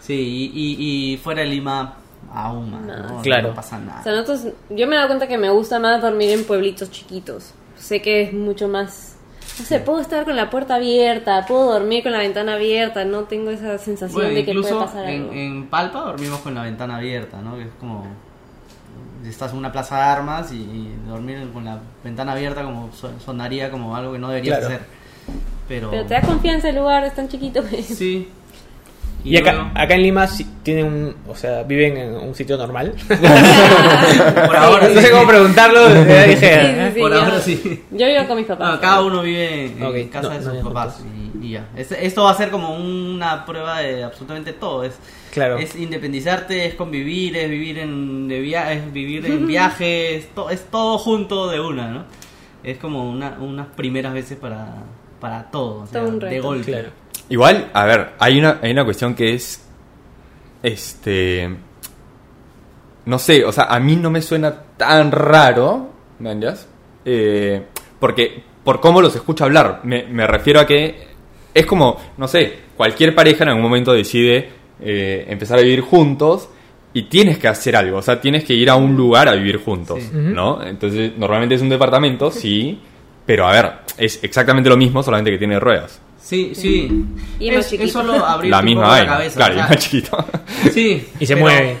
[0.00, 1.94] Sí, y, y, y fuera de Lima
[2.32, 2.96] aún más, ¿no?
[3.16, 3.22] No.
[3.22, 3.48] Claro.
[3.48, 4.00] No pasa nada.
[4.00, 6.90] O sea, nosotros, yo me he dado cuenta que me gusta más dormir en pueblitos
[6.90, 7.52] chiquitos.
[7.78, 9.16] Sé que es mucho más...
[9.58, 13.24] No sé, puedo estar con la puerta abierta, puedo dormir con la ventana abierta, no
[13.24, 15.32] tengo esa sensación Bueno, de que puede pasar en, algo.
[15.34, 17.56] en Palpa dormimos con la ventana abierta, ¿no?
[17.56, 18.06] Que es como...
[19.26, 22.88] Estás en una plaza de armas y, y dormir con la ventana abierta como
[23.24, 24.74] sonaría como algo que no deberías Claro.
[24.74, 24.86] hacer.
[25.68, 25.90] Pero...
[25.90, 27.62] Pero te da confianza el lugar, es tan chiquito.
[27.82, 28.28] Sí.
[29.22, 32.56] Y acá, luego- acá en Lima sí tienen un, o sea, viven en un sitio
[32.56, 32.94] normal.
[33.08, 35.12] por ahora no sé sí.
[35.12, 36.84] có preguntarlo, ya dije, Sí, ¿eh?
[36.88, 37.84] sí, sí, Por yo- ahora sí.
[37.90, 38.74] Yo vivo con mis papás.
[38.74, 41.02] No, cada uno vive en casa no, de sus papás
[41.42, 41.66] y, y ya.
[41.76, 44.84] Es- esto va a ser como una prueba de absolutamente todo.
[44.84, 44.94] Es,
[45.32, 45.58] Claro.
[45.58, 50.50] es independizarte, es convivir, es vivir en, de via- es vivir en viaje, es, to-
[50.50, 52.04] es todo junto de una, ¿no?
[52.64, 54.66] Es como una, unas primeras veces para,
[55.20, 56.72] para todo, o sea, Todo un de golpe.
[56.72, 56.88] Claro.
[57.30, 59.64] Igual, a ver, hay una, hay una cuestión que es.
[60.62, 61.48] Este.
[63.06, 66.68] No sé, o sea, a mí no me suena tan raro, ¿me entiendes?
[67.04, 67.62] Eh,
[67.98, 71.08] porque, por cómo los escucho hablar, me, me refiero a que
[71.54, 74.50] es como, no sé, cualquier pareja en algún momento decide
[74.80, 76.48] eh, empezar a vivir juntos
[76.92, 79.58] y tienes que hacer algo, o sea, tienes que ir a un lugar a vivir
[79.64, 80.10] juntos, Sí.
[80.12, 80.62] ¿no?
[80.62, 82.80] Entonces, normalmente es un departamento, sí,
[83.24, 86.00] pero a ver, es exactamente lo mismo, solamente que tiene ruedas.
[86.22, 86.88] Sí, sí.
[87.40, 87.86] Y es más es, chiquito.
[87.86, 89.36] es solo abrir La misma la vaina, cabeza.
[89.36, 90.24] claro, o y más chiquito.
[90.72, 91.06] Sí.
[91.18, 91.76] Y se pero- mueve.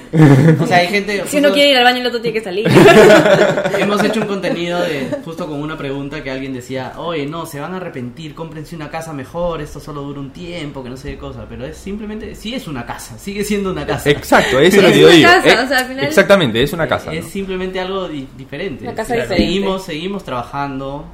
[0.60, 1.12] O sea, hay gente.
[1.26, 2.66] Si uno justo- quiere ir al baño, el otro tiene que salir.
[3.78, 7.60] Hemos hecho un contenido de justo con una pregunta que alguien decía, oye, no, se
[7.60, 11.10] van a arrepentir, cómprense una casa mejor, esto solo dura un tiempo, que no sé
[11.12, 14.10] qué cosa, pero es simplemente, sí es una casa, sigue siendo una casa.
[14.10, 15.28] Exacto, eso es lo que yo una digo.
[15.28, 17.12] casa, Eh, o sea, al final- Exactamente, es una casa.
[17.12, 17.30] Es ¿no?
[17.30, 18.84] simplemente algo di- diferente.
[18.84, 19.22] Una casa Claro.
[19.30, 19.46] diferente.
[19.52, 21.04] Seguimos, seguimos trabajando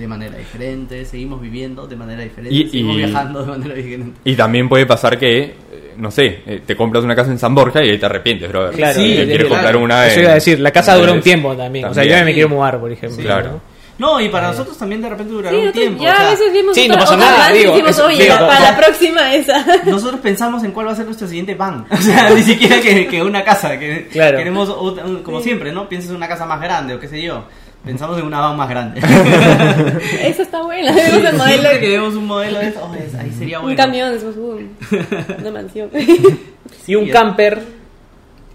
[0.00, 4.20] de manera diferente, seguimos viviendo de manera diferente, Y- seguimos y- viajando de manera diferente.
[4.24, 5.54] Y también puede pasar que, eh,
[5.98, 8.70] no sé, eh, te compras una casa en San Borja y ahí te arrepientes, bro.
[8.70, 9.48] Claro, Sí, Y es- quieres claro.
[9.50, 11.84] comprar una Eso en- iba a decir, la casa dura un tiempo también.
[11.84, 12.34] O sea, yo me también.
[12.34, 13.22] quiero mudar, por ejemplo.
[13.22, 13.50] Claro.
[13.50, 13.70] ¿no?
[14.00, 16.02] No, y para nosotros también de repente durará Sí, un tiempo.
[16.02, 17.70] ya o sea, a veces vimos Sí, no otra- pasa otras nada, van y digo,
[17.72, 19.66] decimos, eso- oye, digo, para la próxima esa.
[19.84, 21.84] Nosotros pensamos en cuál va a ser nuestro siguiente van.
[21.92, 23.78] O sea, ni siquiera que, que una casa.
[23.78, 24.38] Que Claro.
[24.38, 24.74] Queremos,
[25.22, 25.86] como siempre, ¿no?
[25.86, 27.44] Piensas en una casa más grande o qué sé yo.
[27.84, 29.00] Pensamos en una van más grande.
[30.22, 31.46] Esa está buena, vemos el modelo.
[31.62, 32.80] Siempre queremos un modelo de esto.
[32.90, 33.70] Oh, es- ahí sería bueno.
[33.70, 34.76] Un camión, un-
[35.40, 35.90] una mansión.
[36.86, 37.62] Y un camper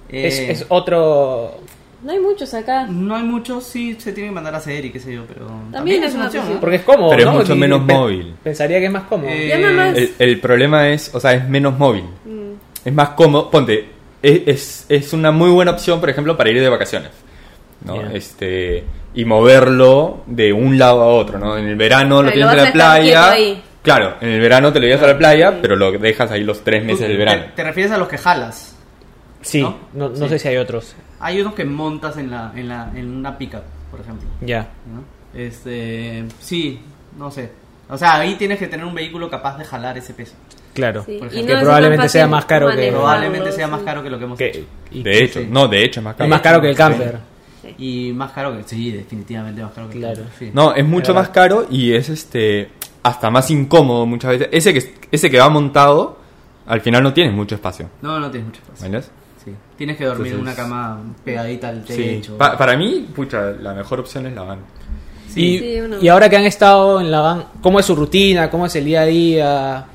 [0.10, 1.60] Eh, es, es otro...
[2.04, 2.86] No hay muchos acá.
[2.86, 5.48] No hay muchos, sí se tienen que mandar a hacer y qué sé yo, pero
[5.72, 6.46] También es una opción.
[6.62, 8.36] Porque es cómodo, Pero es mucho Y- menos móvil.
[8.44, 9.30] Pensaría que es más cómodo.
[9.32, 9.98] Eh, más.
[9.98, 12.04] El, el problema es, o sea, es menos móvil.
[12.26, 12.54] Mm.
[12.88, 13.50] Es más cómodo.
[13.50, 13.90] Ponte,
[14.22, 17.10] es, es, es una muy buena opción, por ejemplo, para ir de vacaciones.
[17.84, 18.02] ¿no?
[18.12, 18.84] Este,
[19.16, 21.58] y moverlo de un lado a otro, ¿no?
[21.58, 23.36] En el verano lo tienes lo en la playa.
[23.82, 26.64] Claro, en el verano te lo llevas a la playa, pero lo dejas ahí los
[26.64, 27.44] tres meses del verano.
[27.46, 28.76] ¿Te, te refieres a los que jalas?
[29.42, 29.78] Sí, ¿no?
[29.94, 30.30] no, no Sí.
[30.30, 30.96] sé si hay otros.
[31.20, 33.62] Hay unos que montas en, la, en, la, en una pickup,
[33.92, 34.28] por ejemplo.
[34.42, 34.68] Ya.
[34.92, 35.04] ¿no?
[35.40, 36.80] Este, sí,
[37.18, 37.52] no sé.
[37.88, 40.34] O sea, ahí tienes que tener un vehículo capaz de jalar ese peso.
[40.74, 41.04] Claro.
[41.06, 44.24] Sí, y que probablemente sea más caro que- Probablemente sea más caro que lo que
[44.26, 44.66] hemos Que- hecho.
[44.92, 45.48] De hecho, sí.
[45.50, 46.26] no, de hecho es más caro.
[46.26, 47.20] es más caro que el camper.
[47.78, 48.64] Y más caro que...
[48.64, 50.24] Sí, definitivamente más caro que Claro.
[50.38, 50.52] sí.
[50.54, 52.70] No, es mucho más caro y es este
[53.04, 54.50] hasta más incómodo muchas veces.
[54.52, 56.18] Ese que ese que va montado,
[56.68, 57.90] al final no tienes mucho espacio.
[58.02, 58.86] No, no tienes mucho espacio.
[58.86, 59.12] ¿Entiendes?
[59.44, 59.52] Sí.
[59.78, 61.96] Tienes que dormir en una cama pegadita al Sí.
[61.96, 62.38] techo.
[62.38, 64.60] Pa- para mí, pucha, la mejor opción es la van.
[65.36, 68.50] Y, Sí, uno- y ahora que han estado en la van, ¿cómo es su rutina?
[68.50, 69.86] ¿Cómo es el día a día?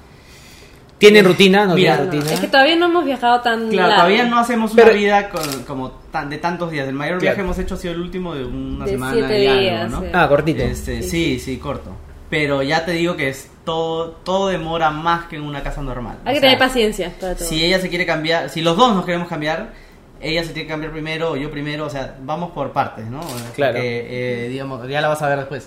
[1.01, 1.66] ¿Tienen rutina?
[1.66, 2.34] ¿No Mira, tienen rutina?
[2.34, 4.03] Es que todavía no hemos viajado tan Claro, largo.
[4.05, 6.86] todavía no hacemos Pero- una vida con- como tan, de tantos días.
[6.86, 7.22] El mayor Claro.
[7.22, 9.61] viaje que hemos hecho ha sido el último de una De semana siete y algo,
[9.61, 10.01] días, ¿no?
[10.03, 10.07] sí.
[10.12, 10.62] Ah, cortito.
[10.62, 11.90] Este, Sí, sí, sí, corto.
[12.28, 16.18] Pero ya te digo que es todo, todo demora más que en una casa normal.
[16.24, 17.48] Hay O que sea, tener paciencia para todo.
[17.48, 19.72] Si ella se quiere cambiar, si los dos nos queremos cambiar,
[20.20, 23.20] ella se tiene que cambiar primero o yo primero, o sea, vamos por partes, ¿no?
[23.57, 23.72] Claro.
[23.74, 25.66] Porque, eh, digamos, ya la vas a ver después.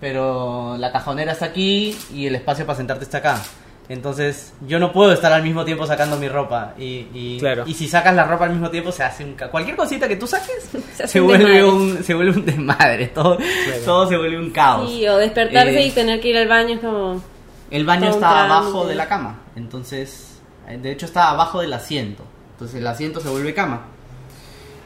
[0.00, 3.40] Pero la cajonera está aquí y el espacio para sentarte está acá.
[3.88, 6.72] Entonces, yo no puedo estar al mismo tiempo sacando mi ropa.
[6.78, 7.64] Y, y, Claro.
[7.66, 9.34] y si sacas la ropa al mismo tiempo, se hace un...
[9.34, 12.46] ca- Cualquier cosita que tú saques, Se hace se, un vuelve un, se vuelve un
[12.46, 13.08] desmadre.
[13.08, 13.36] Todo,
[13.84, 14.88] todo se vuelve un caos.
[14.90, 17.22] Sí, o despertarse Eh, y tener que ir al baño es como...
[17.70, 22.24] el baño está abajo de la cama, entonces, eh, de hecho está abajo del asiento,
[22.52, 23.82] entonces el asiento se vuelve cama.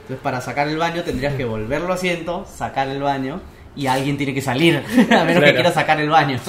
[0.03, 3.41] Entonces para sacar el baño tendrías que volverlo asiento, sacar el baño
[3.79, 4.77] y alguien tiene que salir,
[5.11, 6.39] a menos que quiera sacar el baño.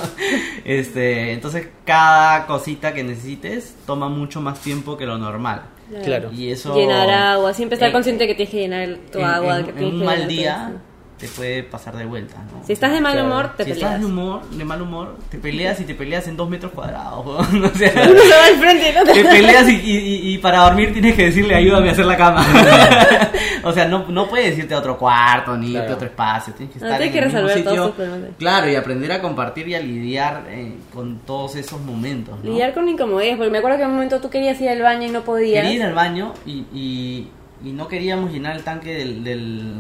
[0.66, 5.64] Este, entonces cada cosita que necesites toma mucho más tiempo que lo normal.
[6.04, 6.32] Claro.
[6.32, 9.60] Y eso Llenar agua, siempre estar Eh, consciente que tienes que llenar tu en, agua.
[9.60, 10.74] en- que en un mal día.
[11.20, 12.36] Te puede pasar de vuelta.
[12.38, 12.66] ¿no?
[12.66, 13.28] Si estás de mal Claro.
[13.28, 13.90] humor, te si peleas.
[13.92, 17.26] estás de humor, de mal humor, te peleas y te peleas en dos metros cuadrados.
[17.26, 17.66] weón.
[17.74, 19.24] O sea, Uno se va al frente y no te te...
[19.26, 22.46] peleas y, y- y para dormir tienes que decirle ayúdame a hacer la cama.
[23.64, 26.54] o sea, no, no puedes irte a otro cuarto ni irte a otro espacio.
[26.54, 27.96] Tienes que No, estar tienes en que el mismo sitio.
[28.38, 32.38] Claro, y aprender a compartir y a lidiar eh, con todos esos momentos.
[32.44, 32.50] ¿no?
[32.52, 35.08] Lidiar con incomodidad, porque me acuerdo que en un momento tú querías ir al baño
[35.08, 35.64] y no podías.
[35.64, 37.28] Quería ir al baño y, y,
[37.64, 39.74] y no queríamos llenar el tanque del, del,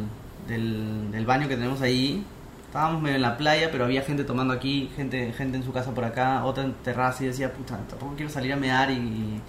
[0.50, 2.26] del, del baño que tenemos ahí
[2.66, 5.90] estábamos medio en la playa, pero había gente tomando aquí, gente gente en su casa
[5.90, 9.42] por acá, otra en terraza y decía, puta, tampoco quiero salir a mear y...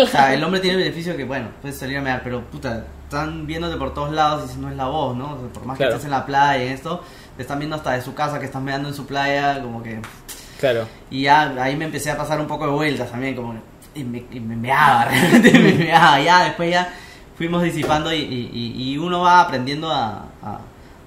[0.00, 2.40] O sea, el hombre tiene el beneficio de que, bueno, puedes salir a mear, pero
[2.44, 5.32] puta, están viéndote por todos lados y si no es la voz, ¿no?
[5.32, 5.90] O sea, por más Claro.
[5.90, 7.02] que estés en la playa y esto,
[7.36, 10.00] te están viendo hasta de su casa que estás meando en su playa, como que...
[10.60, 10.86] Claro.
[11.10, 13.54] Y ya ahí me empecé a pasar un poco de vueltas también, como
[13.92, 16.20] y me, y me meaba, realmente me meaba.
[16.20, 16.88] Ya después ya
[17.36, 20.60] fuimos disipando y- y- y uno va aprendiendo a, a-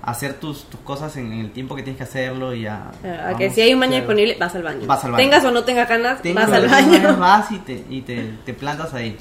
[0.04, 2.90] a hacer tus, tus cosas en el tiempo que tienes que hacerlo y a...
[3.28, 4.06] A que si hay un baño claro.
[4.08, 4.88] disponible, vas al baño.
[4.88, 5.24] Vas al baño.
[5.24, 7.18] Tengas o no tengas ganas, vas al baño.
[7.20, 9.16] Vas y te, y te, te plantas ahí.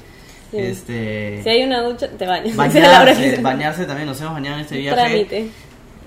[0.49, 0.57] Sí.
[0.57, 2.55] Este, Si hay una ducha, te bañas.
[2.55, 4.95] Bañarse, que- bañarse también, nos hemos bañado en este viaje.
[4.99, 5.49] trámite.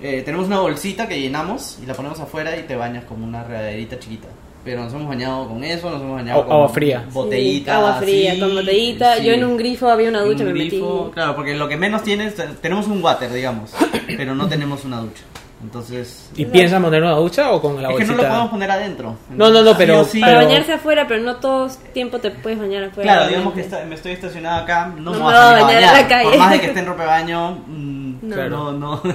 [0.01, 3.43] Eh, tenemos una bolsita que llenamos y la ponemos afuera y te bañas como una
[3.45, 4.27] regaderita chiquita.
[4.65, 7.05] Pero nos hemos bañado con eso, nos hemos bañado O- con agua fría.
[7.13, 7.71] botellita.
[7.71, 9.15] Sí, agua fría, sí, con botellita.
[9.17, 9.23] sí.
[9.25, 11.13] Yo en un grifo había una ducha, Un me grifo, metí.
[11.13, 13.71] Claro, porque lo que menos tienes, tenemos un water, digamos,
[14.17, 15.23] pero no tenemos una ducha.
[15.63, 18.21] Entonces, ¿Y piensan poner una ducha o con la es que no bolsita?
[18.23, 19.17] lo podemos poner adentro.
[19.29, 20.19] No, no, no, pero- Sí sí.
[20.19, 23.13] Para pero- bañarse afuera, pero no todo tiempo te puedes bañar afuera.
[23.13, 25.57] Claro, digamos que está- me estoy estacionado acá, no, No me voy a a salir
[25.57, 26.01] a bañar en bañar.
[26.03, 26.29] la calle.
[26.29, 28.49] Por más de que esté en ropa de baño, mm, No.
[28.49, 29.13] no, no, como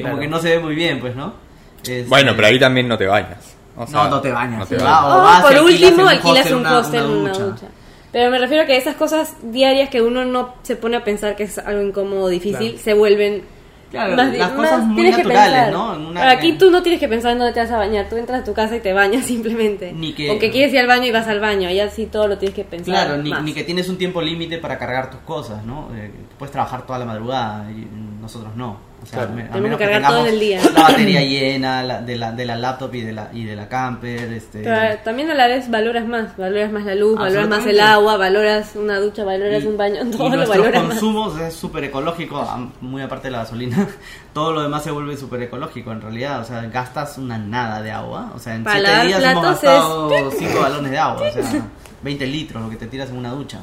[0.00, 0.18] Claro.
[0.18, 1.32] que no se ve muy bien, pues, ¿no?
[1.78, 3.56] Este, Bueno, pero ahí también no te bañas.
[3.82, 4.58] O sea, No, no te bañas.
[4.60, 5.02] no te Va, bañas.
[5.04, 7.16] o O vas y Oh, por último, en un alquilas hostel un una- hostel, una
[7.20, 7.66] una ducha.
[8.12, 11.36] Pero me refiero a que esas cosas diarias que uno no se pone a pensar
[11.36, 12.78] que es algo incómodo o difícil, Claro.
[12.84, 13.42] se vuelven
[13.90, 15.72] Claro, más, las más cosas muy tienes que naturales, pensar.
[15.72, 15.94] ¿no?
[15.94, 18.08] En una- Pero aquí tú no tienes que pensar en dónde te vas a bañar,
[18.08, 19.92] tú entras a tu casa y te bañas simplemente.
[19.92, 22.26] Ni que- O que quieres ir al baño y vas al baño, allá sí todo
[22.28, 22.94] lo tienes que pensar.
[23.06, 23.42] Claro, ni, más.
[23.44, 25.88] ni que tienes un tiempo límite para cargar tus cosas, ¿no?
[25.96, 27.86] Eh, puedes trabajar toda la madrugada y
[28.20, 28.89] nosotros no.
[29.02, 29.32] O sea, Claro.
[29.34, 30.60] me- a Tenemos menos que cargar todo tengamos el día.
[30.74, 33.66] La batería llena la- de, la, de la laptop y de la, y de la
[33.68, 34.32] camper.
[34.32, 37.80] Este, Pero también a la vez valoras más, valoras más la luz, valoras más el
[37.80, 40.90] agua, valoras una ducha, valoras y- un baño, y todo lo nuestros valoras más.
[40.92, 43.88] consumos es súper ecológico, am- muy aparte de la gasolina.
[44.34, 46.40] Todo lo demás se vuelve súper ecológico en realidad.
[46.42, 48.30] O sea, gastas una nada de agua.
[48.36, 51.22] O sea, en Para siete lavar días hemos gastado 5 galones de agua.
[51.28, 51.62] O sea,
[52.02, 53.58] 20 litros lo que te tiras en una ducha.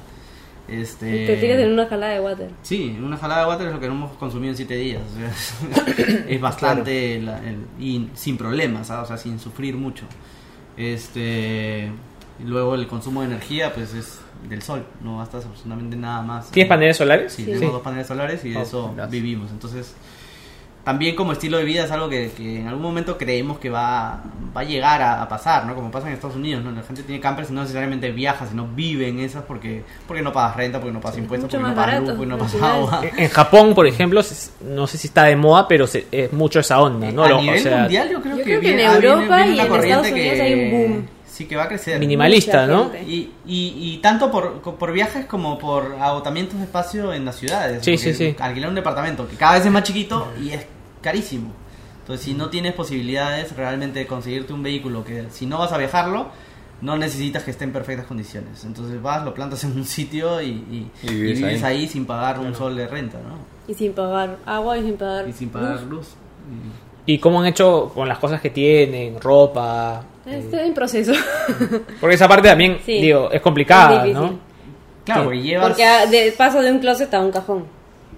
[0.68, 1.26] Este...
[1.28, 2.50] Te tiras en una jalada de water.
[2.62, 5.02] Sí, una jalada de water es lo que no hemos consumido en 7 días.
[5.16, 9.06] o sea, es bastante la- el- y sin problemas, ¿sabes?
[9.06, 10.06] o sea, sin sufrir mucho.
[10.76, 11.92] Este,
[12.40, 16.52] y luego el consumo de energía, pues es del sol, no gastas absolutamente nada más.
[16.52, 17.34] ¿Tienes paneles solares?
[17.34, 19.12] Sí, tenemos dos paneles solares y de Oh, eso gracias.
[19.12, 19.52] vivimos.
[19.52, 19.96] Entonces,
[20.88, 24.24] también como estilo de vida es algo que, que en algún momento creemos que va,
[24.56, 25.76] va a llegar a, a pasar, ¿no?
[25.76, 26.72] Como pasa en Estados Unidos, ¿no?
[26.72, 30.32] La gente tiene campers y no necesariamente viaja, sino vive en esas porque, porque no
[30.32, 32.38] pagas renta, porque no pagas impuestos, mucho porque no más pagas luz, barato, porque no
[32.38, 33.02] pagas agua.
[33.18, 34.22] En Japón, por ejemplo,
[34.62, 37.26] no sé si está de moda, pero se- es mucho esa onda, ¿no?
[37.26, 38.92] a Lo- o nivel sea, mundial yo creo Yo que, creo que viene- en ah,
[38.94, 41.08] viene- Europa viene y en Estados Unidos que- hay un boom.
[41.28, 42.00] Sí, que va a crecer.
[42.00, 42.90] Minimalista, ¿no?
[43.06, 47.84] Y, y, y tanto por, por viajes como por agotamientos de espacio en las ciudades.
[47.86, 48.36] Sí, sí, sí.
[48.40, 50.66] Alquilar un departamento que cada vez es más chiquito y es
[51.12, 51.52] carísimo.
[52.02, 55.78] Entonces, si no tienes posibilidades realmente de conseguirte un vehículo que si no vas a
[55.78, 56.28] viajarlo,
[56.82, 58.64] no necesitas que esté en perfectas condiciones.
[58.64, 61.78] Entonces vas, lo plantas en un sitio y, y- Y y vives vives, ahí.
[61.82, 61.88] ahí.
[61.88, 63.36] sin pagar un sol de renta, ¿no?
[63.68, 65.28] Y sin pagar agua y sin pagar.
[65.28, 65.90] Y sin pagar luz.
[65.90, 66.08] luz.
[67.06, 70.04] ¿Y cómo han hecho con las cosas que tienen, ropa?
[70.26, 71.14] Estoy en proceso.
[72.02, 73.02] Porque esa parte también, Sí.
[73.02, 74.40] digo, es complicada, Es ¿no?
[75.06, 75.26] Claro, Sí.
[75.26, 75.68] porque llevas...
[75.70, 77.64] Porque de paso de un closet a un cajón.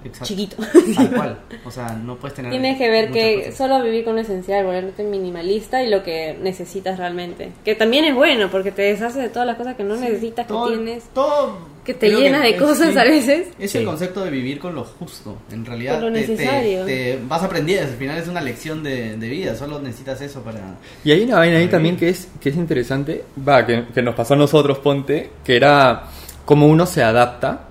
[0.04, 0.26] Exacto.
[0.26, 0.56] Chiquito.
[0.96, 1.40] Tal cual.
[1.66, 2.52] O sea, no puedes tener...
[2.52, 3.56] Tienes que ver que cosas.
[3.58, 7.52] solo vivir con lo esencial, volverte minimalista y lo que necesitas realmente.
[7.66, 10.54] Que también es bueno porque te deshaces de todas las cosas que no necesitas, que
[10.68, 11.04] tienes.
[11.14, 13.48] todo que te creo llenas de es- cosas sí, a veces.
[13.60, 13.80] Es Sí.
[13.80, 15.38] el concepto de vivir con lo justo.
[15.52, 16.86] En realidad Con lo te- te, necesario.
[16.86, 17.88] te vas aprendiendo.
[17.92, 19.56] Al final es una lección de, de vida.
[19.56, 20.60] Solo necesitas eso para.
[21.04, 24.16] Y hay una vaina ahí también que es, que es interesante, va, que, que nos
[24.16, 26.04] pasó a nosotros, ponte, que era
[26.46, 27.66] cómo uno se adapta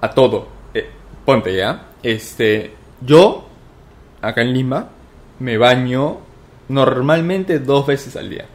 [0.00, 0.55] a todo.
[1.26, 2.72] Ponte ya, este,
[3.02, 3.46] yo,
[4.22, 4.88] acá en Lima,
[5.40, 6.18] me baño
[6.68, 8.46] normalmente dos veces al día.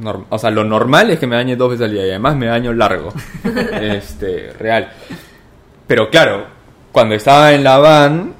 [0.00, 2.36] Norm- o sea, lo normal es que me bañe dos veces al día y además
[2.36, 3.12] me baño largo.
[3.80, 4.88] este, real.
[5.86, 6.46] Pero claro,
[6.92, 8.34] cuando estaba en la van,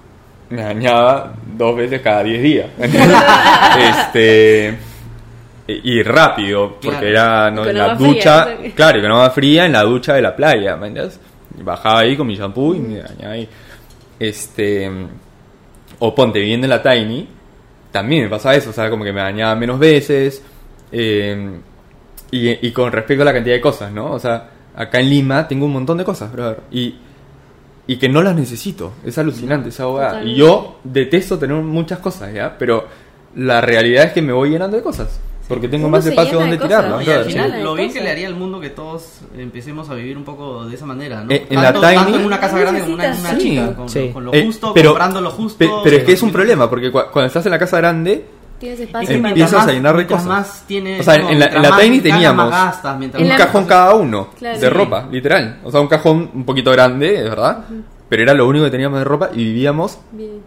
[0.50, 2.66] me bañaba dos veces cada diez días.
[3.78, 4.78] este.
[5.66, 7.06] Y, y rápido, porque Claro.
[7.06, 10.12] era no, en la fría, ducha, que- claro, y con agua fría en la ducha
[10.14, 11.18] de la playa, ¿me entiendes?
[11.62, 13.48] Bajaba ahí con mi shampoo y me bañaba ahí.
[14.18, 14.90] Este.
[15.98, 17.28] O ponte, viviendo en la Tiny,
[17.92, 20.42] también me pasaba eso, o sea, como que me bañaba menos veces.
[20.90, 21.58] eh,
[22.30, 24.10] y, y con respecto a la cantidad de cosas, ¿no?
[24.12, 26.60] O sea, acá en Lima tengo un montón de cosas, brother.
[26.72, 26.96] Y,
[27.86, 28.94] y que no las necesito.
[29.04, 30.24] Es alucinante esa abogada.
[30.24, 32.56] Y yo detesto tener muchas cosas, ¿ya?
[32.58, 32.86] Pero
[33.36, 35.20] la realidad es que me voy llenando de cosas.
[35.48, 37.30] Porque tengo Uno más espacio donde brother, al sí.
[37.32, 37.62] final, sí.
[37.62, 40.74] lo bien que le haría al mundo que todos empecemos a vivir un poco de
[40.74, 41.30] esa manera, ¿no?
[41.30, 43.42] Eh, en la tanto, Tiny- tanto en una casa grande como una, en una Necesitas,
[43.42, 43.74] chica, sí.
[43.74, 44.10] con, Sí.
[44.12, 45.58] con lo Eh, justo, pero- comprando lo justo.
[45.58, 47.76] Pe- pero es que es un eh, problema, porque cua- cuando estás en la casa
[47.78, 48.24] grande,
[48.58, 50.26] Tienes Es espacio Em- empiezas a llenar de cosas.
[50.26, 54.28] más tienes, O sea, en la- en Tiny teníamos gastas, un la- cajón cada uno
[54.38, 54.58] Claro.
[54.58, 54.72] de Sí.
[54.72, 55.58] ropa, literal.
[55.64, 57.64] O sea, un cajón un poquito grande, es verdad.
[58.08, 60.40] Pero era lo único que teníamos de ropa y vivíamos Bien.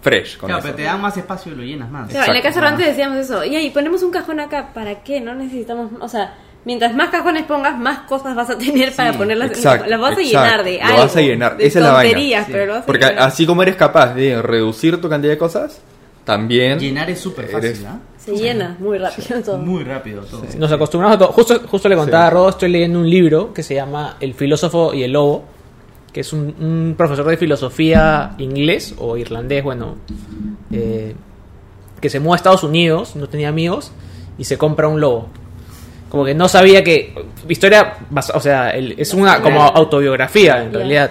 [0.00, 0.66] Fresh con Claro, eso.
[0.66, 2.08] pero te dan más espacio y lo llenas más.
[2.08, 3.44] Claro, en la casa rodante decíamos eso.
[3.44, 4.70] Y ahí ponemos un cajón acá.
[4.72, 5.20] ¿Para qué?
[5.20, 5.90] No necesitamos.
[6.00, 6.34] O sea,
[6.64, 9.50] mientras más cajones pongas, más cosas vas a tener para ponerlas.
[9.50, 10.44] Exacto, las vas a exacto.
[10.46, 10.98] llenar de Lo algo.
[10.98, 11.56] vas a llenar.
[11.56, 12.44] De Esa es la vaina.
[12.44, 12.50] Sí.
[12.52, 13.22] pero lo vas a Porque llenar.
[13.24, 15.80] así como eres capaz de reducir tu cantidad de cosas,
[16.24, 17.98] también Llenar es súper fácil, Eres- ¿ah?
[18.18, 19.56] Se llena muy rápido todo.
[19.58, 20.44] Muy rápido todo.
[20.58, 21.32] Nos acostumbramos a todo.
[21.32, 22.26] Justo, justo le contaba Sí.
[22.26, 25.44] a Rodo, estoy leyendo un libro que se llama El filósofo y el lobo,
[26.12, 29.96] que es un, un profesor de filosofía inglés o irlandés, bueno,
[30.72, 31.14] eh,
[32.00, 33.92] que se muda a Estados Unidos, no tenía amigos,
[34.38, 35.28] y se compra un lobo.
[36.08, 37.14] Como que no sabía que...
[37.48, 37.94] Historia,
[38.34, 41.10] o sea, el- es una como autobiografía en realidad.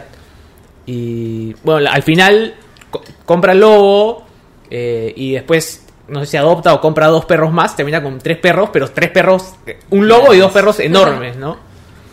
[0.86, 2.56] Y bueno, al final
[2.90, 4.24] co- compra el lobo
[4.72, 8.38] eh, y después, no sé si adopta o compra dos perros más, termina con tres
[8.38, 9.54] perros, pero tres perros,
[9.90, 11.58] un lobo y dos perros enormes, ¿no?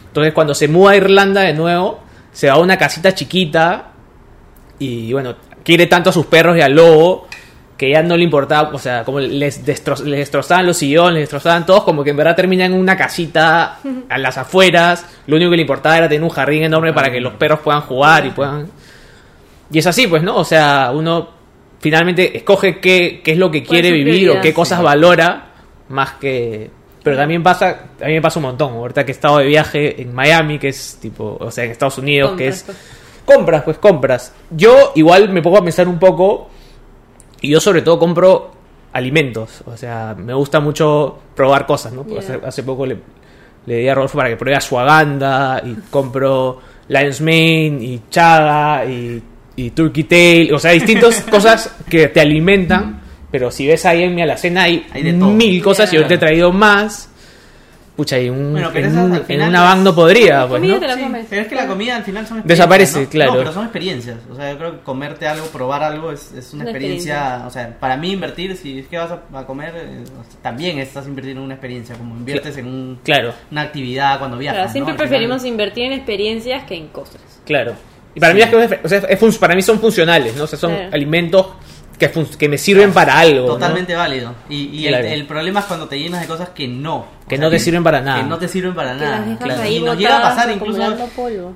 [0.08, 2.00] Entonces cuando se muda a Irlanda de nuevo,
[2.34, 3.92] se va a una casita chiquita
[4.78, 7.26] y bueno, quiere tanto a sus perros y al lobo
[7.78, 11.22] que ya no le importaba, o sea, como les, destro- les destrozaban los sillones, les
[11.22, 13.78] destrozaban todos, como que en verdad termina en una casita
[14.08, 17.20] a las afueras, lo único que le importaba era tener un jardín enorme para que
[17.20, 18.68] los perros puedan jugar y puedan...
[19.72, 20.36] Y es así, pues, ¿no?
[20.36, 21.30] O sea, uno
[21.80, 25.46] finalmente escoge qué, qué es lo que ¿Cuál quiere vivir o qué cosas valora
[25.88, 26.70] más que...
[27.04, 30.00] Pero también pasa, a mí me pasa un montón, ahorita que he estado de viaje
[30.00, 32.78] en Miami, que es tipo, o sea, en Estados Unidos, que es pues.
[33.26, 34.32] compras, pues compras.
[34.50, 36.48] Yo igual me pongo a pensar un poco
[37.42, 38.52] y yo sobre todo compro
[38.94, 42.06] alimentos, o sea, me gusta mucho probar cosas, ¿no?
[42.18, 42.96] Hace, hace poco le,
[43.66, 49.22] le di a Rodolfo para que pruebe ashwagandha y compro Lion's Mane y chaga y,
[49.56, 53.02] y turkey tail, o sea, distintas cosas que te alimentan,
[53.34, 55.28] pero si ves ahí en mi alacena hay, Hay de todo.
[55.30, 57.08] mil cosas y yo te he traído más.
[57.96, 60.46] Pucha, y un, Bueno, pero en, esas un- al en final una van no podría,
[60.46, 60.80] pues, Comida ¿no?
[60.80, 61.26] te la Sí, comes.
[61.28, 62.58] pero es que la comida al final son experiencias.
[62.68, 63.08] Desaparece, ¿no?
[63.10, 63.32] claro.
[63.32, 64.16] No, pero son experiencias.
[64.30, 67.46] O sea, yo creo que comerte algo, probar algo es, es una Una experiencia, experiencia.
[67.48, 70.04] O sea, para mí invertir, si es que vas a, a comer, eh,
[70.42, 71.96] también estás invirtiendo en una experiencia.
[71.96, 73.32] Como inviertes en un- Claro.
[73.50, 74.54] una actividad cuando viajas.
[74.58, 74.72] Claro, ¿no?
[74.72, 77.20] siempre Al final- preferimos invertir en experiencias que en cosas.
[77.44, 77.74] Claro.
[78.16, 80.44] Y para mí las cosas, o sea, es fun- para mí son funcionales, ¿no?
[80.44, 80.90] O sea, son Claro.
[80.92, 81.46] alimentos
[81.98, 83.46] que, fun- que me sirven para algo.
[83.46, 83.52] ¿no?
[83.54, 84.34] Totalmente válido.
[84.48, 85.06] Y, y Claro.
[85.06, 86.96] el, el problema es cuando te llenas de cosas que no.
[86.96, 88.22] O Que sea, no te sirven para nada.
[88.22, 89.36] Que no te sirven para Que nada.
[89.40, 89.62] Claro.
[89.62, 90.78] ahí y nos llega a pasar incluso.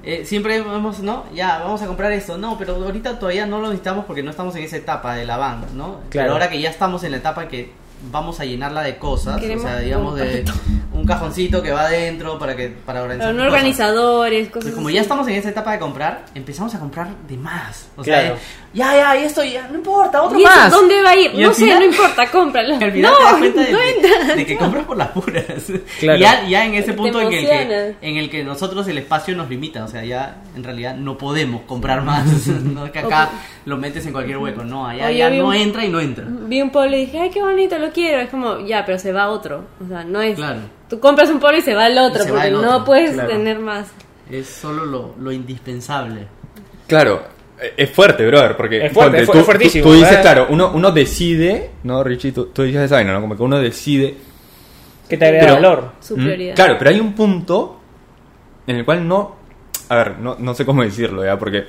[0.04, 1.24] eh, siempre hemos, ¿no?
[1.34, 2.38] Ya, vamos a comprar esto.
[2.38, 5.36] No, pero ahorita todavía no lo necesitamos porque no estamos en esa etapa de la
[5.36, 6.00] banda, ¿no?
[6.08, 6.26] Claro.
[6.26, 7.70] Pero ahora que ya estamos en la etapa que
[8.10, 10.44] vamos a llenarla de cosas, Queremos o sea, digamos de
[10.92, 13.34] un cajoncito que va adentro para que para organizar.
[13.34, 14.94] No organizadores, cosas como así.
[14.96, 17.88] ya estamos en esa etapa de comprar, empezamos a comprar de más.
[17.96, 18.36] O sea, Claro.
[18.74, 20.70] ya, ya, y esto ya, no importa, otro ¿Y eso más.
[20.70, 21.30] ¿Dónde va a ir?
[21.34, 22.74] Y no sé, final- no importa, cómpralo.
[22.80, 24.34] Al final no, te das cuenta de, no entra.
[24.34, 25.44] de que compras por las puras.
[26.00, 26.18] Claro.
[26.18, 29.48] Ya, ya en ese punto en el, que, en el que nosotros el espacio nos
[29.48, 29.84] limita.
[29.84, 32.26] O sea, ya en realidad no podemos comprar más.
[32.46, 33.30] no es que acá
[33.66, 34.64] lo metes en cualquier hueco.
[34.64, 36.24] No, allá Oye, ya no un- entra y no entra.
[36.28, 38.20] Vi un polo y dije, ay, qué bonito, lo quiero.
[38.22, 39.64] Es como, ya, pero se va otro.
[39.84, 40.36] O sea, no es.
[40.36, 40.60] Claro.
[40.88, 43.28] Tú compras un polo y se va el otro, porque el no puedes claro.
[43.28, 43.88] tener más.
[44.30, 46.26] Es solo lo, lo indispensable.
[46.86, 47.22] Claro,
[47.60, 50.08] eh, es fuerte, brother, porque Es fuerte, ponte, es fu- tú, es tú- tú dices,
[50.10, 50.22] ¿verdad?
[50.22, 52.32] claro, uno, uno decide, ¿no, Richie?
[52.32, 53.20] Tú, tú dices esa ¿no?
[53.20, 54.14] Como que uno decide.
[55.08, 55.92] Que te agrega Pero- valor.
[56.00, 56.20] Su ¿Mm?
[56.22, 56.54] prioridad.
[56.54, 57.80] Claro, pero hay un punto
[58.66, 59.36] en el cual no.
[59.90, 61.38] A ver, no, no sé cómo decirlo, ¿ya?
[61.38, 61.64] Porque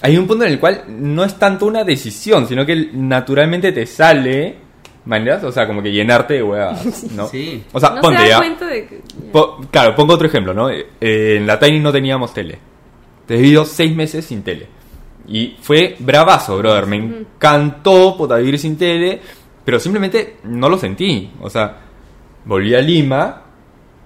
[0.00, 3.84] hay un punto en el cual no es tanto una decisión, sino que naturalmente te
[3.84, 4.67] sale.
[5.08, 5.42] ¿Maneras?
[5.42, 7.26] O sea, como que llenarte de huevas, ¿no?
[7.28, 7.64] Sí.
[7.72, 8.36] O sea, no ponte se ya.
[8.38, 8.96] cuenta de que.
[9.24, 9.32] ya.
[9.32, 10.68] Po- claro, pongo otro ejemplo, ¿no?
[10.70, 12.58] Eh, en la Tiny no teníamos tele.
[13.26, 14.66] Te he vivido seis meses sin tele.
[15.26, 16.86] Y fue bravazo, brother.
[16.86, 19.20] Me encantó puta, vivir sin tele,
[19.64, 21.30] pero simplemente no lo sentí.
[21.40, 21.76] O sea,
[22.44, 23.42] volví a Lima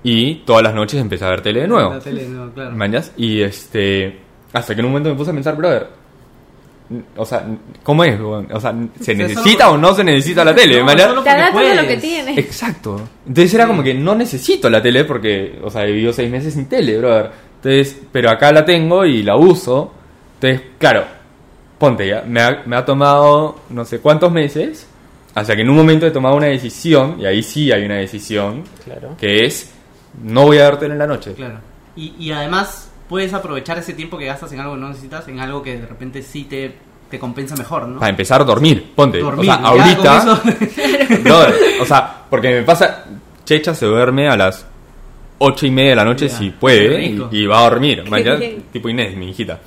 [0.05, 1.95] y todas las noches empecé a ver tele de nuevo.
[1.95, 2.73] La tele, no, claro.
[2.77, 3.13] ¿Mañas?
[3.17, 4.21] Y este.
[4.53, 5.89] Hasta que en un momento me puse a pensar, brother.
[7.17, 7.47] O sea,
[7.83, 8.19] ¿cómo es?
[8.21, 10.79] O sea, ¿se necesita o no se necesita la tele?
[10.81, 11.09] No, mañas?
[11.09, 12.39] solo porque lo que tienes.
[12.39, 13.01] Exacto.
[13.27, 16.55] Entonces era como que no necesito la tele porque, o sea, he vivido seis meses
[16.55, 17.31] sin tele, brother.
[17.57, 19.93] Entonces, pero acá la tengo y la uso.
[20.41, 21.05] Entonces, claro,
[21.79, 24.87] ponte ya, me ha, me ha tomado no sé cuántos meses
[25.35, 28.65] hasta que en un momento he tomado una decisión, y ahí sí hay una decisión,
[28.85, 29.17] Claro.
[29.19, 29.73] que es,
[30.23, 31.33] no voy a ver tele en la noche.
[31.33, 31.59] Claro.
[31.97, 35.39] Y, y además puedes aprovechar ese tiempo que gastas en algo que no necesitas, en
[35.39, 36.75] algo que de repente sí te,
[37.11, 37.99] te compensa mejor, ¿no?
[37.99, 39.19] Para empezar a dormir, ponte.
[39.19, 40.41] Dormir, o sea, ahorita...
[41.23, 43.05] Brother, o sea, porque me pasa,
[43.45, 44.65] Checha se duerme a las
[45.37, 48.65] ocho y media de la noche si puede y, y va a dormir, bien.
[48.73, 49.61] tipo Inés, mi hijita.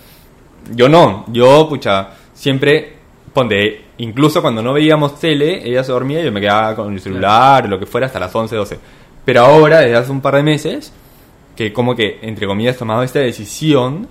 [0.72, 2.96] Yo no, yo, pucha, siempre
[3.32, 7.00] ponte, incluso cuando no veíamos tele, ella se dormía y yo me quedaba con el
[7.00, 8.80] celular o lo que fuera hasta las 11, 12.
[9.24, 10.92] Pero ahora, desde hace un par de meses,
[11.56, 14.08] que como que, entre comillas, tomado esta decisión,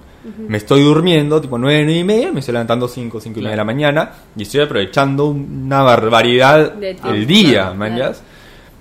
[0.49, 3.51] me estoy durmiendo, tipo 9, 9 y media, me estoy levantando 5, 5 y media
[3.51, 7.95] de la mañana y estoy aprovechando una barbaridad De el día, Claro, ¿man?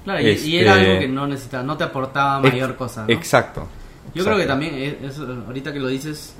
[0.06, 0.22] claro.
[0.22, 3.02] y, y Este- era algo que no necesitaba, no te aportaba mayor Ex- cosa.
[3.06, 3.14] ¿no?
[3.14, 3.68] Exacto.
[4.16, 6.34] Yo creo que también, es- es- ahorita que lo dices,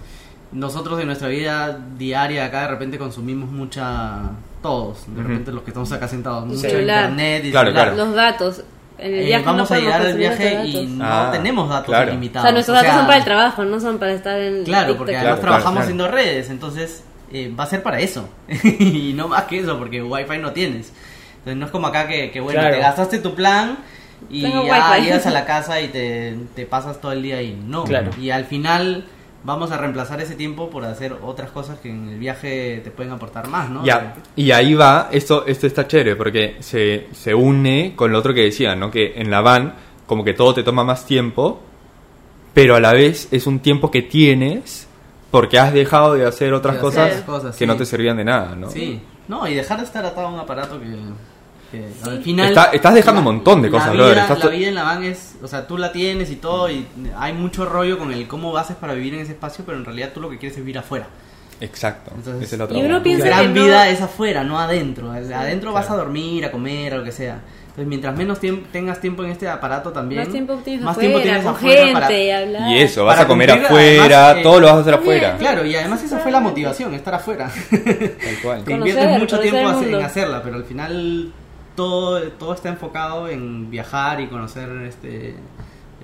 [0.54, 4.22] nosotros en nuestra vida diaria acá de repente consumimos mucha,
[4.62, 7.10] todos, de repente los que estamos acá sentados, mucho Celular.
[7.10, 7.94] internet y Claro, celular.
[7.94, 8.06] claro.
[8.06, 8.64] Los datos.
[8.98, 11.88] En el Eh, viaje vamos no a llegar al viaje y no Ah, tenemos datos
[11.88, 12.06] claro.
[12.06, 12.44] O ilimitados.
[12.46, 14.98] sea, nuestros O datos son para el trabajo, no son para estar en Claro, TikTok.
[14.98, 15.84] porque Claro, además trabajamos claro.
[15.84, 18.30] haciendo redes, entonces eh, va a ser para eso.
[18.64, 20.94] y no más que eso, porque wifi no tienes.
[21.40, 22.76] Entonces no es como acá que, que, bueno, Claro.
[22.76, 23.80] te gastaste tu plan
[24.30, 27.60] y ya llegas a la casa y te, te pasas todo el día ahí.
[27.68, 28.12] No, Claro.
[28.22, 29.06] y al final
[29.44, 33.12] vamos a reemplazar ese tiempo por hacer otras cosas que en el viaje te pueden
[33.12, 33.84] aportar más, ¿no?
[33.86, 38.34] Ya, y ahí va, esto, esto está chévere porque se, se une con lo otro
[38.34, 38.90] que decía, ¿no?
[38.90, 39.76] Que en la van,
[40.08, 41.62] como que todo te toma más tiempo,
[42.54, 44.88] pero a la vez es un tiempo que tienes
[45.32, 47.66] porque has dejado de hacer otras De cosas, que sí.
[47.66, 48.70] no te servían de nada, ¿no?
[48.70, 50.86] Sí, no, y dejar de estar atado a un aparato que,
[51.74, 52.48] que al final...
[52.50, 54.84] Está- estás dejando un montón de la cosas, vida, brother, estás La vida en la
[54.84, 56.86] van es, o sea, tú la tienes y todo, y
[57.18, 60.12] hay mucho rollo con el cómo haces para vivir en ese espacio, pero en realidad
[60.14, 61.08] tú lo que quieres es vivir afuera.
[61.62, 64.60] Exacto, Entonces, es la otra y uno piensa gran que no- vida es afuera, no
[64.60, 65.12] adentro.
[65.12, 67.40] Adentro vas a dormir, a comer, a lo que sea.
[67.74, 71.10] Entonces, mientras menos tiemp- tengas tiempo en este aparato también, Más tiempo tienes más afuera,
[71.10, 72.08] tiempo tienes con afuera gente, para-
[72.44, 72.70] hablar.
[72.72, 74.94] Y eso, vas Para a comer cumplir, afuera, además, eh, todo lo vas a hacer
[74.94, 75.16] también.
[75.24, 75.38] afuera.
[75.40, 77.50] Claro, y además esa fue la motivación, estar afuera.
[77.72, 77.80] Tal
[78.44, 78.64] cual.
[78.64, 81.32] Te Conocer, inviertes mucho tiempo el en hacerla, pero al final
[81.76, 85.36] todo, todo está enfocado en viajar y conocer este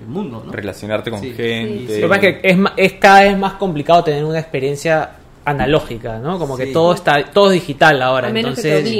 [0.00, 0.50] el mundo, ¿no?
[0.52, 1.32] Relacionarte con Sí.
[1.32, 1.94] gente.
[1.94, 4.38] Sí, Lo que pasa es que es, ma- es cada vez más complicado tener una
[4.38, 5.10] experiencia
[5.44, 6.38] analógica, ¿no?
[6.38, 8.92] Como que todo está todo es digital ahora, a menos que te entonces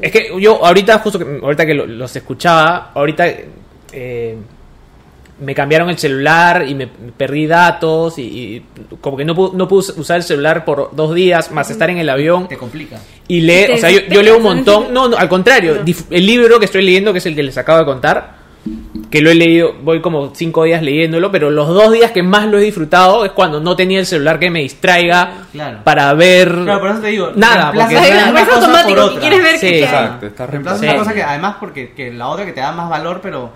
[0.00, 3.24] es que yo ahorita justo que ahorita que lo- los escuchaba, ahorita
[3.92, 4.36] eh,
[5.40, 8.64] me cambiaron el celular y me perdí datos y, y
[9.00, 11.98] como que no pude, no pude usar el celular por dos días más estar en
[11.98, 12.98] el avión Te complica.
[13.26, 15.94] y lee, o sea, yo, yo leo un montón, no, no, al contrario, No.
[16.10, 18.42] el libro que estoy leyendo, que es el que les acabo de contar,
[19.10, 22.46] que lo he leído, voy como cinco días leyéndolo, pero los dos días que más
[22.46, 25.78] lo he disfrutado es cuando no tenía el celular que me distraiga Claro.
[25.82, 29.20] para ver Claro, por eso te digo, nada, porque Es cosa por automático, que otra.
[29.20, 30.86] quieres ver Sí, qué Exacto, estás Reemplazas Sí.
[30.86, 33.50] una cosa que además porque que la otra que te da más valor, pero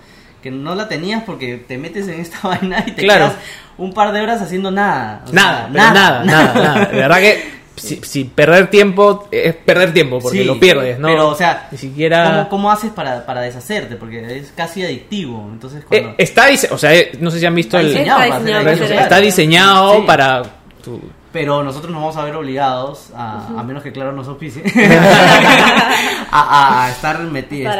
[0.46, 3.26] que no la tenías porque te metes en esta vaina y te Claro.
[3.26, 3.38] quedas
[3.78, 5.22] un par de horas haciendo nada.
[5.24, 9.54] O sea, nada, pero nada, nada, nada, De verdad que si, si perder tiempo es
[9.54, 11.08] perder tiempo porque Sí, lo pierdes, ¿no?
[11.08, 13.96] Pero, o sea, ni siquiera ¿cómo, cómo haces para, para deshacerte?
[13.96, 15.46] Porque es casi adictivo.
[15.52, 16.14] Entonces, Eh, cuando.
[16.16, 18.64] está dise- o sea, eh, no sé si han visto Está el diseñado Está diseñado
[18.64, 20.02] para está diseñado Sí.
[20.06, 20.42] para
[20.82, 21.02] tu-
[21.32, 24.62] Pero nosotros nos vamos a ver obligados, a, a menos que claro nos auspicie,
[26.30, 27.74] a, a- a estar metidos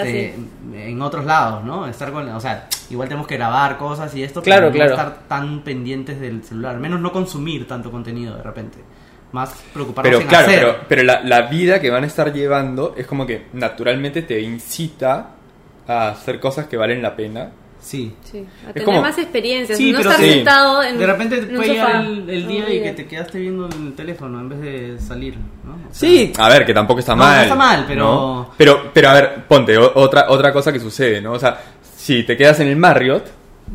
[0.76, 1.86] en otros lados, ¿no?
[1.86, 5.10] Estar con, o sea, igual tenemos que grabar cosas y esto, Claro, pero no claro.
[5.10, 8.78] estar tan pendientes del celular, menos no consumir tanto contenido de repente,
[9.32, 10.60] más preocuparnos Pero en claro, hacer.
[10.60, 14.40] pero, pero la, la vida que van a estar llevando es como que naturalmente te
[14.40, 15.30] incita
[15.88, 17.50] a hacer cosas que valen la pena.
[17.86, 18.12] Sí.
[18.24, 20.32] Sí, a tener como- más experiencias, Sí, no pero estar sí.
[20.32, 23.68] sentado en De repente te puede llegar el, el día y que te quedaste viendo
[23.68, 25.74] el teléfono en vez de salir, ¿no?
[25.74, 27.36] O sea, Sí, a ver, que tampoco está No, mal.
[27.36, 28.50] no está mal, pero- ¿no?
[28.58, 31.32] Pero, pero a ver, ponte o- otra, otra cosa que sucede, ¿no?
[31.34, 31.60] O sea,
[31.96, 33.24] si te quedas en el Marriott,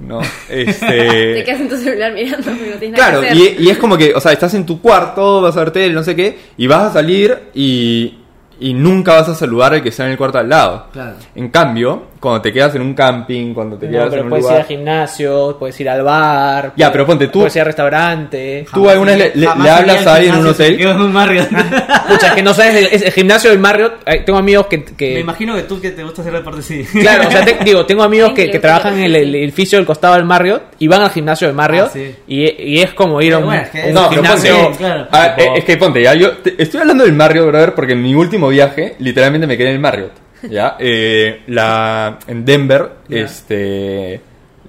[0.06, 0.20] ¿no?
[0.50, 1.44] Te Este.
[1.46, 3.62] quedas en tu celular mirando, pero no tienes nada Claro, que hacer.
[3.62, 5.94] y, y es como que, o sea, estás en tu cuarto, vas a ver tele,
[5.94, 8.18] no sé qué, y vas a salir y,
[8.60, 10.88] y nunca vas a saludar al que está en el cuarto al lado.
[10.92, 11.16] Claro.
[11.34, 14.30] En cambio, cuando te quedas en un camping, cuando te No, quedas en pero un
[14.30, 14.56] puedes lugar...
[14.58, 16.72] ir al gimnasio, puedes ir al bar.
[16.78, 18.66] Ya, pero ponte tú- Puedes ir al restaurante.
[18.74, 20.80] Tú alguna vez le- hablas a alguien en un hotel.
[20.82, 21.48] en un Marriott.
[22.08, 24.84] Pucha, es que no sabes, el, es el gimnasio del Marriott, tengo amigos que...
[24.84, 26.86] que- Me imagino que tú que te gusta hacer deporte, sí.
[27.02, 29.78] Claro, o sea, te- digo, tengo amigos que, que trabajan que- en el, el edificio
[29.78, 32.16] del costado del Marriott y van al gimnasio del Marriott Ah, sí.
[32.28, 34.56] y, y es como ir a un, Bueno, es que un No, gimnasio...
[34.64, 35.08] ponte- claro.
[35.12, 38.04] Ah, eh, es que ponte, ya yo te- estoy hablando del Marriott, brother, porque en
[38.04, 40.12] mi último viaje, literalmente me quedé en el Marriott.
[40.50, 40.76] ¿Ya?
[40.80, 43.20] Eh, la, en Denver, Ya.
[43.20, 44.22] este.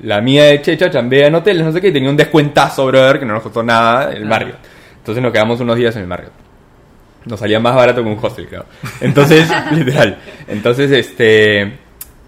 [0.02, 3.20] La mía de Checha chambea en hoteles, no sé qué, y tenía un descuentazo, brother,
[3.20, 4.26] que no nos costó nada, el Ah.
[4.26, 4.56] Marriott.
[4.98, 6.32] Entonces nos quedamos unos días en el Marriott.
[7.24, 8.64] Nos salía más barato que un hostel, claro.
[9.00, 10.18] Entonces, literal.
[10.48, 11.78] Entonces, este.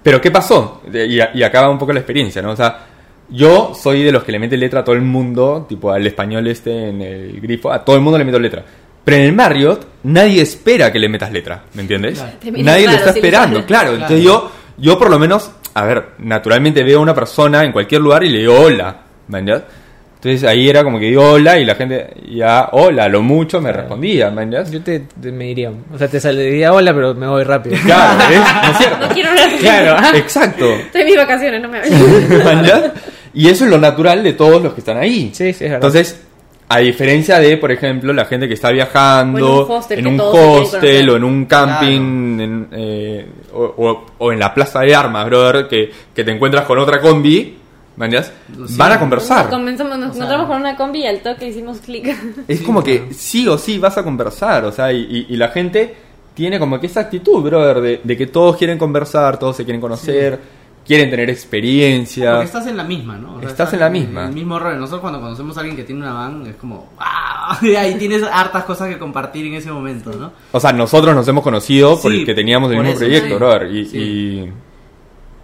[0.03, 0.83] Pero, ¿qué pasó?
[0.93, 2.51] Y, y acaba un poco la experiencia, ¿no?
[2.53, 2.87] O sea,
[3.31, 6.47] yo soy de los que le mete letra a todo el mundo, tipo al español
[6.47, 8.63] este en el grifo, a todo el mundo le meto letra.
[9.05, 12.19] Pero en el Marriott, nadie espera que le metas letra, ¿me entiendes?
[12.19, 12.59] Claro.
[12.63, 13.67] Nadie lo está si esperando, pones.
[13.67, 13.89] claro.
[13.91, 14.03] Claro.
[14.03, 18.01] Entonces yo, yo por lo menos, a ver, naturalmente veo a una persona en cualquier
[18.01, 18.97] lugar y le digo hola,
[19.29, 19.67] ¿me entiendes?
[20.15, 23.71] Entonces ahí era como que digo hola y la gente ya hola, lo mucho me
[23.71, 24.73] respondía, ¿me entiendes?
[24.73, 27.77] Yo te, te- me diría, o sea, te saldría hola, pero me voy rápido.
[27.85, 28.39] Claro, ¿ves?
[28.65, 29.07] ¿no es cierto?
[29.07, 29.51] No quiero hablar.
[29.61, 30.73] Claro, Exacto.
[30.73, 32.01] Estoy en mis vacaciones, no me hables.
[32.31, 32.93] ¿Me entiendes?
[33.35, 35.31] y eso es lo natural de todos los que están ahí.
[35.35, 35.75] Sí, sí, es verdad.
[35.75, 36.23] Entonces,
[36.69, 40.07] a diferencia de, por ejemplo, la gente que está viajando O en un hostel en
[40.07, 45.27] un o en un camping en, eh, o, o- o en la plaza de armas,
[45.27, 47.59] brother, que, que te encuentras con otra combi.
[47.97, 48.75] Sí.
[48.77, 49.49] Van a conversar.
[49.49, 52.13] Comenzamos, nos O sea- encontramos con una combi y al toque hicimos clic.
[52.49, 55.49] Es como que sí o sí vas a conversar, o sea, y, y- y la
[55.49, 55.95] gente
[56.35, 59.81] tiene como que esa actitud, brother, de, de que todos quieren conversar, todos se quieren
[59.81, 60.41] conocer,
[60.87, 62.33] quieren tener experiencia.
[62.33, 63.37] Porque estás en la misma, ¿no?
[63.37, 64.27] O sea, Estás en la misma.
[64.27, 64.79] El mismo rol.
[64.79, 67.59] Nosotros cuando conocemos a alguien que tiene una van, es como, ¡wow!
[67.71, 70.33] Y ahí tienes hartas cosas que compartir en ese momento, ¿no?
[70.53, 73.35] O sea, nosotros nos hemos conocido Sí, porque teníamos el por mismo eso, proyecto, sí.
[73.35, 73.85] brother, y...
[73.87, 73.99] Sí.
[73.99, 74.53] y-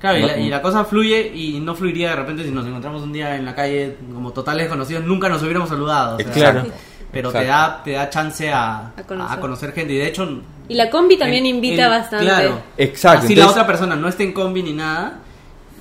[0.00, 3.02] Claro, y la, y la cosa fluye y no fluiría de repente si nos encontramos
[3.02, 6.16] un día en la calle como totales desconocidos, nunca nos hubiéramos saludado.
[6.16, 6.64] o sea, Claro.
[7.12, 7.38] Pero Exacto.
[7.38, 9.36] te da, te da chance a, A conocer.
[9.38, 9.92] a conocer gente.
[9.92, 10.40] Y de hecho...
[10.68, 12.24] Y la combi también en- invita en- bastante.
[12.24, 12.62] Claro.
[12.78, 15.18] Exacto, Así la otra persona no esté en combi ni nada,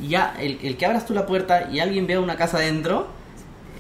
[0.02, 3.08] y ya el, el que abras tú la puerta y alguien vea una casa adentro,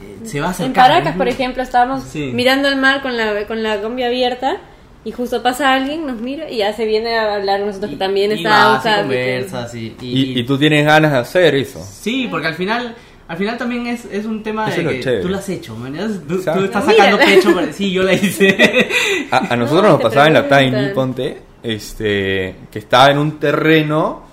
[0.01, 0.87] eh, se va a En acercar.
[0.89, 1.17] Paracas, ¿no?
[1.17, 2.31] por ejemplo, estábamos Sí.
[2.33, 4.57] mirando el mar con la, con la combi abierta
[5.05, 8.31] y justo pasa alguien, nos mira y ya se viene a hablar nosotros que también
[8.31, 11.81] Y está vas y conversas y, y- y, y tú tienes ganas de hacer eso.
[11.89, 12.95] Sí, porque al final,
[13.29, 15.21] al final también es, es un tema Eso de lo que chévere.
[15.21, 15.93] tú lo has hecho, man.
[16.27, 18.89] Tú, tú estás sacando pecho, para- sí, yo la hice.
[19.31, 20.47] A, a nosotros No, nos pasaba en la.
[20.49, 24.23] Tiny, ponte, este, que estaba en un terreno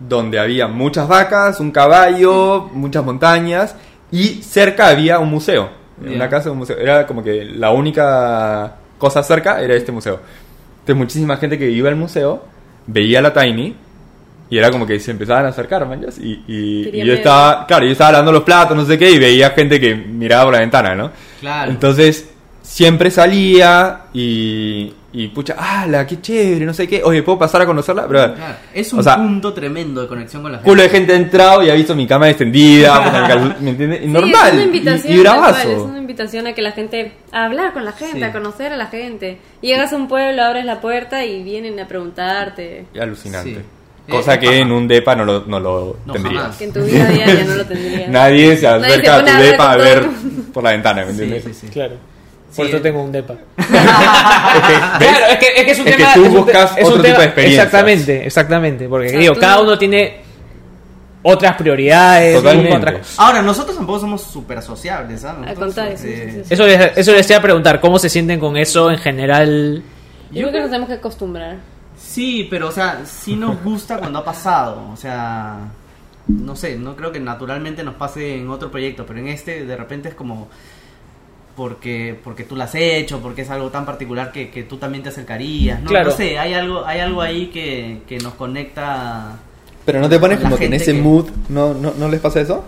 [0.00, 3.76] donde había muchas vacas, un caballo, muchas montañas
[4.10, 5.70] y cerca había un museo.
[6.04, 6.16] Ya.
[6.16, 6.78] Una casa un museo.
[6.78, 10.18] Era como que la única cosa cerca era este museo.
[10.80, 12.42] Entonces muchísima gente que iba al museo
[12.86, 13.76] veía la Tiny
[14.48, 17.92] y era como que se empezaban a acercar, manjas, y, y- yo estaba, claro, yo
[17.92, 20.94] estaba lavando los platos, no sé qué, y veía gente que miraba por la ventana,
[20.96, 21.12] ¿no?
[21.40, 21.70] Claro.
[21.70, 22.28] Entonces,
[22.60, 26.64] siempre salía y, y pucha, ¡ah, qué chévere!
[26.64, 27.02] No sé qué.
[27.02, 28.06] Oye, ¿puedo pasar a conocerla?
[28.06, 28.34] Claro,
[28.72, 30.70] Es un O sea, punto tremendo de conexión con la gente.
[30.70, 32.94] culo de gente ha entrado y ha visto mi cama extendida,
[33.60, 34.48] Normal.
[34.48, 35.70] es una y- invitación, y, tal cual, bravazo.
[35.72, 38.22] es una invitación a que la gente a hablar con la gente, Sí.
[38.22, 39.38] a conocer a la gente.
[39.60, 42.86] Llegas a un pueblo, abres la puerta y vienen a preguntarte.
[42.94, 43.54] Y Alucinante.
[43.54, 43.60] Sí.
[44.12, 44.58] Cosa Eh, que paja.
[44.58, 46.42] en un depa no lo, no lo No, tendrías.
[46.42, 46.56] jamás.
[46.56, 48.08] Que en tu vida diaria no lo tendrías.
[48.10, 50.06] Nadie se Nadie se acerca a tu depa a ver
[50.52, 51.44] por la ventana, ¿me Sí, entiendes?
[51.44, 51.66] sí, sí.
[51.72, 51.94] Claro.
[52.56, 53.34] Por Sí, eso tengo un depa.
[53.56, 53.66] ¿Ves?
[53.68, 56.14] Claro, es que, es que es un Es que tema.
[56.14, 57.64] tú es buscas es un otro tema- tipo de experiencias.
[57.66, 58.88] Exactamente, exactamente.
[58.88, 60.20] Porque O sea, digo, tú- cada uno tiene
[61.22, 62.36] otras prioridades.
[62.36, 62.76] Totalmente.
[62.76, 63.14] otras.
[63.18, 65.48] Ahora, nosotros tampoco somos súper sociables, ¿sabes?
[65.48, 66.42] Al contrario, sí, sí, sí.
[66.54, 69.82] Eso les, eso les iba a preguntar, ¿cómo se sienten con eso en general?
[70.30, 71.56] Yo creo que nos tenemos que acostumbrar.
[71.96, 74.88] Sí, pero o sea, sí nos gusta cuando ha pasado.
[74.92, 75.58] O sea,
[76.26, 79.76] no sé, no creo que naturalmente nos pase en otro proyecto, pero en este de
[79.76, 80.48] repente es como
[81.56, 85.02] porque porque tú lo has hecho, porque es algo tan particular que, que tú también
[85.02, 85.80] te acercarías.
[85.82, 86.10] No, Claro.
[86.10, 89.36] no sé, hay algo, hay algo ahí que, que nos conecta.
[89.84, 92.40] Pero no te pones como que en ese que- mood, ¿no, no, ¿no les pasa
[92.40, 92.64] eso?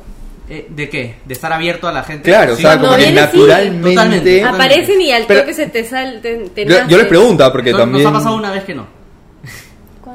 [0.48, 1.14] Eh, ¿De qué?
[1.24, 2.28] ¿De estar abierto a la gente?
[2.28, 2.62] Claro, o Sí.
[2.62, 3.88] sea, Cuando como que sí, naturalmente...
[3.90, 4.44] totalmente.
[4.44, 6.18] Aparecen y al Pero- toque se te sale.
[6.18, 8.02] Te, te Yo, yo les pregunto, porque No- también...
[8.04, 8.86] Nos ha pasado una vez que no.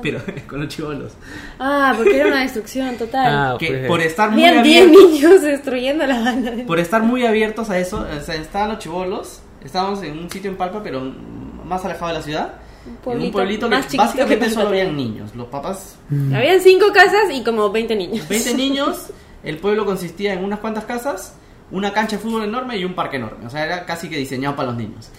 [0.01, 1.13] Pero con los chivolos.
[1.59, 3.25] Ah, porque era una destrucción total.
[3.27, 6.51] Ah, Que pues, por estar muy Habían 10 abiertos, niños destruyendo la banda.
[6.65, 10.49] por estar muy abiertos a eso, o sea, estaban los chivolos, estábamos en un sitio
[10.51, 11.01] en Palpa, pero
[11.65, 12.53] más alejado de la ciudad.
[12.85, 15.35] Un en un pueblito pueblito más que básicamente que solo habían niños.
[15.35, 18.27] Los papás, Habían 5 casas y como 20 niños.
[18.29, 19.11] 20 niños,
[19.43, 21.35] el pueblo consistía en unas cuantas casas,
[21.69, 23.45] una cancha de fútbol enorme y un parque enorme.
[23.45, 25.09] O sea, era casi que diseñado para los niños.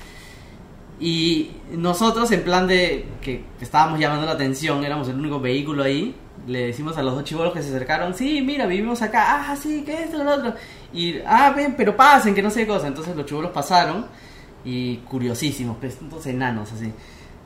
[1.00, 6.14] Y nosotros, en plan de que estábamos llamando la atención, éramos el único vehículo ahí,
[6.46, 9.82] le decimos a los dos chivolos que se acercaron, sí, mira, vivimos acá, ah, sí,
[9.84, 10.54] que esto, lo otro.
[10.92, 12.88] Y, ah, ven, pero pasen, que no sé qué cosa.
[12.88, 14.06] Entonces los chivolos pasaron
[14.64, 16.92] y curiosísimos, pues, entonces enanos así.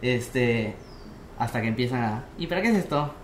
[0.00, 0.74] Este,
[1.38, 3.14] hasta que empiezan a, ¿y para qué es esto?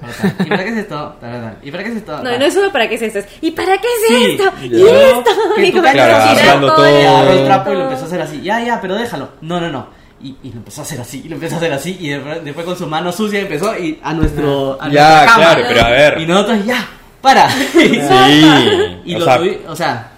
[0.41, 1.17] ¿Y para qué es esto?
[1.63, 2.23] ¿Y para qué es esto?
[2.23, 3.21] No, no es solo para qué es esto.
[3.21, 4.53] es, ¿Y para qué es Sí, esto?
[4.63, 5.31] ¿Y esto?
[5.57, 6.77] Que tú claro, todo.
[6.77, 7.31] todo.
[7.33, 8.43] El trapo y lo empezó a hacer así.
[8.43, 9.31] Ya, ya, pero déjalo.
[9.41, 9.98] No, no, no.
[10.21, 12.45] Y, y lo empezó a hacer así, y lo empezó a hacer así, y después,
[12.45, 14.77] después con su mano sucia empezó y a nuestro.
[14.81, 15.37] A Ya, nuestra cama.
[15.37, 16.21] claro, pero a ver.
[16.21, 16.87] Y nosotros, ya,
[17.21, 17.49] para.
[17.51, 18.01] Sí,
[19.05, 20.13] y o lo sea, tuvi- o sea,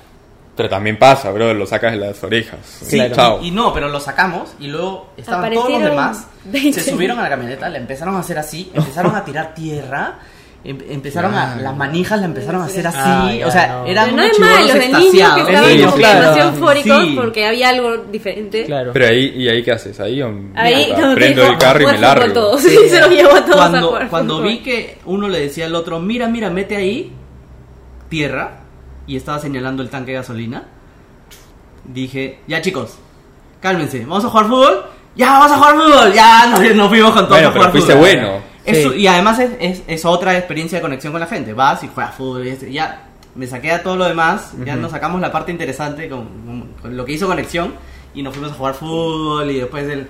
[0.56, 2.58] pero también pasa, bro, lo sacas de las orejas.
[2.64, 3.14] sí, Claro.
[3.14, 3.38] Chao.
[3.42, 6.80] y, y no, pero lo sacamos y luego estaban todos los demás, 20.
[6.80, 10.18] se subieron a la camioneta, le empezaron a hacer así, empezaron a tirar tierra.
[10.64, 11.56] Em- Empezaron a.
[11.56, 12.98] Las manijas la empezaron a hacer así.
[13.00, 13.86] Ah, ya, o sea, no.
[13.86, 16.20] eran Pero no unos es malo, los de niños que estaban niños, como claro.
[16.20, 17.12] demasiado eufóricos Sí.
[17.16, 18.64] porque había algo diferente.
[18.66, 18.90] Claro.
[18.92, 19.98] Pero ahí, ¿y ahí qué haces?
[20.00, 22.32] Ahí, um, Ahí puta, no, prendo el carro y "Jugar me largo.
[22.34, 22.60] todos".
[22.62, 25.66] Sí, se los llevó a todos a cuando, jugar cuando vi que uno le decía
[25.66, 27.12] al otro, mira, mira, mete ahí
[28.08, 28.58] tierra,
[29.06, 30.64] y estaba señalando el tanque de gasolina,
[31.84, 32.98] dije, ya chicos,
[33.60, 34.84] cálmense, ¿vamos a jugar fútbol?
[35.16, 37.72] Ya, vamos a jugar fútbol, ya nos, nos fuimos con todos Bueno, a pero jugar
[37.72, 38.06] fuiste fútbol.
[38.08, 38.49] bueno.
[38.74, 39.00] Sí.
[39.00, 41.52] Y además es, es- es otra experiencia de conexión con la gente.
[41.52, 42.46] Vas y juegas fútbol.
[42.46, 44.52] Y ya me saqué a todo lo demás.
[44.64, 47.74] Ya nos sacamos la parte interesante con, con- con lo que hizo conexión.
[48.12, 49.50] Y nos fuimos a jugar fútbol.
[49.50, 50.06] Y después el,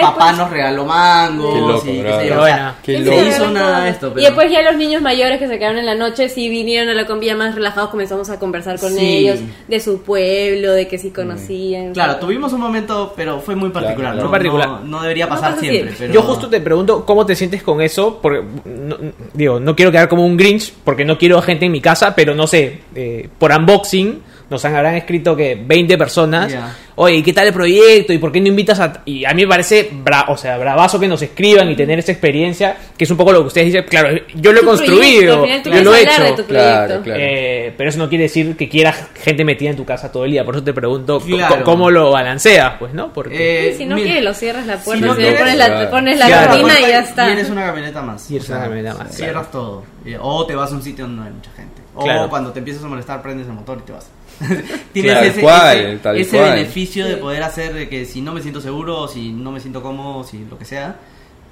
[0.00, 1.54] papá después- nos regaló mangos.
[1.54, 2.20] Qué loco, y qué bravo.
[2.20, 2.74] sé yo, Qué o sea, buena.
[2.82, 3.22] Qué Sí, se loco.
[3.22, 4.12] sí, hizo nada de esto.
[4.16, 6.94] Y después ya los niños mayores que se quedaron en la noche, sí vinieron a
[6.94, 9.04] la comida más relajados, comenzamos a conversar con Sí.
[9.04, 11.92] ellos, de su pueblo, de que sí conocían.
[11.92, 14.12] Claro, tuvimos un momento, pero fue muy particular.
[14.12, 14.16] claro.
[14.16, 14.22] ¿no?
[14.22, 14.68] Muy particular.
[14.68, 15.80] No, no debería No pasar pasa siempre.
[15.82, 15.96] siempre.
[16.08, 16.14] Pero...
[16.14, 18.96] Yo justo te pregunto cómo te sientes con eso, porque no,
[19.34, 22.34] digo, no quiero quedar como un Grinch, porque no quiero gente en mi casa, pero
[22.34, 24.22] no sé, eh, por unboxing
[24.52, 26.76] nos han- habrán escrito que 20 personas, Ya.
[26.94, 28.12] oye, ¿y qué tal el proyecto?
[28.12, 29.02] ¿Y por qué no invitas a...?
[29.04, 32.12] Y a mí me parece, bra- o sea, bravazo que nos escriban y tener esa
[32.12, 35.46] experiencia, que es un poco lo que ustedes dicen, claro, yo lo he proyecto, construido,
[35.46, 36.46] yo lo he hecho.
[36.46, 37.20] Claro, claro.
[37.20, 40.30] Eh, pero eso no quiere decir que quieras gente metida en tu casa todo el
[40.32, 41.64] día, por eso te pregunto Claro.
[41.64, 43.12] cómo lo balanceas, pues, ¿no?
[43.12, 43.70] Porque...
[43.70, 45.90] Eh, si no mira, quieres, lo cierras la puerta, no si quieres, pones la, claro.
[45.90, 46.50] pones la Claro.
[46.52, 47.28] cortina y ya está.
[47.28, 48.30] Y eres una camioneta más.
[48.30, 49.84] Y una camioneta más, Cierras todo.
[50.20, 51.80] O te vas a un sitio donde no hay mucha gente.
[51.94, 52.28] O Claro.
[52.30, 54.08] cuando te empiezas a molestar, prendes el motor y te vas.
[55.40, 56.50] Cual, ese, tal ese cual.
[56.52, 59.82] beneficio de poder hacer de que si no me siento seguro, si no me siento
[59.82, 60.96] cómodo, si lo que sea,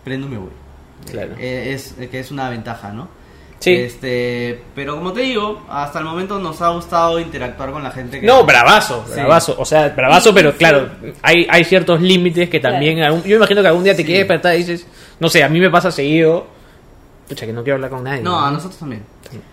[0.04, 0.50] prendo y me voy.
[1.10, 1.32] Claro.
[1.38, 3.08] Eh, es, eh, que es una ventaja, ¿no?
[3.58, 3.72] Sí.
[3.74, 8.20] Este, pero como te digo, hasta el momento nos ha gustado interactuar con la gente.
[8.20, 9.14] Que No, bravazo, Sí.
[9.14, 9.54] bravazo.
[9.58, 10.88] O sea, bravazo, pero claro,
[11.22, 13.00] hay, hay ciertos límites que también.
[13.02, 14.04] algún- yo imagino que algún día te Sí.
[14.06, 14.86] quieres despertar y dices,
[15.18, 16.46] no sé, a mí me pasa seguido.
[17.30, 18.20] Pucha, que no quiero hablar con nadie.
[18.22, 19.02] No, a nosotros también.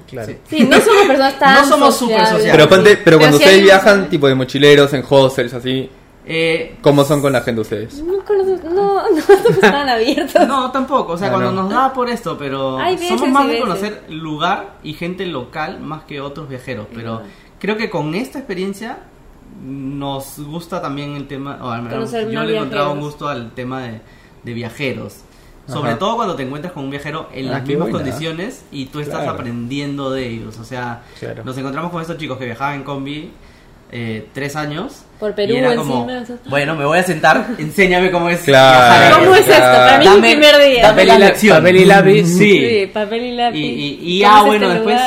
[0.08, 0.28] Claro.
[0.28, 0.38] Sí.
[0.50, 2.52] Sí, no somos personas tan No somos súper sociables.
[2.52, 5.90] Pero, ponte, pero cuando ustedes hay- viajan, tipo de mochileros, en hostels, así,
[6.30, 8.02] Eh, ¿cómo son con la gente ustedes?
[8.04, 8.14] No,
[8.74, 10.46] no, no tan abiertos.
[10.48, 11.14] No, tampoco.
[11.14, 11.62] O sea, Ah, cuando no.
[11.64, 13.64] nos da por esto, pero Hay veces somos más y de veces.
[13.68, 16.88] conocer lugar y gente local más que otros viajeros.
[16.94, 17.22] Pero
[17.60, 18.98] creo que con esta experiencia
[19.64, 22.98] nos gusta también el tema, o al menos Conocer yo más le he encontrado un
[22.98, 23.12] viajeros.
[23.14, 24.02] gusto al tema de,
[24.44, 25.16] de viajeros.
[25.68, 26.00] Sobre Ajá.
[26.00, 28.06] todo cuando te encuentras con un viajero en Ah, las mismas buena.
[28.06, 29.32] condiciones y tú estás Claro.
[29.34, 30.58] aprendiendo de ellos.
[30.60, 31.44] O sea, Claro.
[31.44, 33.32] nos encontramos con estos chicos que viajaban en combi
[33.90, 35.04] eh, tres años.
[35.18, 36.06] Por Perú y era como,
[36.50, 39.20] bueno, me voy a sentar, enséñame cómo es Claro.
[39.20, 39.62] ¿Cómo es esto?
[39.62, 40.82] Para mí es Dame- primer día.
[40.90, 42.24] Papel y la- papel y lápiz.
[42.28, 42.68] Sí.
[42.68, 43.58] Sí, papel y lápiz.
[43.58, 45.02] Y, y, y ¿Cómo ya, bueno, este después?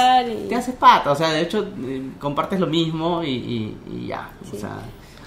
[0.44, 1.10] Y- te haces pata.
[1.12, 4.30] O sea, de hecho, eh, compartes lo mismo y, y, y ya.
[4.44, 4.56] Sí.
[4.56, 4.78] O sea,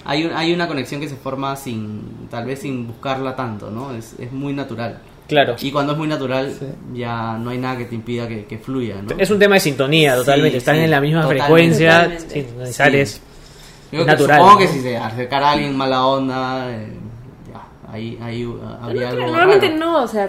[0.04, 3.92] hay, un- hay una conexión que se forma sin, tal vez sin buscarla tanto, ¿no?
[3.94, 4.98] Es, es muy natural.
[5.26, 5.56] Claro.
[5.60, 6.52] Y cuando es muy natural,
[6.92, 9.16] ya no hay nada que te impida que, que fluya, ¿no?
[9.18, 10.52] Es un tema de sintonía, totalmente.
[10.52, 11.44] Sí, Están sí, en la misma totalmente.
[11.46, 11.92] frecuencia.
[12.02, 12.34] Totalmente.
[12.34, 12.96] Sí, sintonizar Sí.
[12.98, 13.20] es-
[13.90, 14.58] Creo es que natural, Supongo ¿no?
[14.58, 16.88] que si se acercara a alguien mala onda, eh,
[17.52, 19.78] ya, ahí, ahí uh, habría no, algo normalmente raro.
[19.78, 20.28] no, o sea,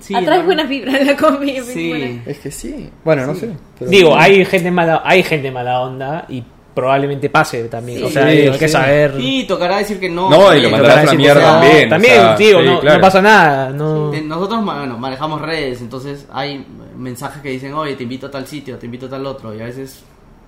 [0.00, 0.46] Sí, atraes no.
[0.46, 1.52] buenas vibras en la combi.
[1.60, 2.20] muy Sí.
[2.26, 2.90] Es que sí.
[3.04, 3.50] Bueno, no sé.
[3.78, 6.44] pero- Digo, hay gente mala, hay gente mala onda y
[6.74, 7.98] probablemente pase también.
[7.98, 8.72] Sí, o sea, sí, hay que sí.
[8.72, 9.14] saber.
[9.18, 10.30] Y tocará decir que no.
[10.30, 11.86] No, y lo mandarás a la mierda también.
[11.86, 12.96] o También, sea, sí, no, claro.
[12.98, 13.70] no pasa nada.
[13.70, 14.12] No...
[14.12, 16.64] Nosotros ma- bueno, manejamos redes, entonces hay
[16.96, 19.60] mensajes que dicen, oye, te invito a tal sitio, te invito a tal otro, y
[19.60, 20.02] a veces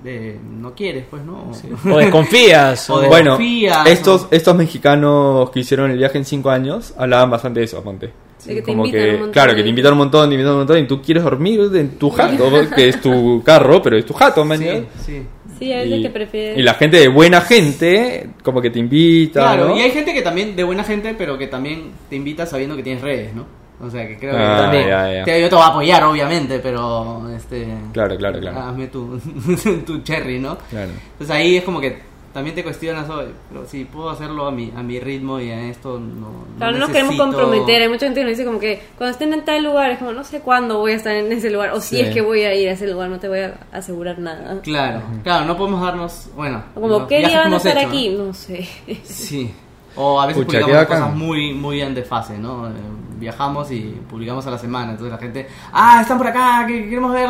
[0.05, 1.51] eh, no quieres, pues, ¿no?
[1.93, 2.89] O desconfías.
[2.91, 6.95] O o- de- Bueno, Confías, estos, estos mexicanos que hicieron el viaje en cinco años
[6.97, 8.13] hablaban bastante de eso, ponte.
[8.45, 10.35] De que te Como invitan que, un montón claro, que te invitan un montón, te
[10.35, 13.97] invitan un montón y tú quieres dormir en tu jato, que es tu carro, pero
[13.97, 14.59] es tu jato, man.
[14.59, 15.23] Sí, sí.
[15.59, 16.59] Sí, a veces Y, que prefieres.
[16.59, 19.76] y la gente de buena gente, como que te invita, Claro, ¿no?
[19.76, 22.82] y hay gente que también, de buena gente, pero que también te invita sabiendo que
[22.82, 23.47] tienes redes, ¿no?
[23.81, 25.24] O sea, que creo Ah, que también, ya, ya.
[25.24, 27.66] te- yo te voy a apoyar, obviamente, pero, este...
[27.93, 28.59] Claro, claro, claro.
[28.60, 29.18] Hazme tu,
[29.86, 30.56] tu cherry, ¿no?
[30.70, 30.90] Claro.
[31.12, 31.98] Entonces ahí es como que
[32.35, 35.69] también te cuestionas, oye, pero si puedo hacerlo a mi, a mi ritmo y a
[35.70, 36.44] esto, no.
[36.59, 37.81] Claro, no nos necesito- queremos comprometer.
[37.82, 40.12] Hay mucha gente que nos dice como que cuando estén en tal lugar, es como
[40.12, 41.70] no sé cuándo voy a estar en ese lugar.
[41.70, 42.02] O si Sí.
[42.02, 44.61] es que voy a ir a ese lugar, no te voy a asegurar nada.
[44.62, 46.62] Claro, claro, no podemos darnos, bueno.
[46.74, 48.09] Como, ¿qué día que van a estar hecho, aquí?
[48.11, 48.24] ¿no?
[48.27, 48.69] No sé.
[49.05, 49.55] Sí.
[49.97, 52.69] O a veces Pucha, publicamos cosas muy, muy en desfase, ¿no?
[52.69, 52.73] Eh,
[53.19, 53.81] viajamos y
[54.11, 57.29] publicamos a la semana, entonces la gente, ah, están por acá, que queremos ver,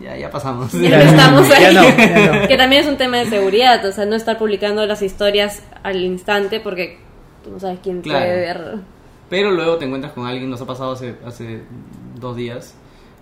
[0.00, 0.70] ya, ya pasamos.
[0.72, 1.74] Ya no estamos Ya ahí.
[1.74, 2.48] no, ya no.
[2.48, 5.96] Que también es un tema de seguridad, o sea, no estar publicando las historias al
[6.02, 6.98] instante porque
[7.42, 8.20] tú no sabes quién Claro.
[8.24, 8.74] puede ver.
[9.28, 11.62] Pero luego te encuentras con alguien, nos ha pasado hace, hace
[12.20, 12.74] dos días,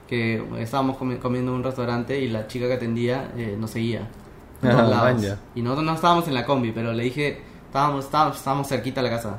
[0.07, 4.03] que estábamos comi- comiendo en un restaurante y la chica que atendía eh, nos seguía.
[4.65, 5.13] Ah.
[5.57, 7.41] Y nosotros no estábamos en la combi, pero le dije,
[7.73, 9.39] estábamos, estábamos, estábamos cerquita a la casa.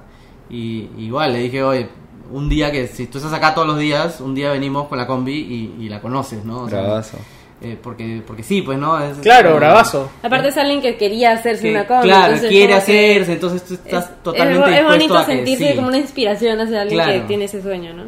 [0.50, 1.88] Y igual le dije, oye,
[2.32, 5.06] un día que si tú estás acá todos los días, un día venimos con la
[5.06, 5.34] combi
[5.80, 6.62] y, y la conoces, ¿no?
[6.64, 7.18] O sea, Bravazo.
[7.62, 9.00] eh, porque, porque sí, pues, ¿no?
[9.00, 10.10] Es- Claro, como- bravazo.
[10.24, 12.04] Aparte es alguien que quería hacerse que, una combi.
[12.08, 15.36] claro, entonces quiere que hacerse, entonces tú estás es- totalmente es, es bonito a que
[15.36, 15.76] sentirse sí.
[15.76, 17.28] como una inspiración hacia alguien que Claro.
[17.28, 18.04] tiene ese sueño, ¿no?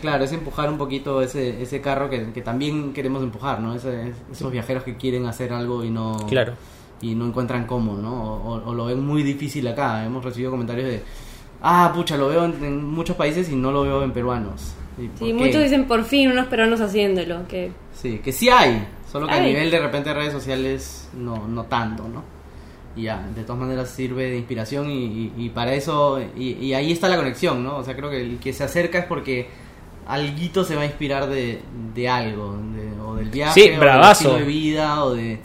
[0.00, 3.74] Claro, es empujar un poquito ese, ese carro que, que también queremos empujar, ¿no?
[3.74, 6.54] Ese- esos viajeros que quieren hacer algo y no, Claro.
[7.00, 8.12] Y no encuentran cómo, ¿no?
[8.22, 10.04] O, o- o lo ven muy difícil acá.
[10.04, 11.02] Hemos recibido comentarios de,
[11.62, 14.72] ah, pucha, lo veo en, en muchos países y no lo veo en peruanos.
[14.98, 19.26] ¿Y Sí, muchos dicen por fin unos peruanos haciéndolo, que Sí, que sí hay, solo
[19.28, 22.24] que a nivel de repente de redes sociales no, no tanto, ¿no?
[22.96, 26.74] Y ya, de todas maneras sirve de inspiración y, y- y para eso, y, y
[26.74, 27.76] ahí está la conexión, ¿no?
[27.76, 29.46] O sea, creo que el que se acerca es porque
[30.06, 31.60] alguito se va a inspirar de,
[31.94, 35.38] de algo, de- o del viaje, Sí, o del estilo de vida, o de,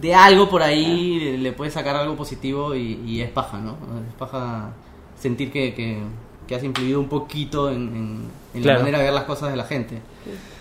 [0.00, 3.72] de algo por ahí, le, le puedes sacar algo positivo y, y es paja, ¿no?
[4.08, 4.70] Es paja
[5.18, 5.98] sentir que, que,
[6.46, 8.78] que has influido un poquito en, en- en Claro.
[8.78, 9.98] la manera de ver las cosas de la gente.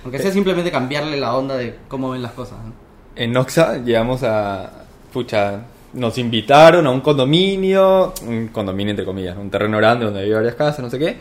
[0.03, 2.57] Aunque sea simplemente cambiarle la onda de cómo ven las cosas.
[2.63, 2.71] ¿no?
[3.15, 4.71] En Oxa llegamos a.
[5.11, 5.61] Pucha,
[5.93, 10.53] nos invitaron a un condominio, un condominio entre comillas, un terreno grande donde había varias
[10.55, 11.17] casas, no sé qué.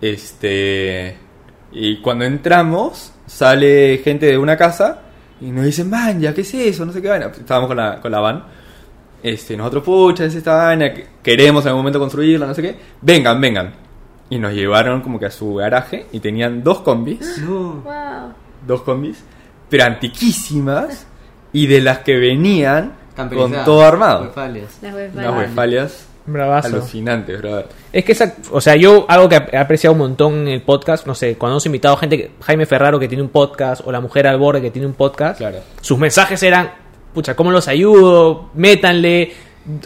[0.00, 1.16] Este.
[1.72, 5.02] Y cuando entramos, sale gente de una casa
[5.40, 6.84] y nos dicen, man, ya, ¿qué es eso?
[6.86, 7.26] No sé qué vaina.
[7.26, 8.44] Estábamos con la, con la van.
[9.22, 12.76] Este, nosotros, pucha, es esta vaina, que- queremos en algún momento construirla, no sé qué.
[13.02, 13.72] Vengan, vengan.
[14.30, 17.80] Y nos llevaron como que a su garaje y tenían dos combis No.
[17.84, 18.32] wow.
[18.66, 19.22] dos combis,
[19.70, 21.06] pero antiquísimas
[21.52, 24.24] y de las que venían con todo armado.
[24.36, 26.68] Las web Unas westfalias Bravazo.
[26.68, 27.66] alucinantes, brother.
[27.92, 31.06] Es que esa, o sea, yo algo que he apreciado un montón en el podcast,
[31.06, 34.00] no sé, cuando hemos invitado gente, que- Jaime Ferraro que tiene un podcast, o la
[34.00, 35.58] mujer al borde que tiene un podcast, Claro.
[35.80, 36.70] sus mensajes eran,
[37.14, 38.50] pucha, ¿cómo los ayudo?
[38.54, 39.32] Métanle,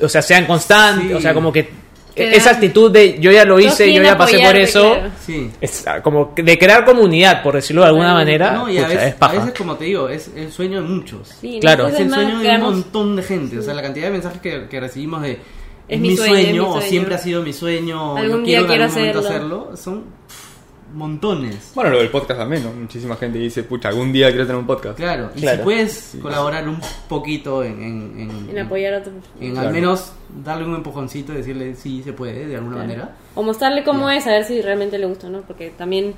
[0.03, 1.15] o sea, sean constantes, Sí.
[1.15, 1.81] o sea, como que
[2.15, 5.11] esa actitud de yo ya lo hice, yo ya pasé por eso, claro.
[5.25, 5.51] Sí.
[5.63, 8.89] es ah, como de crear comunidad, por decirlo de alguna manera, No, y a pucha,
[8.95, 9.33] veces, es paja.
[9.33, 11.29] a veces, como te digo, es el sueño de muchos.
[11.41, 11.87] Sí, Claro.
[11.89, 13.59] Es el sueño de un montón de gente.
[13.59, 15.39] O sea, la cantidad de mensajes que, que recibimos de
[15.89, 16.87] Es mi sueño, es mi o sueño.
[16.89, 19.57] siempre ha sido mi sueño, o Algún yo día quiero en quiero algún momento hacerlo.
[19.71, 21.73] hacerlo, son pff, montones.
[21.75, 22.73] Bueno, lo del podcast también, ¿no?
[22.73, 24.97] Muchísima gente dice, pucha, algún día quiero tener un podcast.
[24.97, 25.59] Claro, y Claro.
[25.59, 26.79] si puedes colaborar un
[27.09, 29.15] poquito en, en, en- En apoyar a otros.
[29.41, 29.69] en Claro.
[29.69, 30.13] al menos
[30.45, 32.89] darle un empujoncito y decirle sí se puede de alguna Claro.
[32.89, 33.17] manera.
[33.35, 35.43] O mostrarle cómo es, a ver si realmente le gusta, ¿no?
[35.43, 36.15] Porque también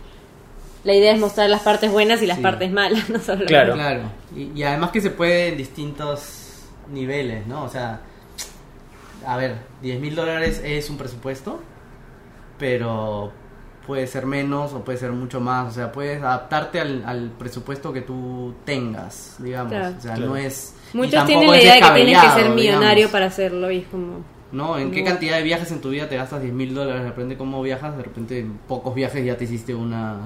[0.84, 2.42] la idea es mostrar las partes buenas y las Sí.
[2.42, 3.74] partes malas, no solo Claro.
[3.74, 4.02] Claro,
[4.36, 7.64] y, y además que se puede en distintos niveles, ¿no?
[7.64, 8.00] O sea,
[9.26, 11.60] a ver, 10 mil dólares es un presupuesto,
[12.59, 13.32] pero
[13.86, 17.92] puede ser menos o puede ser mucho más, o sea, puedes adaptarte al, al presupuesto
[17.92, 19.94] que tú tengas, digamos, Claro.
[19.98, 20.30] o sea, Claro.
[20.30, 20.74] no es...
[20.94, 23.12] Muchos tienen la idea de que tienes que ser millonario digamos.
[23.12, 24.24] para hacerlo y es como...
[24.52, 24.78] ¿No?
[24.78, 27.02] ¿En qué cantidad de viajes en tu vida te gastas 10 mil dólares?
[27.05, 30.16] Depende cómo viajas, de repente en pocos viajes ya te hiciste una,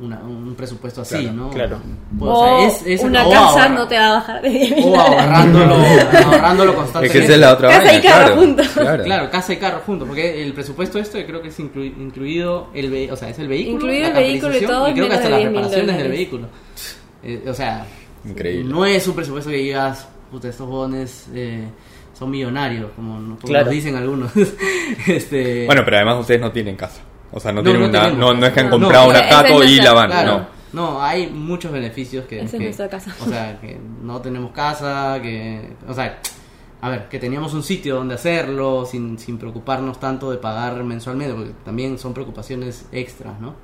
[0.00, 1.50] una- un presupuesto así, Claro, ¿no?
[1.50, 1.78] claro.
[2.18, 4.42] Pues, o o sea, es- es- una o casa ahorra- no te va a bajar
[4.42, 5.74] de 10 mil O ahorrándolo,
[6.24, 7.18] ahorrándolo Es constantemente.
[7.18, 8.40] que esa es la otra Casa y vaina, carro claro.
[8.40, 8.68] juntos.
[8.68, 9.04] Claro.
[9.04, 13.10] Claro, casa y carro juntos, porque el presupuesto esto creo que es inclu- incluido el
[13.10, 15.40] o sea, es el vehículo, Incluido el vehículo y todo es creo que hasta las
[15.40, 16.46] 10.000 reparaciones del vehículo.
[17.22, 17.86] Eh, o sea,
[18.24, 18.72] Increíble.
[18.72, 21.66] no es un presupuesto que digas, puta, estos bones eh,
[22.18, 23.66] son millonarios, como, no- como Claro.
[23.66, 24.30] nos dicen algunos.
[25.06, 27.00] este, Bueno, pero además ustedes no tienen casa.
[27.32, 29.10] O sea, no, No, tienen no una, tenemos no, no es que han comprado No,
[29.10, 30.92] una es jato y la van, Claro, no.
[30.92, 33.14] no, hay muchos beneficios que, Esa es que- nuestra casa.
[33.20, 36.18] o sea, que no tenemos casa, que, o sea,
[36.82, 41.34] a ver, que teníamos un sitio donde hacerlo sin, sin preocuparnos tanto de pagar mensualmente,
[41.34, 43.54] porque también son preocupaciones extras, ¿no?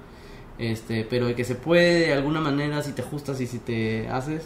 [0.59, 4.09] Este, pero de que se puede de alguna manera si te ajustas y si te
[4.09, 4.45] haces,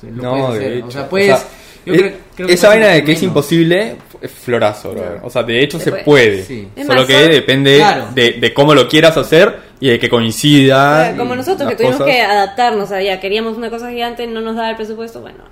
[0.00, 0.72] pues, lo No, puedes de hacer.
[0.78, 0.86] hecho.
[0.86, 1.48] o sea, puedes, O sea,
[1.86, 5.00] yo eh, creo- creo esa vaina de que es imposible es florazo, bro.
[5.02, 5.20] Claro.
[5.24, 6.04] O sea, de hecho Se se, puede.
[6.04, 6.42] puede.
[6.44, 6.68] Sí.
[6.76, 8.06] Es Solo más, que son- depende Claro.
[8.14, 11.00] de, de cómo lo quieras hacer y de que coincida.
[11.08, 12.12] Claro, como nosotros que tuvimos cosas.
[12.14, 15.44] que adaptarnos, o sea, ya queríamos una cosa gigante, no nos daba el presupuesto, bueno,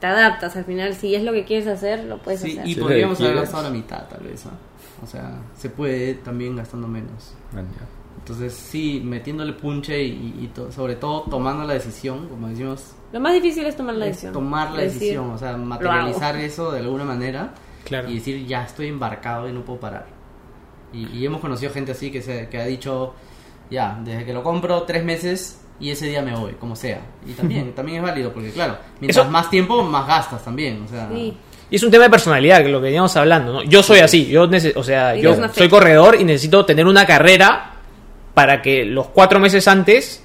[0.00, 2.66] te adaptas al final, si es lo que quieres hacer, lo puedes Sí, hacer.
[2.68, 4.44] y Sí, podríamos haber gastado la mitad, tal vez.
[5.02, 7.32] O sea, se puede también gastando menos.
[7.54, 7.62] Ya.
[8.28, 13.20] Entonces, sí, metiéndole punche y, y to- sobre todo tomando la decisión, como decimos, Lo
[13.20, 14.32] más difícil es tomar la es decisión.
[14.34, 18.10] tomar la Decir, decisión, o sea, materializar eso de alguna manera Claro.
[18.10, 20.06] y decir, ya estoy embarcado y no puedo parar.
[20.92, 23.14] Y, y hemos conocido gente así que, se, que ha dicho,
[23.70, 27.00] ya, desde que lo compro, tres meses y ese día me voy, como sea.
[27.26, 30.88] Y también, también es válido, porque claro, mientras Eso- más tiempo, más gastas también, o
[30.88, 31.08] sea...
[31.10, 31.34] Sí.
[31.70, 33.62] Y es un tema de personalidad, que lo que veníamos hablando, ¿no?
[33.62, 37.74] Yo soy así, yo o sea, yo soy corredor y necesito tener una carrera
[38.38, 40.22] para que los cuatro meses antes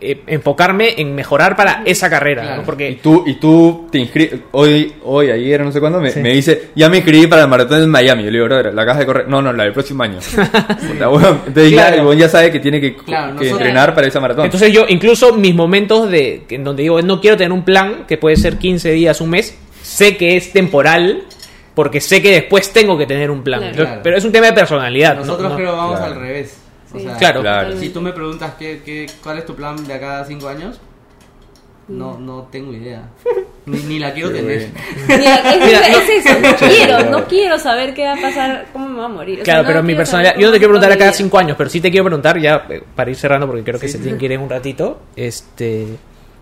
[0.00, 2.56] eh, enfocarme en mejorar para esa carrera, Claro.
[2.56, 2.62] ¿no?
[2.62, 6.18] Y Porque tú, y tú te inscribes, hoy, hoy, ayer, no sé cuándo, me, Sí.
[6.18, 8.24] me dice, ya me inscribí para el maratón en Miami.
[8.24, 9.28] Yo le digo, brother, la caja de correr.
[9.28, 10.18] No, no, la del próximo año.
[10.92, 14.44] Entonces ya, el ya sabe que tiene que, Claro, que nosotros- entrenar para esa maratón.
[14.46, 18.18] entonces yo incluso mis momentos de en donde digo, no quiero tener un plan que
[18.18, 21.22] puede ser 15 días, un mes, sé que es temporal
[21.74, 23.60] porque sé que después tengo que tener un plan.
[23.60, 23.70] Claro.
[23.72, 24.02] Entonces, Claro.
[24.02, 25.14] Pero es un tema de personalidad.
[25.14, 25.20] ¿no?
[25.20, 26.14] Nosotros No- creo vamos claro.
[26.14, 26.60] al revés.
[26.94, 27.04] O Sí.
[27.04, 27.40] sea, Claro.
[27.42, 27.76] Claro.
[27.78, 30.80] Si tú me preguntas qué, qué, cuál es tu plan de acá a cinco años,
[31.88, 33.08] no, no tengo idea.
[33.66, 34.70] Ni, ni la quiero tener.
[35.08, 39.08] Es, eso, no quiero, no quiero saber qué va a pasar, cómo me va a
[39.08, 39.34] morir.
[39.42, 40.34] O sea, Claro, no pero mi personalidad.
[40.38, 41.18] Yo no te quiero preguntar va a cada mi vida.
[41.24, 43.88] cinco años, pero sí te quiero preguntar, ya eh, para ir cerrando, porque creo que
[43.88, 45.00] se tienen que ir en un ratito.
[45.16, 45.86] Este.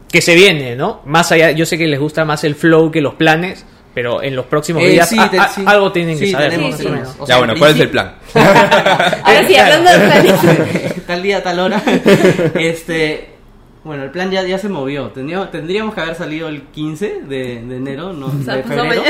[0.09, 1.01] Que se viene, ¿no?
[1.05, 3.67] Más allá, yo sé que les gusta más el flow que los planes,
[3.97, 5.63] pero en los próximos Eh, días sí, a- te- a- sí.
[5.65, 6.51] algo tienen que Sí, saber.
[7.27, 8.13] Ya bueno, en ¿cuál es el plan?
[8.35, 11.07] Ahora sí, hablando de planes.
[11.07, 11.83] tal día, tal hora.
[12.57, 13.31] este,
[13.85, 15.09] bueno, el plan ya, ya se movió.
[15.13, 18.75] Tendríamos, tendríamos que haber salido el 15 de, de enero, no, O sea, de pasó
[18.83, 19.03] febrero.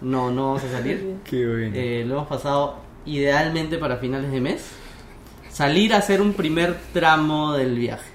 [0.00, 1.16] No, no vamos a salir.
[1.22, 1.72] Qué bueno.
[1.74, 4.66] Eh, lo hemos pasado idealmente para finales de mes.
[5.50, 8.10] Salir a hacer un primer tramo del viaje.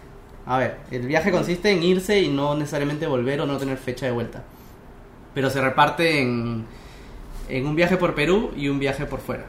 [0.47, 4.07] A ver, el viaje consiste en irse y no necesariamente volver o no tener fecha
[4.07, 4.43] de vuelta.
[5.33, 6.65] Pero se reparte en,
[7.49, 9.45] en un viaje por Perú y un viaje por fuera,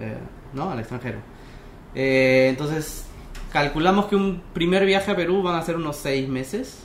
[0.00, 0.16] eh,
[0.54, 0.70] ¿no?
[0.70, 1.18] Al extranjero.
[1.94, 3.06] Eh, entonces,
[3.52, 6.84] calculamos que un primer viaje a Perú van a ser unos seis meses.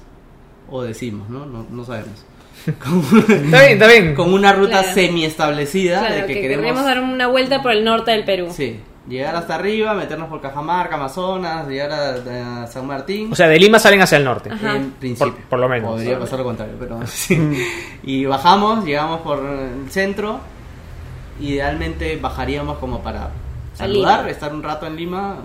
[0.69, 1.45] O decimos, ¿no?
[1.45, 2.25] No, no sabemos.
[2.83, 4.15] Con, Está bien, está bien.
[4.15, 4.93] con una ruta Claro.
[4.93, 8.23] semi establecida Claro, de que, que, queremos queremos dar una vuelta por el norte del
[8.23, 8.47] Perú.
[8.51, 13.31] Sí, llegar hasta arriba, meternos por Cajamarca, Amazonas, llegar a, a San Martín.
[13.31, 14.49] O sea, de Lima salen hacia el norte.
[14.51, 14.75] Ajá.
[14.77, 15.33] en principio.
[15.33, 15.91] Por- por lo menos.
[15.91, 17.37] Podría pasar lo contrario, pero sí.
[18.03, 20.39] Y bajamos, llegamos por el centro.
[21.39, 23.29] Idealmente bajaríamos como para
[23.73, 25.37] saludar, estar un rato en Lima.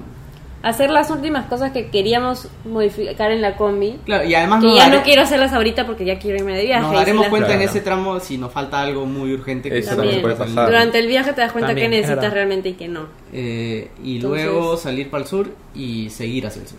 [0.60, 3.96] Hacer las últimas cosas que queríamos modificar en la combi.
[4.04, 6.82] Claro, y además Que ya no quiero hacerlas ahorita porque ya quiero irme de viaje.
[6.82, 7.70] nos daremos las- cuenta en Claro.
[7.70, 9.68] ese tramo si nos falta algo muy urgente.
[9.70, 10.66] que Eso también puede pasar.
[10.66, 12.34] Durante el viaje te das cuenta También, que es necesitas verdad.
[12.34, 13.06] realmente y que no.
[13.32, 16.78] Eh, y Entonces- luego salir para el sur y seguir hacia el sur.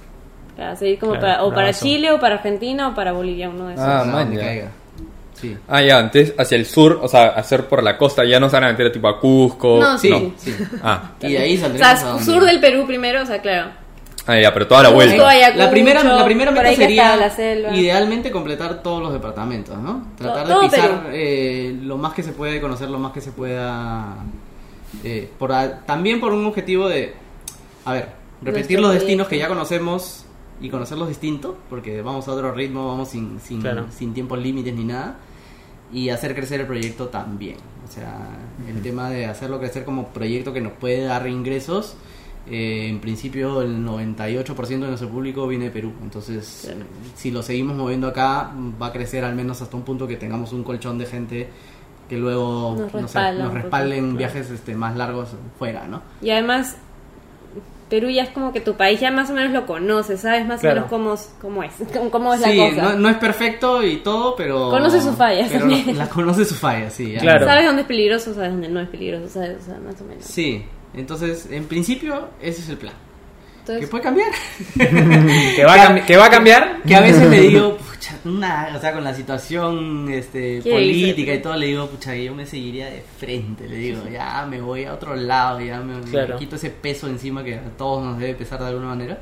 [0.57, 1.71] Para seguir como Claro, para, o para.
[1.73, 3.85] Chile o para Argentina o para Bolivia, uno de esos.
[3.85, 4.71] Ah, man, ya.
[5.39, 5.55] Sí.
[5.67, 8.55] Ah, ya, antes hacia el sur, o sea, hacer por la costa, ya no se
[8.57, 9.79] van a meter tipo a Cusco.
[9.79, 10.33] No, Sí, No.
[10.37, 10.55] sí.
[10.83, 13.41] Ah, Y de ahí o saldremos a sea, donde- sur del Perú primero, o sea,
[13.41, 13.71] claro.
[14.27, 15.29] ah, ya, pero toda la vuelta.
[15.29, 20.07] Ayacucho, La primera, la primera meta sería la idealmente completar todos los departamentos, ¿no?
[20.17, 23.21] Tratar Todo de pisar eh, lo más que se pueda y conocer lo más que
[23.21, 24.15] se pueda.
[25.03, 27.13] eh, por a- también por un objetivo de,
[27.85, 28.09] a ver,
[28.41, 29.29] repetir Nuestro los destinos proyecto.
[29.29, 30.25] que ya conocemos
[30.61, 33.85] y conocerlos distintos, porque vamos a otro ritmo, vamos sin, sin, Claro.
[33.91, 35.15] sin tiempos límites ni nada,
[35.91, 37.57] y hacer crecer el proyecto también.
[37.87, 38.27] O sea,
[38.67, 41.95] el tema de hacerlo crecer como proyecto que nos puede dar ingresos.
[42.51, 46.79] eh, en principio el 98% de nuestro público viene de Perú, entonces Claro.
[47.15, 48.51] si lo seguimos moviendo acá
[48.81, 51.49] va a crecer al menos hasta un punto que tengamos un colchón de gente
[52.07, 54.17] que luego Nos no sé, respalda nos un respalden poquito.
[54.17, 55.29] viajes este, más largos
[55.59, 56.01] fuera, ¿no?
[56.23, 56.77] Y además,
[57.89, 60.59] Perú ya es como que tu país ya más o menos lo conoces, sabes más
[60.61, 60.81] Claro.
[60.81, 62.81] o menos cómo, es- cómo es, cómo, cómo es Sí, la cosa.
[62.93, 64.69] no, no es perfecto y todo, pero...
[64.69, 65.87] Conoce sus fallas también.
[65.97, 67.11] La, la conoce sus fallas, sí.
[67.13, 67.19] ya.
[67.19, 67.45] Claro.
[67.45, 70.23] Sabes dónde es peligroso, sabes dónde no es peligroso, sabes, o sea, más o menos.
[70.23, 70.63] Sí,
[70.93, 72.93] entonces en principio ese es el plan.
[73.69, 74.29] Que Entonces, puede cambiar.
[75.55, 76.81] ¿Que va, a cambi- que va a cambiar?
[76.87, 81.39] Que a veces le digo, pucha, una, o sea, con la situación este, política y
[81.41, 84.93] todo, le digo, pucha, yo me seguiría de frente, le digo, ya me voy a
[84.93, 86.37] otro lado, ya me, me Claro.
[86.37, 89.17] quito ese peso encima que a todos nos debe pesar de alguna manera.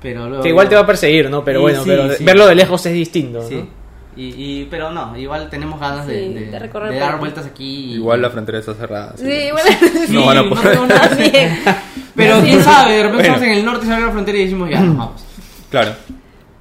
[0.00, 0.42] Pero luego...
[0.44, 1.42] Que igual te va a perseguir, ¿no?
[1.44, 2.22] Pero bueno, sí, pero sí.
[2.22, 3.48] verlo de lejos es distinto, ¿no?
[3.48, 3.68] Sí.
[4.16, 4.26] Y,
[4.62, 7.92] y, pero no, igual tenemos ganas de, Sí, de- de de dar vueltas aquí.
[7.92, 9.14] y- Igual la frontera está cerrada.
[9.16, 9.70] sí, que- bueno,
[10.10, 10.70] No van a poder.
[10.72, 11.82] tengo nada.
[12.18, 13.34] Pero quién sabe, de repente Bueno.
[13.34, 15.24] estamos en el norte, se abre la frontera y decimos, ya, nos vamos.
[15.70, 15.92] Claro.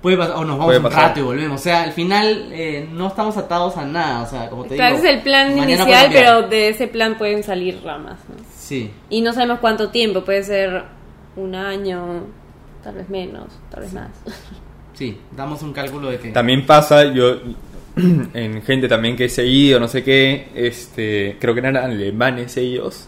[0.01, 1.03] Puede pasar, o nos vamos Puede un pasar.
[1.09, 1.59] rato y volvemos.
[1.59, 4.21] O sea, al final eh, no estamos atados a nada.
[4.21, 5.05] O sea, como te Claro, digo.
[5.05, 6.23] ese es el plan mañana puede inicial, cambiar.
[6.37, 8.35] pero de ese plan pueden salir ramas, ¿no?
[8.57, 10.83] Sí, Y no sabemos cuánto tiempo, puede ser
[11.35, 12.25] un año,
[12.83, 14.09] tal vez menos, tal vez más.
[14.93, 16.29] sí, damos un cálculo de que.
[16.29, 17.37] También pasa, yo
[17.95, 23.07] en gente también que he seguido, no sé qué, este, creo que eran alemanes ellos,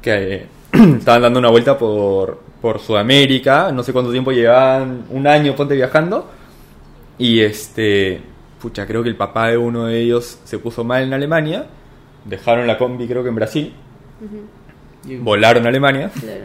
[0.00, 0.46] que eh,
[0.98, 5.74] estaban dando una vuelta por, por Sudamérica, no sé cuánto tiempo llevaban, un año ponte
[5.74, 6.28] viajando,
[7.18, 8.20] y este,
[8.60, 11.66] pucha, creo que el papá de uno de ellos se puso mal en Alemania,
[12.24, 13.72] dejaron la combi creo que en Brasil,
[15.08, 16.44] y- volaron a Alemania, Claro.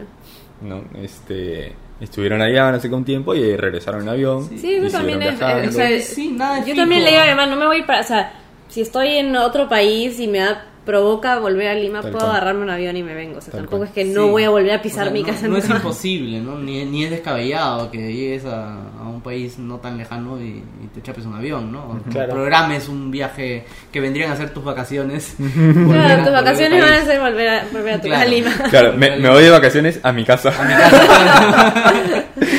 [0.62, 0.84] ¿no?
[1.02, 4.48] Este, estuvieron allá no sé qué un tiempo y regresaron en avión.
[4.56, 5.38] Sí, y eso también es.
[5.38, 5.68] viajando.
[5.68, 8.00] o sea, Sí, nada yo también le digo a mi hermano, no me voy para.
[8.00, 8.32] O sea,
[8.68, 12.56] si estoy en otro país y me da, provoca volver a Lima, Tal puedo cual.
[12.56, 13.38] no un avión y me vengo.
[13.38, 13.88] O sea, Tal tampoco cual.
[13.88, 14.10] es que Sí.
[14.12, 15.76] no voy a volver a pisar O sea, mi no- casa No, es nunca.
[15.76, 16.58] imposible, ¿no?
[16.58, 20.88] Ni, ni es descabellado que llegues a, a un país no tan lejano y, y
[20.94, 21.80] te chapes un avión, ¿no?
[21.84, 22.32] O Claro.
[22.32, 25.36] Programes un viaje que vendrían a ser tus vacaciones.
[25.92, 28.22] Claro, tus vacaciones van a ser volver a, volver a tu Claro.
[28.22, 28.50] a Lima.
[28.70, 30.52] Claro, me, me voy de vacaciones a mi casa.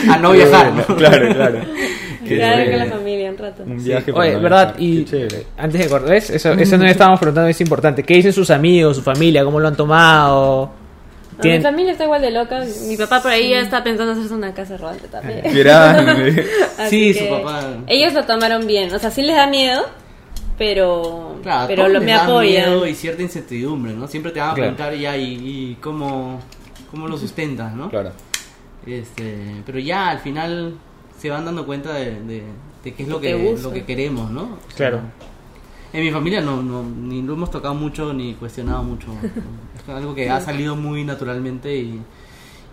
[0.10, 0.96] a no viajar, ¿no?
[0.96, 1.60] claro, claro.
[2.24, 3.64] Qué Quedar con la familia un rato.
[3.64, 4.76] Un viaje para Oye, ¿verdad?
[4.80, 5.06] Y
[5.58, 6.30] antes de cortar, ¿ves?
[6.30, 8.04] Eso, eso no le estábamos preguntando, es importante.
[8.04, 9.44] ¿Qué dicen sus amigos, su familia?
[9.44, 10.72] ¿Cómo lo han tomado?
[11.44, 12.64] Mi familia está igual de loca.
[12.88, 15.42] Mi papá por ahí ya está pensando hacerse una casa rodante también.
[15.54, 16.46] Grande.
[16.90, 17.62] Sí, su papá.
[17.88, 18.94] Ellos lo tomaron bien.
[18.94, 19.84] O sea, sí les da miedo,
[20.58, 22.70] pero, Claro, pero lo, me apoyan.
[22.70, 24.08] miedo y cierta incertidumbre, ¿no?
[24.08, 24.76] Siempre te van a Claro.
[24.76, 25.34] preguntar ya y,
[25.72, 26.40] y cómo,
[26.92, 27.90] cómo lo sustentas, ¿no?
[27.90, 28.12] Claro.
[28.86, 30.74] Este, pero ya al final
[31.24, 32.44] se van dando cuenta de, de-
[32.84, 34.42] de qué es lo que, lo que queremos, ¿no?
[34.44, 35.00] O sea, Claro.
[35.94, 39.08] En mi familia no, no, ni lo hemos tocado mucho ni cuestionado mucho.
[39.82, 42.02] es algo que ha salido muy naturalmente y,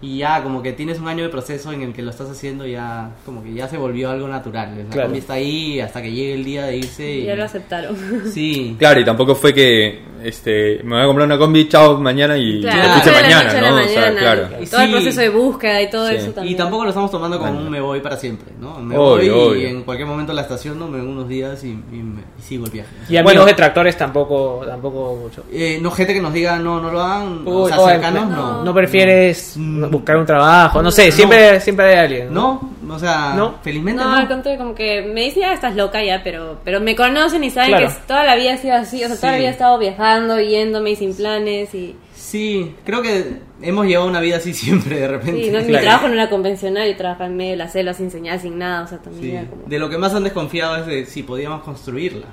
[0.03, 2.67] y ya como que tienes un año de proceso en el que lo estás haciendo
[2.67, 4.75] ya como que ya se volvió algo natural.
[4.79, 5.09] La Claro.
[5.09, 7.11] combi está ahí hasta que llegue el día de irse.
[7.19, 7.97] Y, Ya lo aceptaron.
[8.33, 8.77] Sí.
[8.79, 12.61] Claro, y tampoco fue que este, me voy a comprar una combi, chao, mañana y
[12.61, 13.77] Claro, lo puse de la mañana, noche a la ¿no?
[13.77, 14.21] O sea, mañana.
[14.21, 14.49] claro.
[14.63, 16.15] Y todo el proceso de búsqueda y todo Sí.
[16.17, 16.55] eso también.
[16.55, 17.67] Y tampoco lo estamos tomando como Bueno.
[17.67, 18.79] un me voy para siempre, ¿no?
[18.81, 19.63] Me Obvio, voy obvio.
[19.63, 22.67] y en cualquier momento la estaciono, me vengo unos días y, y me- y sigo
[22.67, 22.91] el viaje.
[23.09, 23.45] Y amigos Bueno.
[23.47, 25.45] detractores tampoco, tampoco mucho.
[25.51, 28.65] Eh, no gente que nos diga no, no lo hagan, o sea, cercanos, no, no.
[28.65, 29.55] no prefieres.
[29.91, 31.13] Buscar un trabajo, no sé, No.
[31.13, 32.33] siempre, siempre hay alguien.
[32.35, 33.57] No, o sea, No.
[33.63, 34.17] felizmente No, no.
[34.17, 37.51] al contrario, como que me dicen, ya estás loca ya, pero, pero me conocen y
[37.51, 37.89] saben Claro.
[37.89, 39.41] que toda la vida ha sido así, o sea, toda la Sí.
[39.41, 41.97] vida he estado viajando, yéndome y sin planes y...
[42.15, 43.25] Sí, creo que
[43.63, 45.43] hemos llevado una vida así siempre de repente.
[45.45, 45.85] Sí, no, mi Claro.
[45.85, 48.83] trabajo no era convencional, yo trabajaba en medio de la selva sin señal, sin nada,
[48.85, 49.31] o sea, también Sí.
[49.37, 49.63] era como...
[49.67, 52.27] De lo que más han desconfiado es de si podíamos construirla.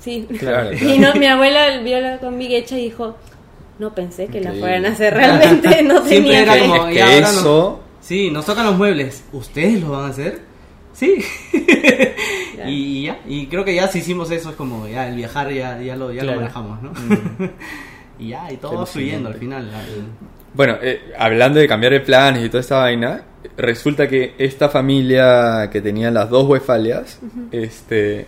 [0.00, 0.26] Sí.
[0.38, 0.76] Claro, claro.
[0.94, 3.16] Y no, mi abuela vio la combi hecha y dijo,
[3.78, 6.60] no pensé que la fueran a hacer realmente, no Siempre tenía era fe".
[6.60, 7.80] como- Es ahora que no- eso...
[8.00, 9.22] Sí, nos tocan los muebles.
[9.32, 10.40] ¿Ustedes lo van a hacer?
[10.94, 11.22] Sí.
[12.66, 15.80] y ya, y creo que ya si hicimos eso es como ya el viajar ya,
[15.80, 16.36] ya lo, ya Claro.
[16.36, 16.92] lo manejamos, ¿no?
[18.18, 19.70] y ya, y todo va fluyendo al final.
[19.70, 19.82] la-
[20.54, 23.22] Bueno, eh, hablando de cambiar de planes y toda esta vaina,
[23.56, 27.20] resulta que esta familia que tenía las dos Westfalias,
[27.52, 28.26] este,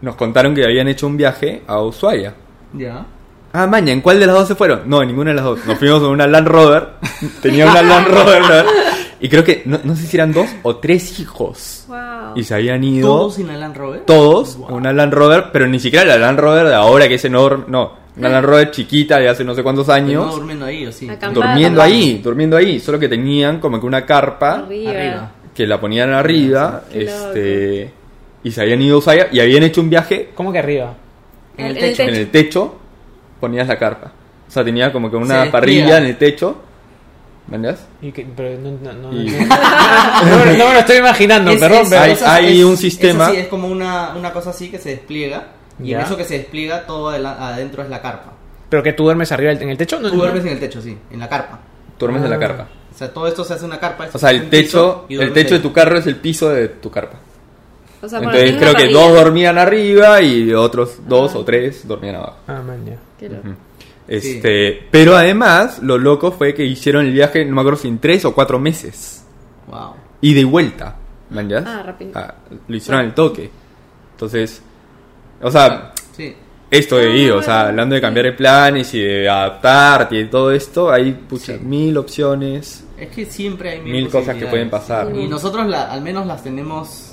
[0.00, 2.34] nos contaron que habían hecho un viaje a Ushuaia.
[2.72, 3.04] Ya.
[3.52, 4.82] Ah, maña, ¿en cuál de las dos se fueron?
[4.86, 5.66] No, en ninguna de las dos.
[5.66, 6.88] Nos fuimos en una Land Rover.
[7.42, 8.42] Tenía una Land Rover.
[8.42, 8.70] ¿no?
[9.20, 11.84] Y creo que, no, no sé si eran dos o tres hijos.
[11.88, 11.98] Wow.
[12.36, 14.00] Y se habían ido ¿Todos sin la Land Rover?
[14.02, 14.68] todos Wow.
[14.70, 17.64] en una Land Rover, pero ni siquiera la Land Rover de ahora que es enorme.
[17.68, 20.26] No, una Land Rover chiquita de hace no sé cuántos años.
[20.26, 21.06] No durmiendo ahí, ¿o sí?
[21.08, 21.84] Acampada, durmiendo acampada.
[22.02, 22.78] ahí, durmiendo ahí.
[22.80, 24.90] Solo que tenían como que una carpa Arriba.
[24.92, 25.30] Arriba.
[25.54, 26.84] que la ponían arriba.
[26.90, 27.92] Qué este
[28.44, 30.94] Y se habían ido a Ushuaia y habían hecho un viaje ¿Cómo que arriba?
[31.58, 32.02] En el En el techo.
[32.04, 32.76] en el techo.
[33.40, 34.12] Ponías la carpa.
[34.48, 36.60] O sea, tenía como que una parrilla en el techo.
[38.12, 41.82] Que- pero no, no, no, Y- no, no, no me lo estoy imaginando, Es- perdón,
[41.82, 42.02] es- pero...
[42.02, 45.48] Hay- hay es- un sistema- así, es como una, una cosa así que se despliega.
[45.82, 48.32] Y en eso que se despliega, todo adentro es la carpa.
[48.68, 49.98] pero que tú duermes arriba en el techo.
[49.98, 51.58] No, Tú duermes en el techo, sí, en la carpa.
[51.98, 52.38] Duermes en la Ah.
[52.38, 52.68] carpa.
[52.94, 54.08] O sea, todo esto se hace una carpa.
[54.12, 57.18] O sea, el techo, el techo de tu carro es el piso de tu carpa.
[58.02, 62.16] O sea, bueno, Entonces creo que dos dormían arriba y otros dos o tres dormían
[62.16, 62.36] abajo.
[62.48, 62.96] Ah, man, ya.
[63.18, 63.48] Qué loco.
[63.48, 63.56] Ujú.
[64.08, 67.98] Este, pero además, lo loco fue que hicieron el viaje, no me acuerdo si en
[67.98, 69.24] tres o cuatro meses.
[69.68, 69.94] Wow.
[70.20, 70.96] Y vuelta.
[71.30, 71.62] ¿Man ya?
[71.66, 72.10] Ah, rápido.
[72.66, 73.48] lo hicieron al toque.
[74.12, 74.60] Entonces,
[75.40, 76.34] o sea, Sí.
[76.70, 80.24] esto de ir, o sea, Ah, hablando de cambiar de planes y de adaptarte y
[80.28, 81.60] todo esto, hay pucha, Sí.
[81.64, 82.84] mil opciones.
[82.98, 85.14] Es que siempre hay Mil cosas que pueden pasar.
[85.14, 87.09] Y nosotros la- al menos las tenemos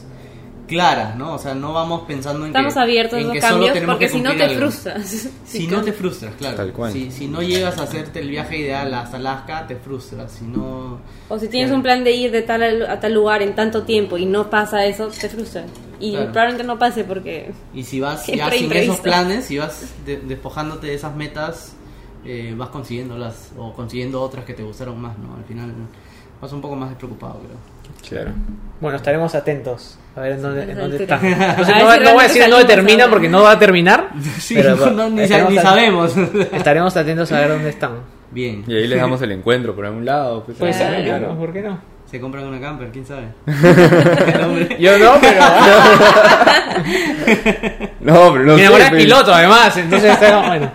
[0.67, 1.33] claras, ¿no?
[1.33, 3.73] O sea, no vamos pensando en Estamos que, abiertos a en los que solo cambios
[3.73, 4.69] tenemos porque que si no cumplir te algo.
[4.71, 5.07] frustras.
[5.45, 6.55] Si Sí, no te frustras, claro.
[6.57, 6.91] Tal cual.
[6.93, 10.31] Si, si no llegas a hacerte el viaje ideal hasta Alaska, te frustras.
[10.31, 10.99] Si no...
[11.29, 13.83] O si tienes un plan de ir de tal a, a tal lugar en tanto
[13.83, 15.65] tiempo y no pasa eso, te frustras.
[15.99, 16.31] Y Claro.
[16.31, 17.51] probablemente no pase porque...
[17.73, 21.73] Y si vas ya sin esos planes, si vas de- despojándote de esas metas,
[22.25, 25.35] eh, vas consiguiéndolas o consiguiendo otras que te gustaron más, ¿no?
[25.37, 25.71] Al final
[26.41, 27.57] vas un poco más despreocupado, creo.
[28.09, 28.31] Claro.
[28.81, 31.17] Bueno, estaremos atentos a ver en dónde, en dónde está.
[31.21, 33.11] No, no, voy a decir en dónde termina ahora.
[33.13, 34.09] porque no va a terminar.
[34.39, 36.13] Sí, pero no, no, ni, estaremos ni sabemos.
[36.51, 37.91] Estaremos atentos a ver dónde están.
[38.31, 38.63] Bien.
[38.67, 40.43] Y ahí les damos el encuentro por algún lado.
[40.43, 40.57] pues.
[40.57, 41.19] Puede ser, Claro.
[41.19, 41.79] claro, ¿por qué no?
[42.09, 43.27] Se compran una camper, quién sabe.
[44.79, 45.41] Yo no, pero.
[47.99, 50.71] No, pero no Mi sé, enamorada es pues, piloto, además, entonces bueno.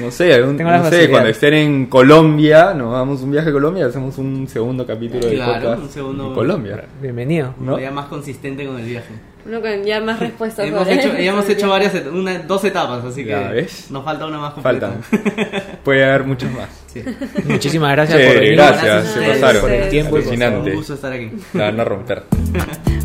[0.00, 3.86] No sé, algún- no sé, cuando estén en Colombia, nos damos un viaje a Colombia,
[3.86, 6.84] hacemos un segundo capítulo de Claro, podcast un segundo- en Colombia.
[7.00, 7.54] Bienvenido.
[7.58, 7.78] ¿No?
[7.78, 9.14] Ya más consistente con el viaje.
[9.46, 10.66] Uno con ya más respuestas.
[10.66, 13.90] hemos hecho, ya hemos hecho varias, una, dos etapas, así que ves.
[13.90, 14.90] nos falta una más completa.
[15.10, 15.78] Faltan.
[15.84, 16.68] Puede haber muchos más.
[16.96, 17.02] Sí.
[17.44, 18.54] Muchísimas gracias Che, por venir.
[18.56, 19.60] gracias, Gracias se pasaron.
[19.60, 20.70] por el tiempo Alucinante.
[20.70, 21.30] Un gusto estar aquí.
[21.52, 22.22] La van a romper.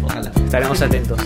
[0.02, 0.31] Ojalá.
[0.45, 1.19] Estaremos atentos.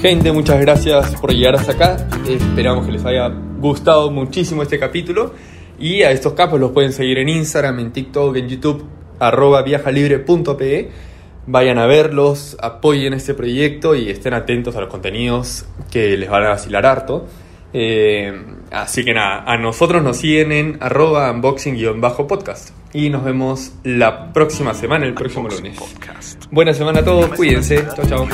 [0.00, 2.08] Gente, muchas gracias por llegar hasta acá.
[2.26, 5.34] Esperamos que les haya gustado muchísimo este capítulo.
[5.78, 8.86] Y a estos capos los pueden seguir en Instagram, en TikTok, en YouTube,
[9.18, 10.90] arroba viajalibre.pe.
[11.46, 16.44] Vayan a verlos, apoyen este proyecto y estén atentos a los contenidos que les van
[16.44, 17.26] a vacilar harto.
[17.74, 18.32] Eh,
[18.70, 22.70] así que nada, a nosotros nos siguen en arroba unboxing-podcast.
[22.94, 25.78] Y nos vemos la próxima semana, el próximo lunes.
[26.50, 27.84] Buena semana a todos, cuídense.
[27.94, 28.28] Chao, chao.